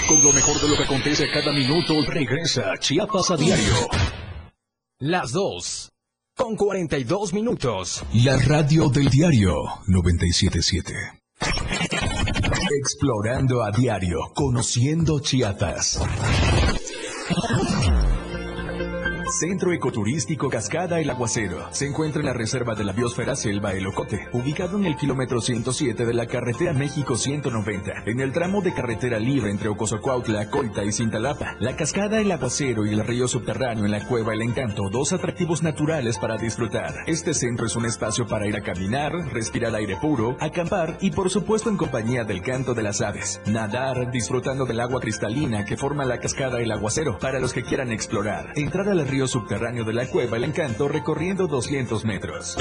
Con 0.06 0.22
lo 0.22 0.32
mejor 0.32 0.60
de 0.60 0.68
lo 0.68 0.76
que 0.76 0.84
acontece 0.84 1.30
cada 1.30 1.52
minuto, 1.52 1.94
regresa 2.06 2.72
Chiapas 2.78 3.30
a 3.30 3.36
diario. 3.36 3.88
Las 4.98 5.32
dos. 5.32 5.90
Con 6.36 6.56
42 6.56 7.32
minutos. 7.32 8.04
La 8.12 8.36
radio 8.36 8.88
del 8.88 9.08
diario 9.08 9.54
977. 9.86 10.94
Explorando 12.80 13.62
a 13.62 13.70
diario, 13.70 14.18
conociendo 14.34 15.20
Chiapas. 15.20 16.00
Centro 19.34 19.72
Ecoturístico 19.72 20.48
Cascada 20.48 21.00
El 21.00 21.10
Aguacero. 21.10 21.66
Se 21.72 21.86
encuentra 21.86 22.20
en 22.20 22.26
la 22.26 22.32
Reserva 22.32 22.76
de 22.76 22.84
la 22.84 22.92
Biosfera 22.92 23.34
Selva 23.34 23.72
El 23.72 23.84
Ocote, 23.88 24.28
ubicado 24.32 24.78
en 24.78 24.86
el 24.86 24.96
kilómetro 24.96 25.40
107 25.40 26.06
de 26.06 26.14
la 26.14 26.26
carretera 26.26 26.72
México 26.72 27.16
190, 27.16 28.04
en 28.06 28.20
el 28.20 28.32
tramo 28.32 28.62
de 28.62 28.72
carretera 28.72 29.18
libre 29.18 29.50
entre 29.50 29.68
Ocosocuautla, 29.70 30.50
Coita 30.50 30.84
y 30.84 30.92
Cintalapa. 30.92 31.56
La 31.58 31.74
Cascada 31.74 32.20
El 32.20 32.30
Aguacero 32.30 32.86
y 32.86 32.92
el 32.92 33.04
río 33.04 33.26
subterráneo 33.26 33.84
en 33.84 33.90
la 33.90 34.06
Cueva 34.06 34.34
El 34.34 34.42
Encanto, 34.42 34.88
dos 34.88 35.12
atractivos 35.12 35.64
naturales 35.64 36.16
para 36.16 36.36
disfrutar. 36.36 36.94
Este 37.08 37.34
centro 37.34 37.66
es 37.66 37.74
un 37.74 37.86
espacio 37.86 38.28
para 38.28 38.46
ir 38.46 38.54
a 38.54 38.62
caminar, 38.62 39.12
respirar 39.32 39.74
aire 39.74 39.96
puro, 40.00 40.36
acampar 40.38 40.98
y 41.00 41.10
por 41.10 41.28
supuesto 41.28 41.70
en 41.70 41.76
compañía 41.76 42.22
del 42.22 42.40
canto 42.40 42.72
de 42.72 42.84
las 42.84 43.00
aves. 43.00 43.40
Nadar, 43.46 44.12
disfrutando 44.12 44.64
del 44.64 44.78
agua 44.78 45.00
cristalina 45.00 45.64
que 45.64 45.76
forma 45.76 46.04
la 46.04 46.20
Cascada 46.20 46.60
El 46.60 46.70
Aguacero, 46.70 47.18
para 47.18 47.40
los 47.40 47.52
que 47.52 47.64
quieran 47.64 47.90
explorar. 47.90 48.52
Entrar 48.54 48.88
al 48.88 49.04
río 49.04 49.23
subterráneo 49.26 49.84
de 49.84 49.92
la 49.92 50.08
cueva 50.08 50.36
El 50.36 50.44
Encanto 50.44 50.88
recorriendo 50.88 51.46
200 51.46 52.04
metros. 52.04 52.56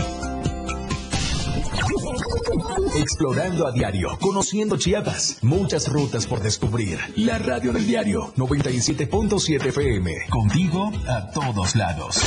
Explorando 2.95 3.68
a 3.68 3.72
diario, 3.72 4.09
conociendo 4.20 4.78
Chiapas, 4.78 5.39
muchas 5.41 5.91
rutas 5.91 6.28
por 6.28 6.41
descubrir. 6.41 6.99
La 7.16 7.38
radio 7.39 7.74
del 7.74 7.86
diario 7.88 8.34
97.7 8.36 9.66
FM, 9.68 10.11
contigo 10.30 10.91
a 11.07 11.32
todos 11.32 11.76
lados. 11.76 12.22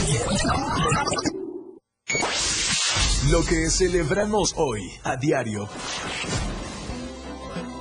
Lo 3.31 3.45
que 3.45 3.71
celebramos 3.71 4.55
hoy 4.57 4.91
a 5.05 5.17
diario. 5.17 5.69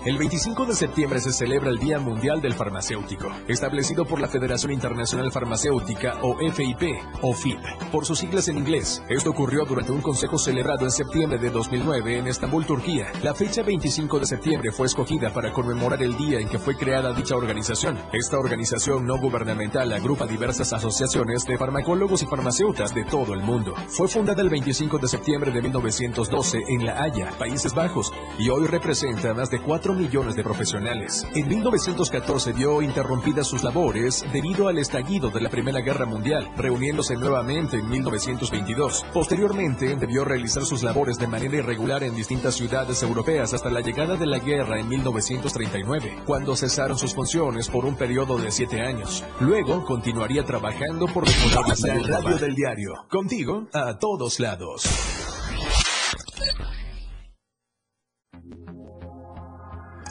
El 0.05 0.19
25 0.19 0.67
de 0.67 0.75
septiembre 0.75 1.19
se 1.19 1.33
celebra 1.33 1.71
el 1.71 1.79
Día 1.79 1.97
Mundial 1.97 2.39
del 2.39 2.53
Farmacéutico, 2.53 3.27
establecido 3.47 4.05
por 4.05 4.21
la 4.21 4.27
Federación 4.27 4.71
Internacional 4.71 5.31
Farmacéutica 5.31 6.19
o 6.21 6.37
FIP 6.37 6.83
o 7.23 7.33
FIP, 7.33 7.57
por 7.91 8.05
sus 8.05 8.19
siglas 8.19 8.47
en 8.47 8.59
inglés. 8.59 9.01
Esto 9.09 9.31
ocurrió 9.31 9.65
durante 9.65 9.91
un 9.91 10.01
consejo 10.01 10.37
celebrado 10.37 10.85
en 10.85 10.91
septiembre 10.91 11.39
de 11.39 11.49
2009 11.49 12.19
en 12.19 12.27
Estambul, 12.27 12.67
Turquía. 12.67 13.07
La 13.23 13.33
fecha 13.33 13.63
25 13.63 14.19
de 14.19 14.27
septiembre 14.27 14.71
fue 14.71 14.85
escogida 14.85 15.33
para 15.33 15.51
conmemorar 15.51 16.03
el 16.03 16.15
día 16.15 16.39
en 16.39 16.49
que 16.49 16.59
fue 16.59 16.77
creada 16.77 17.11
dicha 17.11 17.35
organización. 17.35 17.97
Esta 18.13 18.37
organización 18.37 19.07
no 19.07 19.17
gubernamental 19.17 19.91
agrupa 19.91 20.27
diversas 20.27 20.71
asociaciones 20.71 21.45
de 21.45 21.57
farmacólogos 21.57 22.21
y 22.21 22.27
farmacéutas 22.27 22.93
de 22.93 23.05
todo 23.05 23.33
el 23.33 23.41
mundo. 23.41 23.73
Fue 23.87 24.07
fundada 24.07 24.43
el 24.43 24.49
25 24.49 24.99
de 24.99 25.07
septiembre 25.07 25.49
de 25.49 25.63
1912 25.63 26.59
en 26.67 26.85
La 26.85 27.01
Haya, 27.01 27.31
Países 27.39 27.73
Bajos, 27.73 28.13
y 28.37 28.49
hoy 28.49 28.67
representa 28.67 29.33
más 29.33 29.49
de 29.49 29.59
4 29.59 29.94
millones 29.95 30.35
de 30.35 30.43
profesionales. 30.43 31.25
En 31.33 31.47
1914 31.47 32.53
vio 32.53 32.81
interrumpidas 32.81 33.47
sus 33.47 33.63
labores 33.63 34.25
debido 34.31 34.67
al 34.67 34.77
estallido 34.77 35.29
de 35.29 35.41
la 35.41 35.49
Primera 35.49 35.81
Guerra 35.81 36.05
Mundial, 36.05 36.49
reuniéndose 36.57 37.15
nuevamente 37.15 37.77
en 37.77 37.89
1922. 37.89 39.05
Posteriormente 39.13 39.95
debió 39.95 40.25
realizar 40.25 40.63
sus 40.65 40.83
labores 40.83 41.17
de 41.17 41.27
manera 41.27 41.57
irregular 41.57 42.03
en 42.03 42.15
distintas 42.15 42.55
ciudades 42.55 43.01
europeas 43.03 43.53
hasta 43.53 43.69
la 43.69 43.81
llegada 43.81 44.15
de 44.15 44.25
la 44.25 44.39
guerra 44.39 44.79
en 44.79 44.87
1939, 44.87 46.23
cuando 46.25 46.55
cesaron 46.55 46.97
sus 46.97 47.13
funciones 47.13 47.69
por 47.69 47.85
un 47.85 47.95
periodo 47.95 48.37
de 48.37 48.51
siete 48.51 48.81
años. 48.81 49.23
Luego 49.39 49.85
continuaría 49.85 50.43
trabajando 50.43 51.07
por 51.07 51.25
mejorar 51.25 51.77
la 51.79 52.19
radio 52.19 52.37
del 52.37 52.55
diario. 52.55 52.93
Contigo 53.09 53.67
a 53.73 53.97
todos 53.97 54.39
lados. 54.39 55.14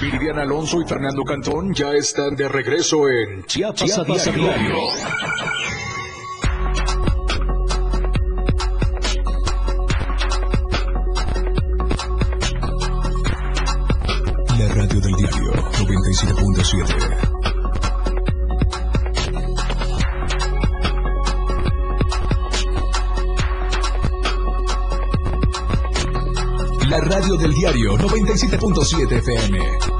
Viridiana 0.00 0.42
Alonso 0.42 0.80
y 0.80 0.86
Fernando 0.86 1.24
Cantón 1.24 1.74
ya 1.74 1.90
están 1.92 2.36
de 2.36 2.48
regreso 2.48 3.08
en 3.08 3.44
Chiapas, 3.44 3.84
Chiapas 3.84 4.26
a 4.26 4.30
a 4.30 4.34
diario. 4.34 4.54
diario. 4.54 4.76
La 14.58 14.68
radio 14.74 15.00
del 15.00 15.14
diario 15.14 15.52
97.7. 15.52 17.27
Radio 27.00 27.36
del 27.36 27.52
diario 27.52 27.96
97.7 27.96 29.18
FM. 29.18 29.97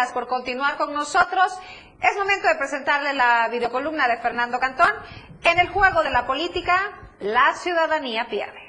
Gracias 0.00 0.14
por 0.14 0.28
continuar 0.28 0.78
con 0.78 0.94
nosotros. 0.94 1.52
Es 2.00 2.16
momento 2.16 2.48
de 2.48 2.54
presentarle 2.54 3.12
la 3.12 3.48
videocolumna 3.48 4.08
de 4.08 4.16
Fernando 4.16 4.58
Cantón. 4.58 4.88
En 5.42 5.58
el 5.58 5.68
juego 5.68 6.02
de 6.02 6.08
la 6.08 6.26
política, 6.26 6.74
la 7.20 7.52
ciudadanía 7.52 8.26
pierde. 8.30 8.60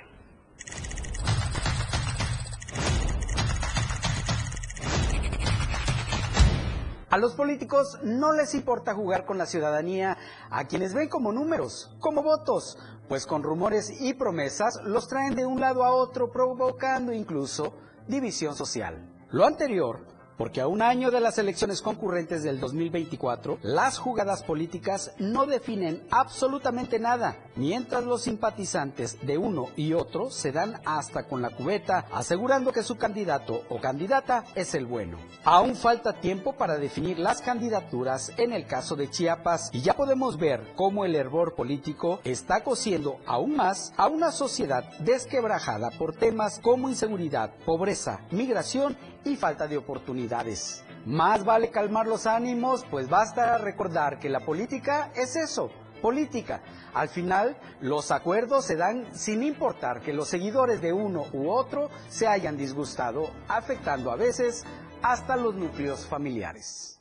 A 7.09 7.17
los 7.17 7.33
políticos 7.35 7.97
no 8.03 8.33
les 8.33 8.53
importa 8.53 8.93
jugar 8.93 9.23
con 9.23 9.37
la 9.37 9.45
ciudadanía, 9.45 10.17
a 10.49 10.65
quienes 10.65 10.93
ven 10.93 11.07
como 11.07 11.31
números, 11.31 11.95
como 12.01 12.23
votos, 12.23 12.77
pues 13.07 13.25
con 13.25 13.41
rumores 13.41 14.01
y 14.01 14.15
promesas 14.15 14.81
los 14.83 15.07
traen 15.07 15.35
de 15.35 15.45
un 15.45 15.61
lado 15.61 15.85
a 15.85 15.91
otro 15.91 16.29
provocando 16.29 17.13
incluso 17.13 17.73
división 18.05 18.53
social. 18.53 19.07
Lo 19.29 19.45
anterior 19.45 20.11
porque 20.41 20.59
a 20.59 20.67
un 20.67 20.81
año 20.81 21.11
de 21.11 21.19
las 21.19 21.37
elecciones 21.37 21.83
concurrentes 21.83 22.41
del 22.41 22.59
2024, 22.59 23.59
las 23.61 23.99
jugadas 23.99 24.41
políticas 24.41 25.11
no 25.19 25.45
definen 25.45 26.01
absolutamente 26.09 26.97
nada, 26.97 27.37
mientras 27.55 28.03
los 28.05 28.23
simpatizantes 28.23 29.19
de 29.21 29.37
uno 29.37 29.67
y 29.75 29.93
otro 29.93 30.31
se 30.31 30.51
dan 30.51 30.81
hasta 30.83 31.27
con 31.27 31.43
la 31.43 31.51
cubeta, 31.51 32.07
asegurando 32.11 32.71
que 32.71 32.81
su 32.81 32.97
candidato 32.97 33.61
o 33.69 33.79
candidata 33.79 34.43
es 34.55 34.73
el 34.73 34.87
bueno. 34.87 35.19
Aún 35.43 35.75
falta 35.75 36.13
tiempo 36.13 36.53
para 36.53 36.79
definir 36.79 37.19
las 37.19 37.43
candidaturas 37.43 38.31
en 38.37 38.51
el 38.51 38.65
caso 38.65 38.95
de 38.95 39.11
Chiapas 39.11 39.69
y 39.71 39.81
ya 39.81 39.93
podemos 39.93 40.39
ver 40.39 40.73
cómo 40.75 41.05
el 41.05 41.13
hervor 41.13 41.53
político 41.53 42.19
está 42.23 42.63
cociendo 42.63 43.19
aún 43.27 43.57
más 43.57 43.93
a 43.95 44.07
una 44.07 44.31
sociedad 44.31 44.85
desquebrajada 45.01 45.91
por 45.91 46.15
temas 46.15 46.59
como 46.63 46.89
inseguridad, 46.89 47.53
pobreza, 47.63 48.21
migración 48.31 48.97
y 49.23 49.35
falta 49.35 49.67
de 49.67 49.77
oportunidades. 49.77 50.83
Más 51.05 51.43
vale 51.43 51.71
calmar 51.71 52.07
los 52.07 52.27
ánimos, 52.27 52.85
pues 52.89 53.09
basta 53.09 53.57
recordar 53.57 54.19
que 54.19 54.29
la 54.29 54.41
política 54.41 55.11
es 55.15 55.35
eso, 55.35 55.71
política. 56.01 56.61
Al 56.93 57.09
final, 57.09 57.57
los 57.79 58.11
acuerdos 58.11 58.65
se 58.65 58.75
dan 58.75 59.07
sin 59.13 59.43
importar 59.43 60.01
que 60.01 60.13
los 60.13 60.27
seguidores 60.27 60.81
de 60.81 60.93
uno 60.93 61.25
u 61.33 61.49
otro 61.49 61.89
se 62.09 62.27
hayan 62.27 62.57
disgustado, 62.57 63.31
afectando 63.47 64.11
a 64.11 64.15
veces 64.15 64.63
hasta 65.01 65.35
los 65.35 65.55
núcleos 65.55 66.05
familiares. 66.05 66.99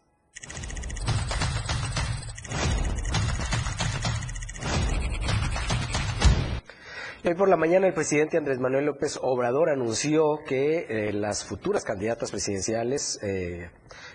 Hoy 7.22 7.34
por 7.34 7.50
la 7.50 7.58
mañana 7.58 7.86
el 7.86 7.92
presidente 7.92 8.38
Andrés 8.38 8.58
Manuel 8.60 8.86
López 8.86 9.18
Obrador 9.20 9.68
anunció 9.68 10.38
que 10.46 10.86
eh, 10.88 11.12
las 11.12 11.44
futuras 11.44 11.84
candidatas 11.84 12.30
presidenciales, 12.30 13.18
eh, 13.22 13.68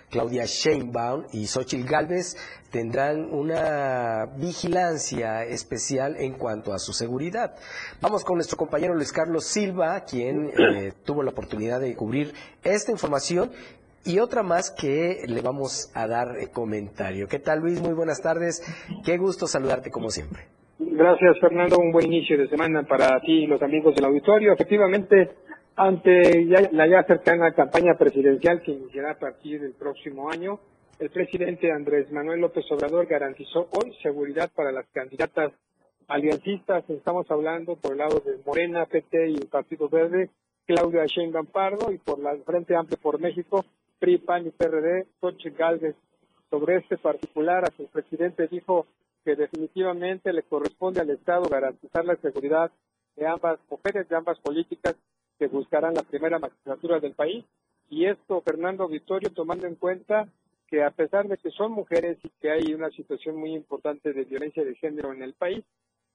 Claudia 0.09 0.45
Sheinbaum 0.45 1.25
y 1.31 1.45
Xochitl 1.45 1.87
Gálvez, 1.87 2.35
tendrán 2.71 3.31
una 3.31 4.25
vigilancia 4.37 5.43
especial 5.43 6.15
en 6.17 6.33
cuanto 6.33 6.73
a 6.73 6.79
su 6.79 6.93
seguridad. 6.93 7.53
Vamos 8.01 8.23
con 8.23 8.37
nuestro 8.37 8.57
compañero 8.57 8.95
Luis 8.95 9.11
Carlos 9.11 9.45
Silva, 9.45 10.03
quien 10.03 10.49
eh, 10.57 10.91
tuvo 11.05 11.21
la 11.21 11.29
oportunidad 11.29 11.81
de 11.81 11.95
cubrir 11.95 12.33
esta 12.63 12.91
información 12.91 13.51
y 14.03 14.17
otra 14.17 14.41
más 14.41 14.71
que 14.71 15.21
le 15.27 15.41
vamos 15.41 15.91
a 15.93 16.07
dar 16.07 16.49
comentario. 16.49 17.27
¿Qué 17.27 17.37
tal 17.37 17.59
Luis? 17.59 17.79
Muy 17.81 17.93
buenas 17.93 18.19
tardes. 18.19 18.63
Qué 19.03 19.19
gusto 19.19 19.45
saludarte 19.45 19.91
como 19.91 20.09
siempre. 20.09 20.47
Gracias, 20.77 21.39
Fernando. 21.39 21.77
Un 21.77 21.93
buen 21.93 22.05
inicio 22.07 22.37
de 22.37 22.49
semana 22.49 22.83
para 22.83 23.21
ti 23.21 23.43
y 23.43 23.47
los 23.47 23.61
amigos 23.61 23.95
del 23.95 24.05
auditorio. 24.05 24.51
Efectivamente, 24.51 25.29
ante 25.77 26.45
la 26.71 26.87
ya 26.87 27.03
cercana 27.03 27.53
campaña 27.53 27.95
presidencial 27.97 28.61
que 28.61 28.71
iniciará 28.71 29.11
a 29.11 29.19
partir 29.19 29.61
del 29.61 29.71
próximo 29.71 30.29
año, 30.29 30.59
el 30.99 31.09
presidente 31.09 31.71
Andrés 31.71 32.11
Manuel 32.11 32.41
López 32.41 32.65
Obrador 32.71 33.05
garantizó 33.05 33.69
hoy 33.71 33.93
seguridad 34.01 34.51
para 34.53 34.73
las 34.73 34.85
candidatas 34.87 35.53
aliancistas. 36.09 36.89
Estamos 36.89 37.29
hablando 37.31 37.77
por 37.77 37.93
el 37.93 37.99
lado 37.99 38.19
de 38.19 38.37
Morena, 38.45 38.85
PT 38.85 39.29
y 39.29 39.35
el 39.35 39.47
Partido 39.47 39.87
Verde, 39.87 40.29
Claudia 40.65 41.05
Sheinbaum 41.05 41.45
Pardo, 41.47 41.91
y 41.93 41.99
por 41.99 42.19
la 42.19 42.35
Frente 42.45 42.75
Amplio 42.75 42.97
por 43.01 43.19
México, 43.19 43.63
PRI, 43.99 44.17
PAN 44.17 44.47
y 44.47 44.49
PRD, 44.51 45.05
Xochitl 45.21 45.57
Galvez. 45.57 45.95
Sobre 46.49 46.77
este 46.77 46.97
particular, 46.97 47.63
el 47.77 47.87
presidente 47.87 48.47
dijo 48.47 48.85
que 49.25 49.35
definitivamente 49.35 50.31
le 50.31 50.43
corresponde 50.43 51.01
al 51.01 51.09
Estado 51.09 51.49
garantizar 51.49 52.05
la 52.05 52.15
seguridad 52.17 52.71
de 53.15 53.25
ambas 53.25 53.59
mujeres, 53.71 54.07
de 54.07 54.15
ambas 54.15 54.39
políticas 54.39 54.95
que 55.39 55.47
buscarán 55.47 55.95
la 55.95 56.03
primera 56.03 56.37
magistratura 56.37 56.99
del 56.99 57.13
país. 57.13 57.43
Y 57.89 58.05
esto, 58.05 58.41
Fernando 58.41 58.87
Vittorio, 58.87 59.31
tomando 59.31 59.65
en 59.65 59.75
cuenta 59.75 60.29
que 60.67 60.83
a 60.83 60.91
pesar 60.91 61.27
de 61.27 61.37
que 61.37 61.49
son 61.49 61.71
mujeres 61.71 62.19
y 62.23 62.29
que 62.39 62.51
hay 62.51 62.73
una 62.73 62.89
situación 62.91 63.35
muy 63.35 63.55
importante 63.55 64.13
de 64.13 64.25
violencia 64.25 64.63
de 64.63 64.75
género 64.75 65.11
en 65.11 65.23
el 65.23 65.33
país, 65.33 65.63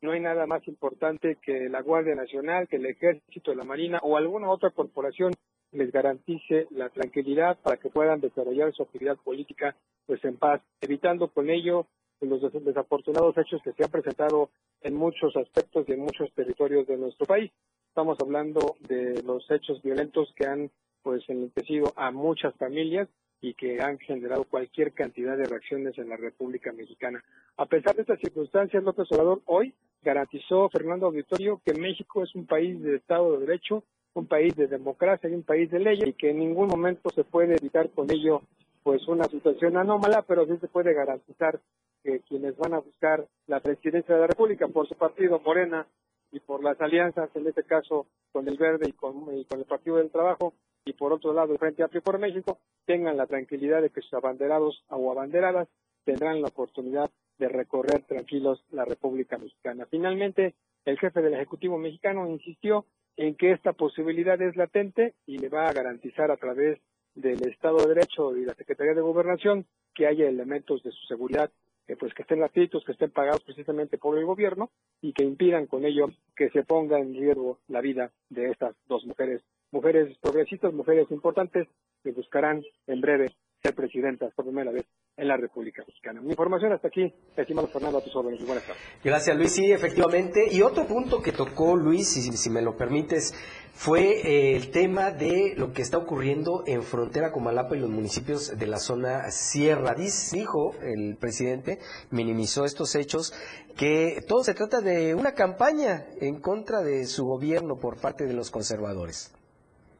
no 0.02 0.12
hay 0.12 0.20
nada 0.20 0.46
más 0.46 0.66
importante 0.68 1.36
que 1.42 1.68
la 1.68 1.82
Guardia 1.82 2.14
Nacional, 2.14 2.68
que 2.68 2.76
el 2.76 2.86
Ejército, 2.86 3.54
la 3.54 3.64
Marina 3.64 3.98
o 4.02 4.16
alguna 4.16 4.50
otra 4.50 4.70
corporación 4.70 5.32
les 5.72 5.92
garantice 5.92 6.66
la 6.70 6.88
tranquilidad 6.88 7.58
para 7.60 7.76
que 7.76 7.90
puedan 7.90 8.20
desarrollar 8.20 8.72
su 8.72 8.82
actividad 8.82 9.16
política 9.16 9.76
pues 10.06 10.24
en 10.24 10.36
paz, 10.36 10.62
evitando 10.80 11.28
con 11.28 11.50
ello 11.50 11.86
los 12.20 12.40
desafortunados 12.52 13.36
hechos 13.38 13.62
que 13.62 13.72
se 13.72 13.84
han 13.84 13.90
presentado 13.90 14.50
en 14.82 14.94
muchos 14.94 15.34
aspectos 15.36 15.86
y 15.88 15.92
en 15.92 16.00
muchos 16.00 16.32
territorios 16.34 16.86
de 16.86 16.96
nuestro 16.96 17.26
país. 17.26 17.50
Estamos 17.88 18.18
hablando 18.20 18.76
de 18.88 19.22
los 19.22 19.50
hechos 19.50 19.82
violentos 19.82 20.32
que 20.36 20.46
han 20.46 20.70
pues 21.02 21.22
enlentecido 21.28 21.92
a 21.96 22.10
muchas 22.10 22.54
familias 22.56 23.08
y 23.40 23.54
que 23.54 23.80
han 23.80 23.98
generado 23.98 24.44
cualquier 24.44 24.92
cantidad 24.92 25.36
de 25.36 25.46
reacciones 25.46 25.96
en 25.98 26.10
la 26.10 26.16
República 26.16 26.72
Mexicana. 26.72 27.24
A 27.56 27.66
pesar 27.66 27.96
de 27.96 28.02
estas 28.02 28.20
circunstancias, 28.20 28.84
López 28.84 29.10
Obrador 29.10 29.40
hoy 29.46 29.74
garantizó 30.02 30.68
Fernando 30.68 31.06
Auditorio 31.06 31.60
que 31.64 31.74
México 31.74 32.22
es 32.22 32.34
un 32.34 32.46
país 32.46 32.80
de 32.82 32.96
Estado 32.96 33.32
de 33.32 33.46
Derecho, 33.46 33.84
un 34.14 34.26
país 34.26 34.54
de 34.56 34.66
democracia 34.66 35.30
y 35.30 35.34
un 35.34 35.42
país 35.42 35.70
de 35.70 35.78
ley 35.78 36.00
y 36.04 36.12
que 36.12 36.30
en 36.30 36.38
ningún 36.38 36.68
momento 36.68 37.10
se 37.10 37.24
puede 37.24 37.56
evitar 37.56 37.90
con 37.90 38.10
ello 38.10 38.42
pues 38.82 39.06
una 39.08 39.24
situación 39.24 39.76
anómala, 39.76 40.22
pero 40.22 40.46
sí 40.46 40.56
se 40.60 40.68
puede 40.68 40.94
garantizar 40.94 41.60
que 42.02 42.20
quienes 42.20 42.56
van 42.56 42.74
a 42.74 42.78
buscar 42.78 43.26
la 43.46 43.60
presidencia 43.60 44.14
de 44.14 44.20
la 44.22 44.26
República 44.26 44.68
por 44.68 44.88
su 44.88 44.94
partido 44.94 45.40
Morena 45.40 45.86
y 46.32 46.40
por 46.40 46.62
las 46.62 46.80
alianzas, 46.80 47.28
en 47.34 47.46
este 47.46 47.64
caso 47.64 48.06
con 48.32 48.48
el 48.48 48.56
Verde 48.56 48.88
y 48.88 48.92
con, 48.92 49.26
el 49.30 49.64
Partido 49.64 49.96
del 49.96 50.10
Trabajo, 50.10 50.54
y 50.84 50.92
por 50.94 51.12
otro 51.12 51.34
lado 51.34 51.52
el 51.52 51.58
Frente 51.58 51.82
Amplio 51.82 52.02
por 52.02 52.18
México, 52.18 52.58
tengan 52.86 53.16
la 53.16 53.26
tranquilidad 53.26 53.82
de 53.82 53.90
que 53.90 54.00
sus 54.00 54.14
abanderados 54.14 54.82
o 54.88 55.10
abanderadas 55.10 55.68
tendrán 56.04 56.40
la 56.40 56.48
oportunidad 56.48 57.10
de 57.38 57.48
recorrer 57.48 58.02
tranquilos 58.04 58.64
la 58.70 58.84
República 58.84 59.36
Mexicana. 59.36 59.86
Finalmente, 59.90 60.54
el 60.84 60.98
jefe 60.98 61.20
del 61.20 61.34
Ejecutivo 61.34 61.78
mexicano 61.78 62.28
insistió 62.28 62.86
en 63.16 63.34
que 63.34 63.52
esta 63.52 63.72
posibilidad 63.72 64.40
es 64.40 64.56
latente 64.56 65.14
y 65.26 65.38
le 65.38 65.48
va 65.48 65.68
a 65.68 65.72
garantizar 65.72 66.30
a 66.30 66.36
través 66.36 66.80
del 67.14 67.42
Estado 67.48 67.78
de 67.78 67.94
Derecho 67.94 68.36
y 68.36 68.44
la 68.44 68.54
Secretaría 68.54 68.94
de 68.94 69.00
Gobernación 69.00 69.66
que 69.94 70.06
haya 70.06 70.28
elementos 70.28 70.82
de 70.82 70.90
su 70.92 71.06
seguridad 71.06 71.50
pues 71.96 72.14
que 72.14 72.22
estén 72.22 72.38
gratuitos, 72.38 72.84
que 72.84 72.92
estén 72.92 73.10
pagados 73.10 73.42
precisamente 73.42 73.98
por 73.98 74.16
el 74.18 74.24
gobierno 74.24 74.70
y 75.00 75.12
que 75.12 75.24
impidan 75.24 75.66
con 75.66 75.84
ello 75.84 76.06
que 76.36 76.50
se 76.50 76.62
ponga 76.62 76.98
en 76.98 77.14
riesgo 77.14 77.58
la 77.68 77.80
vida 77.80 78.12
de 78.28 78.50
estas 78.50 78.76
dos 78.86 79.04
mujeres, 79.06 79.42
mujeres 79.70 80.16
progresistas, 80.18 80.72
mujeres 80.72 81.10
importantes 81.10 81.68
que 82.02 82.12
buscarán 82.12 82.62
en 82.86 83.00
breve 83.00 83.32
ser 83.62 83.74
presidentas 83.74 84.32
por 84.34 84.46
primera 84.46 84.70
vez 84.70 84.86
en 85.20 85.28
la 85.28 85.36
República 85.36 85.84
Mexicana. 85.86 86.20
Mi 86.22 86.30
información 86.30 86.72
hasta 86.72 86.88
aquí, 86.88 87.12
estimado 87.36 87.68
Fernando, 87.68 87.98
a 87.98 88.00
tus 88.02 88.16
órdenes. 88.16 88.44
Buenas 88.46 88.64
tardes. 88.64 88.82
Gracias, 89.04 89.36
Luis. 89.36 89.52
Sí, 89.52 89.70
efectivamente. 89.70 90.48
Y 90.50 90.62
otro 90.62 90.86
punto 90.86 91.20
que 91.20 91.32
tocó 91.32 91.76
Luis, 91.76 92.08
si, 92.08 92.22
si 92.22 92.50
me 92.50 92.62
lo 92.62 92.76
permites, 92.76 93.34
fue 93.74 94.20
eh, 94.20 94.56
el 94.56 94.70
tema 94.70 95.10
de 95.10 95.54
lo 95.56 95.72
que 95.72 95.82
está 95.82 95.98
ocurriendo 95.98 96.64
en 96.66 96.82
frontera 96.82 97.32
con 97.32 97.44
Malapa 97.44 97.76
y 97.76 97.80
los 97.80 97.90
municipios 97.90 98.58
de 98.58 98.66
la 98.66 98.78
zona 98.78 99.30
Sierra. 99.30 99.94
Dijo 99.94 100.74
el 100.82 101.16
presidente, 101.16 101.78
minimizó 102.10 102.64
estos 102.64 102.94
hechos, 102.94 103.34
que 103.76 104.22
todo 104.26 104.42
se 104.42 104.54
trata 104.54 104.80
de 104.80 105.14
una 105.14 105.32
campaña 105.32 106.06
en 106.20 106.40
contra 106.40 106.80
de 106.80 107.04
su 107.04 107.26
gobierno 107.26 107.76
por 107.76 108.00
parte 108.00 108.24
de 108.24 108.32
los 108.32 108.50
conservadores. 108.50 109.34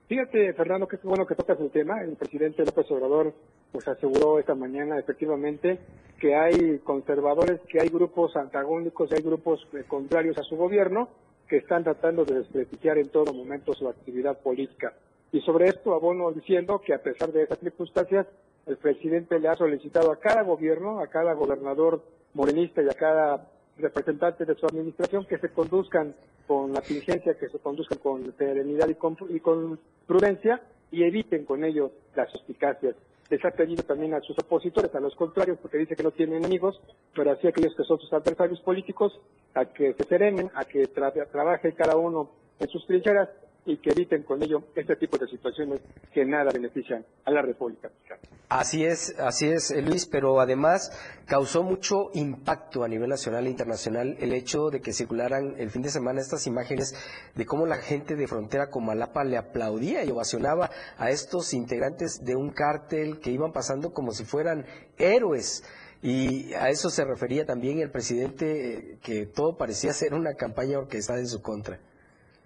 Fíjate, 0.09 0.53
Fernando, 0.55 0.89
que 0.89 0.97
es 0.97 1.03
bueno 1.03 1.25
que 1.25 1.37
tocas 1.37 1.61
el 1.61 1.71
tema. 1.71 2.03
El 2.03 2.17
presidente 2.17 2.65
López 2.65 2.91
Obrador 2.91 3.33
pues 3.73 3.87
aseguró 3.89 4.39
esta 4.39 4.55
mañana 4.55 4.99
efectivamente 4.99 5.79
que 6.19 6.35
hay 6.35 6.79
conservadores, 6.81 7.61
que 7.69 7.81
hay 7.81 7.89
grupos 7.89 8.37
antagónicos, 8.37 9.11
hay 9.13 9.23
grupos 9.23 9.67
eh, 9.73 9.85
contrarios 9.87 10.37
a 10.39 10.43
su 10.43 10.57
gobierno 10.57 11.09
que 11.49 11.57
están 11.59 11.83
tratando 11.83 12.25
de 12.25 12.37
desprestigiar 12.37 12.99
en 12.99 13.09
todo 13.09 13.33
momento 13.33 13.73
su 13.73 13.89
actividad 13.89 14.39
política. 14.39 14.93
Y 15.33 15.41
sobre 15.41 15.67
esto 15.67 15.95
abono 15.95 16.31
diciendo 16.33 16.81
que 16.85 16.95
a 16.95 17.03
pesar 17.03 17.33
de 17.33 17.45
esas 17.45 17.59
circunstancias, 17.59 18.27
el 18.67 18.77
presidente 18.77 19.39
le 19.39 19.49
ha 19.49 19.55
solicitado 19.55 20.13
a 20.13 20.19
cada 20.19 20.43
gobierno, 20.43 21.01
a 21.01 21.07
cada 21.07 21.33
gobernador 21.35 22.03
morenista 22.35 22.83
y 22.83 22.89
a 22.89 22.95
cada 22.95 23.49
representantes 23.79 24.47
de 24.47 24.55
su 24.55 24.67
administración 24.67 25.25
que 25.25 25.39
se 25.39 25.49
conduzcan 25.49 26.15
con 26.47 26.73
la 26.73 26.81
diligencia, 26.81 27.35
que 27.35 27.49
se 27.49 27.59
conduzcan 27.59 27.99
con 27.99 28.37
serenidad 28.37 28.89
y 28.89 28.95
con, 28.95 29.79
prudencia 30.07 30.61
y 30.91 31.05
eviten 31.05 31.45
con 31.45 31.65
ello 31.65 31.93
las 32.15 32.31
suspicacias. 32.31 32.97
Les 33.31 33.45
ha 33.45 33.51
pedido 33.53 33.85
también 33.85 34.13
a 34.15 34.21
sus 34.21 34.37
opositores, 34.39 34.95
a 34.95 35.01
los 35.01 35.15
contrarios, 35.15 35.59
porque 35.63 35.79
dice 35.79 35.95
que 35.95 36.03
no 36.03 36.11
tienen 36.11 36.39
enemigos, 36.39 36.81
pero 37.15 37.31
así 37.31 37.47
aquellos 37.47 37.75
que 37.77 37.85
son 37.85 37.99
sus 38.01 38.13
adversarios 38.13 38.61
políticos, 38.61 39.19
a 39.55 39.67
que 39.67 39.95
se 39.95 40.05
serenen, 40.09 40.51
a 40.55 40.65
que 40.65 40.87
trabaje 40.89 41.73
cada 41.75 41.97
uno 41.97 42.31
en 42.59 42.69
sus 42.69 42.85
trincheras 42.87 43.29
y 43.67 43.77
que 43.79 43.91
eviten 43.91 44.23
con 44.23 44.43
ello 44.43 44.63
este 44.75 44.97
tipo 44.97 45.19
de 45.19 45.27
situaciones 45.27 45.81
que 46.13 46.25
nada 46.25 46.51
benefician 46.53 47.05
a 47.25 47.31
la 47.31 47.43
República 47.43 47.89
Mexicana. 47.89 48.21
Así 48.49 48.85
es, 48.85 49.15
así 49.21 49.49
es, 49.49 49.71
eh, 49.71 49.81
Luis, 49.81 50.07
pero 50.07 50.41
además 50.41 50.91
causó 51.27 51.63
mucho 51.63 52.11
impacto 52.15 52.83
a 52.83 52.89
nivel 52.89 53.09
nacional 53.09 53.47
e 53.47 53.51
internacional 53.51 54.17
el 54.19 54.33
hecho 54.33 54.71
de 54.71 54.81
que 54.81 54.93
circularan 54.93 55.55
el 55.59 55.71
fin 55.71 55.83
de 55.83 55.91
semana 55.91 56.21
estas 56.21 56.47
imágenes 56.49 56.95
de 57.37 57.47
cómo 57.47 57.67
la 57.67 57.77
gente 57.77 58.17
de 58.17 58.27
frontera 58.27 58.69
con 58.69 58.87
Malapa 58.87 59.23
le 59.23 59.37
aplaudía 59.37 60.05
y 60.05 60.11
ovacionaba 60.11 60.71
a 60.99 61.11
estos 61.11 61.55
integrantes 61.55 62.25
de 62.25 62.35
un 62.35 62.51
cártel 62.51 63.21
que 63.21 63.31
iban 63.31 63.53
pasando 63.53 63.93
como 63.93 64.13
si 64.13 64.25
fueran 64.25 64.67
héroes. 64.99 65.63
Y 66.03 66.55
a 66.55 66.71
eso 66.71 66.89
se 66.89 67.05
refería 67.05 67.45
también 67.45 67.79
el 67.79 67.91
presidente, 67.91 68.73
eh, 68.73 68.99
que 69.03 69.27
todo 69.27 69.57
parecía 69.57 69.93
ser 69.93 70.15
una 70.15 70.35
campaña 70.35 70.79
orquestada 70.79 71.21
en 71.21 71.29
su 71.29 71.43
contra. 71.43 71.79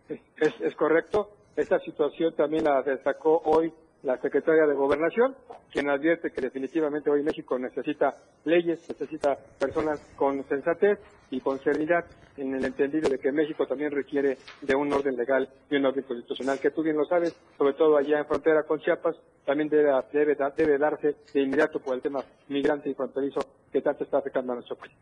Es, 0.08 0.74
correcto. 0.76 1.30
Esta 1.56 1.78
situación 1.80 2.34
también 2.34 2.64
la 2.64 2.82
destacó 2.82 3.40
hoy 3.44 3.72
la 4.02 4.18
secretaria 4.18 4.66
de 4.66 4.74
Gobernación, 4.74 5.34
quien 5.72 5.88
advierte 5.88 6.30
que 6.30 6.42
definitivamente 6.42 7.08
hoy 7.08 7.22
México 7.22 7.58
necesita 7.58 8.14
leyes, 8.44 8.86
necesita 8.86 9.38
personas 9.58 9.98
con 10.14 10.44
sensatez 10.44 10.98
y 11.30 11.40
con 11.40 11.58
serenidad, 11.60 12.04
en 12.36 12.54
el 12.54 12.64
entendido 12.66 13.08
de 13.08 13.18
que 13.18 13.32
México 13.32 13.66
también 13.66 13.92
requiere 13.92 14.36
de 14.60 14.74
un 14.74 14.92
orden 14.92 15.16
legal 15.16 15.48
y 15.70 15.76
un 15.76 15.86
orden 15.86 16.04
constitucional, 16.04 16.60
que 16.60 16.70
tú 16.70 16.82
bien 16.82 16.98
lo 16.98 17.06
sabes, 17.06 17.34
sobre 17.56 17.72
todo 17.74 17.96
allá 17.96 18.18
en 18.18 18.26
frontera 18.26 18.64
con 18.64 18.78
Chiapas, 18.80 19.16
también 19.46 19.70
debe, 19.70 19.90
debe, 20.12 20.36
debe 20.54 20.78
darse 20.78 21.16
de 21.32 21.40
inmediato 21.40 21.78
por 21.80 21.94
el 21.94 22.02
tema 22.02 22.22
migrante 22.48 22.90
y 22.90 22.94
fronterizo 22.94 23.40
que 23.74 23.82
tanto 23.82 24.04
está 24.04 24.18
afectando 24.18 24.52
a 24.52 24.54
nuestro 24.54 24.76
país. 24.76 24.94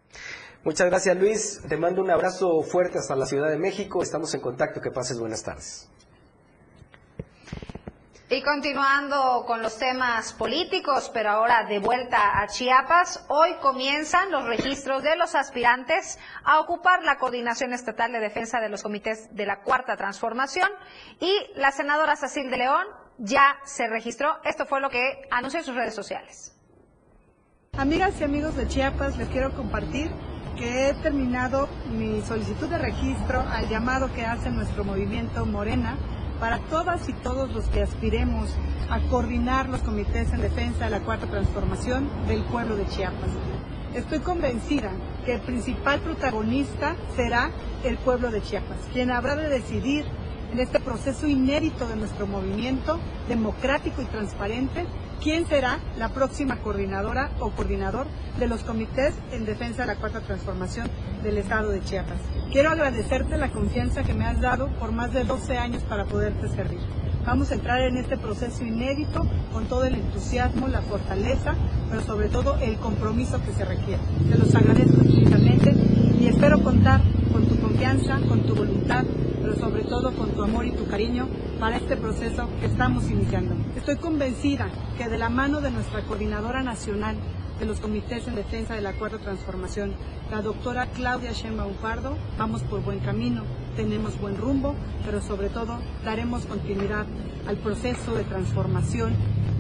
Muchas 0.65 0.87
gracias 0.87 1.15
Luis, 1.19 1.61
te 1.69 1.77
mando 1.77 2.01
un 2.01 2.11
abrazo 2.11 2.63
fuerte 2.63 2.99
hasta 2.99 3.15
la 3.15 3.27
Ciudad 3.27 3.51
de 3.51 3.59
México, 3.59 4.03
estamos 4.03 4.33
en 4.35 4.41
contacto, 4.41 4.81
que 4.81 4.91
pases 4.91 5.19
buenas 5.19 5.43
tardes. 5.43 5.91
Y 8.31 8.43
continuando 8.43 9.45
con 9.47 9.61
los 9.61 9.77
temas 9.77 10.33
políticos, 10.33 11.11
pero 11.13 11.29
ahora 11.29 11.65
de 11.69 11.81
vuelta 11.81 12.41
a 12.41 12.47
Chiapas, 12.47 13.27
hoy 13.29 13.57
comienzan 13.61 14.31
los 14.31 14.47
registros 14.47 15.03
de 15.03 15.17
los 15.17 15.35
aspirantes 15.35 16.19
a 16.43 16.59
ocupar 16.59 17.05
la 17.05 17.19
coordinación 17.19 17.75
estatal 17.75 18.11
de 18.11 18.21
defensa 18.21 18.59
de 18.59 18.71
los 18.71 18.83
comités 18.83 19.29
de 19.37 19.45
la 19.45 19.61
Cuarta 19.61 19.99
Transformación 19.99 20.71
y 21.21 21.31
la 21.57 21.73
senadora 21.73 22.17
Cecil 22.17 22.51
de 22.51 22.57
León 22.57 22.87
ya 23.19 23.59
se 23.65 23.87
registró. 23.87 24.39
Esto 24.45 24.65
fue 24.65 24.81
lo 24.81 24.89
que 24.89 25.29
anunció 25.31 25.59
en 25.61 25.67
sus 25.67 25.75
redes 25.75 25.95
sociales. 25.95 26.57
Amigas 27.79 28.21
y 28.21 28.25
amigos 28.25 28.55
de 28.55 28.69
Chiapas, 28.69 29.17
les 29.17 29.29
quiero 29.29 29.55
compartir 29.55 30.11
que 30.59 30.91
he 30.91 30.95
terminado 30.95 31.71
mi 31.91 32.21
solicitud 32.21 32.69
de 32.69 32.77
registro 32.77 33.41
al 33.41 33.67
llamado 33.71 34.13
que 34.13 34.27
hace 34.27 34.51
nuestro 34.51 34.85
movimiento 34.85 35.47
Morena 35.47 35.97
para 36.39 36.59
todas 36.59 37.09
y 37.09 37.15
todos 37.15 37.51
los 37.53 37.65
que 37.69 37.83
aspiremos 37.83 38.51
a 38.91 39.01
coordinar 39.09 39.71
los 39.71 39.81
comités 39.81 40.31
en 40.35 40.43
defensa 40.43 40.85
de 40.85 40.91
la 40.91 41.01
cuarta 41.01 41.27
transformación 41.27 42.11
del 42.29 42.45
pueblo 42.45 42.77
de 42.77 42.87
Chiapas. 42.89 43.31
Estoy 43.95 44.19
convencida 44.19 44.91
que 45.25 45.37
el 45.37 45.41
principal 45.41 45.99
protagonista 46.01 46.95
será 47.17 47.51
el 47.85 47.97
pueblo 47.97 48.31
de 48.31 48.43
Chiapas, 48.43 48.79
quien 48.93 49.11
habrá 49.11 49.35
de 49.35 49.49
decidir 49.49 50.05
en 50.53 50.61
este 50.61 50.79
proceso 50.79 51.27
inédito 51.27 51.89
de 51.89 51.97
nuestro 51.97 52.27
movimiento 52.27 53.01
democrático 53.29 54.03
y 54.03 54.05
transparente 54.05 54.85
quién 55.23 55.47
será 55.47 55.79
la 55.97 56.09
próxima 56.09 56.57
coordinadora 56.59 57.31
o 57.39 57.51
coordinador 57.51 58.07
de 58.39 58.49
los 58.49 58.65
comités 58.65 59.15
en 59.31 59.45
defensa 59.45 59.83
de 59.83 59.89
la 59.89 59.97
cuarta 59.97 60.21
transformación 60.21 60.89
del 61.23 61.39
estado 61.39 61.71
de 61.71 61.81
Chiapas. 61.81 62.19
Quiero 62.51 62.71
agradecerte 62.71 63.37
la 63.37 63.51
confianza 63.51 64.03
que 64.03 64.15
me 64.15 64.27
has 64.27 64.41
dado 64.41 64.69
por 64.79 64.93
más 64.93 65.13
de 65.13 65.25
12 65.25 65.57
años 65.57 65.83
para 65.85 66.05
poderte 66.07 66.49
servir. 66.49 66.81
Vamos 67.25 67.53
a 67.53 67.55
entrar 67.55 67.81
en 67.83 67.97
este 67.99 68.17
proceso 68.17 68.65
inédito 68.65 69.25
con 69.53 69.67
todo 69.67 69.85
el 69.85 69.95
entusiasmo, 69.95 70.67
la 70.67 70.83
fortaleza, 70.83 71.55
pero 71.89 72.03
sobre 72.03 72.29
todo 72.29 72.57
el 72.57 72.77
compromiso 72.79 73.41
que 73.45 73.53
se 73.53 73.65
requiere. 73.65 74.03
Te 74.29 74.37
los 74.37 74.53
agradezco 74.55 75.05
infinitamente 75.05 75.92
espero 76.43 76.61
contar 76.65 77.01
con 77.33 77.47
tu 77.47 77.57
confianza, 77.61 78.19
con 78.29 78.43
tu 78.43 78.57
voluntad, 78.57 79.05
pero 79.41 79.55
sobre 79.55 79.85
todo 79.85 80.13
con 80.13 80.31
tu 80.31 80.43
amor 80.43 80.67
y 80.67 80.73
tu 80.73 80.89
cariño 80.89 81.29
para 81.61 81.77
este 81.77 81.97
proceso 81.97 82.49
que 82.59 82.67
estamos 82.67 83.09
iniciando. 83.09 83.55
Estoy 83.77 83.95
convencida 83.99 84.69
que 84.99 85.09
de 85.09 85.19
la 85.19 85.29
mano 85.29 85.61
de 85.61 85.71
nuestra 85.71 86.03
coordinadora 86.03 86.65
nacional, 86.65 87.15
de 87.59 87.67
los 87.67 87.81
comités 87.81 88.27
en 88.29 88.35
defensa 88.35 88.75
de 88.75 88.81
la 88.81 88.93
cuarta 88.93 89.19
transformación, 89.19 89.95
la 90.31 90.43
doctora 90.43 90.87
Claudia 90.87 91.33
Sheinbaum 91.33 91.75
Pardo, 91.75 92.17
vamos 92.39 92.63
por 92.63 92.83
buen 92.83 93.01
camino, 93.01 93.43
tenemos 93.77 94.21
buen 94.21 94.37
rumbo, 94.37 94.75
pero 95.05 95.21
sobre 95.21 95.49
todo 95.49 95.79
daremos 96.05 96.47
continuidad 96.47 97.07
al 97.47 97.57
proceso 97.57 98.15
de 98.15 98.25
transformación 98.25 99.15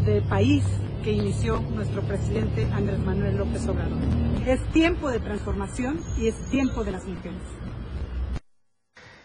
del 0.04 0.22
país 0.22 0.64
que 1.02 1.12
inició 1.12 1.60
nuestro 1.74 2.02
presidente 2.02 2.66
Andrés 2.72 2.98
Manuel 3.00 3.36
López 3.36 3.66
Obrador. 3.66 3.98
Es 4.46 4.62
tiempo 4.72 5.10
de 5.10 5.20
transformación 5.20 6.00
y 6.16 6.28
es 6.28 6.36
tiempo 6.50 6.84
de 6.84 6.92
las 6.92 7.06
mujeres. 7.06 7.61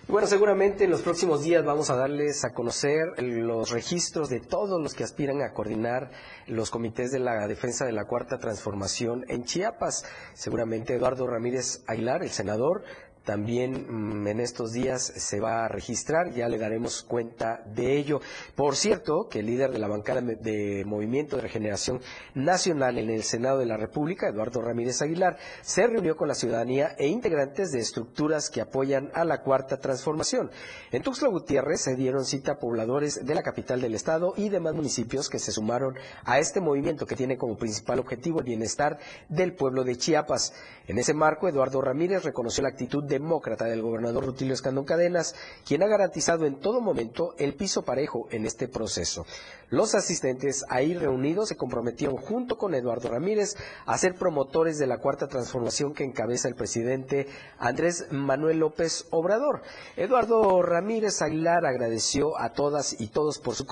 Bueno, 0.09 0.25
seguramente 0.25 0.85
en 0.85 0.89
los 0.89 1.01
próximos 1.01 1.43
días 1.43 1.65
vamos 1.65 1.89
a 1.89 1.97
darles 1.97 2.45
a 2.45 2.53
conocer 2.53 3.21
los 3.21 3.71
registros 3.71 4.29
de 4.29 4.39
todos 4.39 4.81
los 4.81 4.93
que 4.93 5.03
aspiran 5.03 5.41
a 5.41 5.51
coordinar 5.51 6.11
los 6.47 6.71
comités 6.71 7.11
de 7.11 7.19
la 7.19 7.45
defensa 7.45 7.85
de 7.85 7.91
la 7.91 8.05
cuarta 8.05 8.37
transformación 8.37 9.25
en 9.27 9.43
Chiapas. 9.43 10.05
Seguramente 10.33 10.95
Eduardo 10.95 11.27
Ramírez 11.27 11.83
Aguilar, 11.87 12.23
el 12.23 12.29
senador, 12.29 12.85
también 13.27 14.21
mm, 14.23 14.27
en 14.27 14.39
estos 14.39 14.71
días 14.71 15.03
se 15.03 15.41
va 15.41 15.65
a 15.65 15.67
registrar, 15.67 16.31
ya 16.31 16.47
le 16.47 16.57
daremos 16.57 17.03
cuenta 17.03 17.61
de 17.65 17.97
ello. 17.97 18.21
Por 18.55 18.77
cierto, 18.77 19.27
que 19.29 19.39
el 19.39 19.47
líder 19.47 19.71
de 19.71 19.79
la 19.79 19.89
bancada 19.89 20.21
de 20.21 20.85
Movimiento 20.85 21.35
de 21.35 21.41
Regeneración 21.41 21.99
Nacional 22.35 22.97
en 22.97 23.09
el 23.09 23.23
Senado 23.23 23.59
de 23.59 23.65
la 23.65 23.75
República, 23.75 24.29
Eduardo 24.29 24.61
Ramírez 24.61 25.01
Aguilar, 25.01 25.37
se 25.61 25.85
reunió 25.85 26.15
con 26.15 26.29
la 26.29 26.35
ciudadanía 26.35 26.95
e 26.97 27.07
integrantes 27.07 27.73
de 27.73 27.79
estructuras 27.79 28.49
que 28.49 28.61
apoyan 28.61 29.11
a 29.13 29.25
la 29.25 29.41
Cuarta 29.41 29.77
Transformación. 29.77 30.49
En 30.93 31.03
Tuxtla 31.03 31.27
Gutiérrez 31.27 31.81
se 31.81 31.97
dieron 31.97 32.23
cita 32.23 32.53
a 32.53 32.59
pobladores 32.59 33.25
de 33.25 33.35
la 33.35 33.43
capital 33.43 33.81
del 33.81 33.93
estado 33.93 34.35
y 34.37 34.47
demás 34.47 34.73
municipios 34.73 35.27
que 35.27 35.39
se 35.39 35.51
sumaron 35.51 35.95
a 36.23 36.39
este 36.39 36.61
movimiento 36.61 37.05
que 37.05 37.17
tiene 37.17 37.37
como 37.37 37.57
principal 37.57 37.99
objetivo 37.99 38.39
el 38.39 38.45
bienestar 38.45 38.99
del 39.27 39.53
pueblo 39.53 39.83
de 39.83 39.97
Chiapas. 39.97 40.53
En 40.87 40.97
ese 40.97 41.13
marco, 41.13 41.49
Eduardo 41.49 41.81
Ramírez 41.81 42.23
reconoció 42.23 42.63
la 42.63 42.69
actitud 42.69 43.03
de 43.03 43.16
demócrata 43.17 43.65
del 43.65 43.81
gobernador 43.81 44.25
Rutilio 44.25 44.53
Escandón 44.53 44.85
Cadenas, 44.85 45.35
quien 45.65 45.81
ha 45.83 45.87
garantizado 45.87 46.45
en 46.45 46.59
todo 46.59 46.81
momento 46.81 47.33
el 47.37 47.55
piso 47.55 47.81
parejo 47.81 48.27
en 48.31 48.45
este 48.45 48.67
proceso. 48.67 49.25
Los 49.69 49.95
asistentes 49.95 50.63
ahí 50.69 50.93
reunidos 50.93 51.49
se 51.49 51.57
comprometieron 51.57 52.15
junto 52.15 52.57
con 52.57 52.73
Eduardo 52.73 53.09
Ramírez 53.09 53.55
a 53.85 53.97
ser 53.97 54.15
promotores 54.15 54.77
de 54.77 54.87
la 54.87 54.99
cuarta 54.99 55.27
transformación 55.27 55.93
que 55.93 56.05
encabeza 56.05 56.47
el 56.47 56.55
presidente 56.55 57.27
Andrés 57.57 58.07
Manuel 58.11 58.59
López 58.59 59.07
Obrador. 59.09 59.61
Eduardo 59.97 60.61
Ramírez 60.61 61.21
Aguilar 61.21 61.65
agradeció 61.65 62.39
a 62.39 62.53
todas 62.53 62.99
y 63.01 63.07
todos 63.07 63.39
por 63.39 63.55
su, 63.55 63.65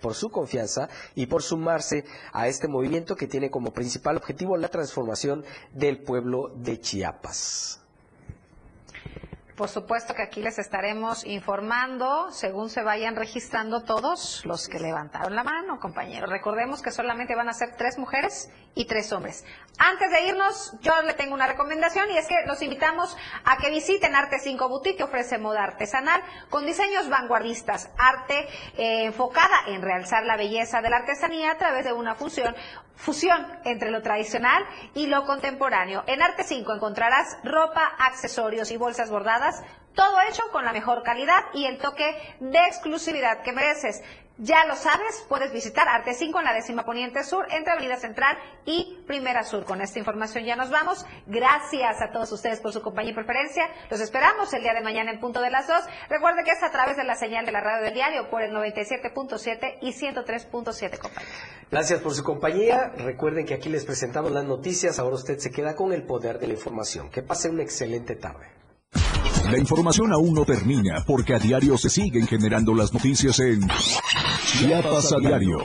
por 0.00 0.14
su 0.14 0.30
confianza 0.30 0.88
y 1.14 1.26
por 1.26 1.42
sumarse 1.42 2.04
a 2.32 2.48
este 2.48 2.68
movimiento 2.68 3.16
que 3.16 3.26
tiene 3.26 3.50
como 3.50 3.72
principal 3.72 4.16
objetivo 4.16 4.56
la 4.56 4.68
transformación 4.68 5.44
del 5.72 6.02
pueblo 6.02 6.52
de 6.56 6.80
Chiapas. 6.80 7.83
Por 9.56 9.68
supuesto 9.68 10.14
que 10.14 10.22
aquí 10.22 10.42
les 10.42 10.58
estaremos 10.58 11.24
informando 11.24 12.32
según 12.32 12.70
se 12.70 12.82
vayan 12.82 13.14
registrando 13.14 13.84
todos 13.84 14.44
los 14.44 14.66
que 14.66 14.80
levantaron 14.80 15.36
la 15.36 15.44
mano, 15.44 15.78
compañeros. 15.78 16.28
Recordemos 16.28 16.82
que 16.82 16.90
solamente 16.90 17.36
van 17.36 17.48
a 17.48 17.52
ser 17.52 17.76
tres 17.76 17.96
mujeres 17.96 18.50
y 18.74 18.86
tres 18.86 19.12
hombres. 19.12 19.44
Antes 19.78 20.10
de 20.10 20.26
irnos, 20.26 20.74
yo 20.80 21.00
le 21.02 21.14
tengo 21.14 21.34
una 21.34 21.46
recomendación 21.46 22.10
y 22.10 22.18
es 22.18 22.26
que 22.26 22.34
los 22.46 22.62
invitamos 22.62 23.16
a 23.44 23.56
que 23.58 23.70
visiten 23.70 24.16
Arte 24.16 24.40
5 24.40 24.68
Boutique, 24.68 24.96
que 24.96 25.04
ofrece 25.04 25.38
moda 25.38 25.62
artesanal 25.62 26.20
con 26.50 26.66
diseños 26.66 27.08
vanguardistas, 27.08 27.90
arte 27.96 28.48
eh, 28.76 29.04
enfocada 29.04 29.68
en 29.68 29.82
realzar 29.82 30.24
la 30.24 30.36
belleza 30.36 30.80
de 30.80 30.90
la 30.90 30.96
artesanía 30.96 31.52
a 31.52 31.58
través 31.58 31.84
de 31.84 31.92
una 31.92 32.16
función 32.16 32.56
fusión 32.96 33.46
entre 33.64 33.90
lo 33.90 34.02
tradicional 34.02 34.64
y 34.94 35.06
lo 35.06 35.24
contemporáneo. 35.24 36.04
En 36.06 36.22
Arte 36.22 36.44
5 36.44 36.74
encontrarás 36.74 37.36
ropa, 37.42 37.84
accesorios 37.98 38.70
y 38.70 38.76
bolsas 38.76 39.10
bordadas, 39.10 39.43
todo 39.94 40.16
hecho 40.28 40.42
con 40.52 40.64
la 40.64 40.72
mejor 40.72 41.02
calidad 41.02 41.44
y 41.52 41.66
el 41.66 41.78
toque 41.78 42.36
de 42.40 42.58
exclusividad 42.66 43.42
que 43.42 43.52
mereces. 43.52 44.02
Ya 44.38 44.64
lo 44.64 44.74
sabes, 44.74 45.24
puedes 45.28 45.52
visitar 45.52 45.86
Arte 45.86 46.12
5 46.12 46.40
en 46.40 46.44
la 46.44 46.52
décima 46.52 46.84
poniente 46.84 47.22
sur, 47.22 47.46
entre 47.52 47.72
Avenida 47.72 47.96
Central 47.98 48.36
y 48.64 48.98
Primera 49.06 49.44
Sur. 49.44 49.64
Con 49.64 49.80
esta 49.80 50.00
información 50.00 50.44
ya 50.44 50.56
nos 50.56 50.70
vamos. 50.70 51.06
Gracias 51.26 52.02
a 52.02 52.10
todos 52.10 52.32
ustedes 52.32 52.58
por 52.58 52.72
su 52.72 52.82
compañía 52.82 53.12
y 53.12 53.14
preferencia. 53.14 53.68
Los 53.90 54.00
esperamos 54.00 54.52
el 54.52 54.62
día 54.62 54.74
de 54.74 54.80
mañana 54.80 55.12
en 55.12 55.20
punto 55.20 55.40
de 55.40 55.50
las 55.50 55.68
2. 55.68 55.84
Recuerde 56.08 56.42
que 56.42 56.50
es 56.50 56.62
a 56.64 56.72
través 56.72 56.96
de 56.96 57.04
la 57.04 57.14
señal 57.14 57.46
de 57.46 57.52
la 57.52 57.60
radio 57.60 57.84
del 57.84 57.94
diario 57.94 58.28
por 58.28 58.42
el 58.42 58.50
97.7 58.52 59.78
y 59.82 59.92
103.7, 59.92 60.98
compañeros. 60.98 61.34
Gracias 61.70 62.00
por 62.00 62.12
su 62.12 62.24
compañía. 62.24 62.92
Recuerden 62.96 63.46
que 63.46 63.54
aquí 63.54 63.68
les 63.68 63.84
presentamos 63.84 64.32
las 64.32 64.44
noticias. 64.44 64.98
Ahora 64.98 65.14
usted 65.14 65.38
se 65.38 65.52
queda 65.52 65.76
con 65.76 65.92
el 65.92 66.02
poder 66.02 66.40
de 66.40 66.48
la 66.48 66.54
información. 66.54 67.08
Que 67.08 67.22
pase 67.22 67.50
una 67.50 67.62
excelente 67.62 68.16
tarde. 68.16 68.63
La 69.54 69.60
información 69.60 70.12
aún 70.12 70.34
no 70.34 70.44
termina 70.44 71.04
porque 71.06 71.32
a 71.32 71.38
diario 71.38 71.78
se 71.78 71.88
siguen 71.88 72.26
generando 72.26 72.74
las 72.74 72.92
noticias 72.92 73.38
en 73.38 73.60
Chiapas 74.58 75.12
a 75.12 75.20
diario. 75.20 75.58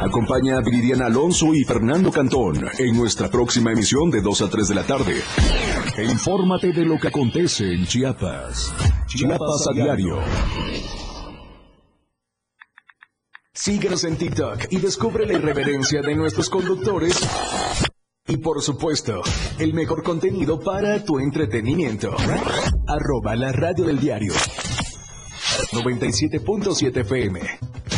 Acompaña 0.00 0.58
a 0.58 0.60
Viridiana 0.60 1.06
Alonso 1.06 1.52
y 1.52 1.64
Fernando 1.64 2.12
Cantón 2.12 2.64
en 2.78 2.96
nuestra 2.96 3.28
próxima 3.28 3.72
emisión 3.72 4.12
de 4.12 4.20
2 4.20 4.42
a 4.42 4.48
3 4.48 4.68
de 4.68 4.74
la 4.76 4.84
tarde. 4.84 5.14
E 5.96 6.04
infórmate 6.04 6.72
de 6.72 6.84
lo 6.84 7.00
que 7.00 7.08
acontece 7.08 7.74
en 7.74 7.84
Chiapas. 7.84 8.72
Chiapas 9.08 9.66
a 9.68 9.74
diario. 9.74 10.16
Síguenos 13.52 14.04
en 14.04 14.18
TikTok 14.18 14.66
y 14.70 14.76
descubre 14.76 15.26
la 15.26 15.32
irreverencia 15.32 16.00
de 16.00 16.14
nuestros 16.14 16.48
conductores 16.48 17.20
y 18.30 18.36
por 18.36 18.62
supuesto, 18.62 19.20
el 19.58 19.74
mejor 19.74 20.04
contenido 20.04 20.60
para 20.60 21.04
tu 21.04 21.18
entretenimiento. 21.18 22.14
Arroba 22.86 23.34
la 23.34 23.50
radio 23.50 23.84
del 23.84 23.98
diario. 23.98 24.32
97.7 25.72 27.00
FM. 27.00 27.40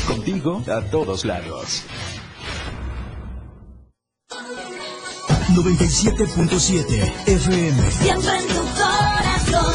Contigo 0.06 0.62
a 0.68 0.80
todos 0.90 1.26
lados. 1.26 1.84
97.7 5.50 7.12
FM. 7.26 7.90
Siempre 7.90 8.38
en 8.38 8.46
tu 8.48 8.62
corazón. 8.80 9.74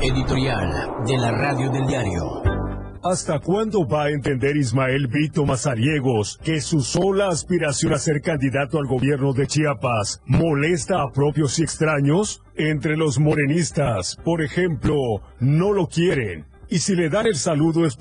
Editorial 0.00 1.04
de 1.04 1.18
la 1.18 1.32
radio 1.32 1.68
del 1.70 1.86
diario. 1.86 2.53
¿Hasta 3.04 3.38
cuándo 3.38 3.86
va 3.86 4.04
a 4.04 4.10
entender 4.10 4.56
Ismael 4.56 5.08
Brito 5.08 5.44
Mazariegos 5.44 6.40
que 6.42 6.62
su 6.62 6.80
sola 6.80 7.28
aspiración 7.28 7.92
a 7.92 7.98
ser 7.98 8.22
candidato 8.22 8.78
al 8.78 8.86
gobierno 8.86 9.34
de 9.34 9.46
Chiapas 9.46 10.22
molesta 10.24 11.02
a 11.02 11.12
propios 11.12 11.58
y 11.58 11.64
extraños? 11.64 12.42
Entre 12.56 12.96
los 12.96 13.18
morenistas, 13.18 14.16
por 14.24 14.40
ejemplo, 14.40 15.20
no 15.38 15.74
lo 15.74 15.86
quieren. 15.86 16.46
Y 16.70 16.78
si 16.78 16.96
le 16.96 17.10
dan 17.10 17.26
el 17.26 17.36
saludo 17.36 17.84
es 17.84 17.94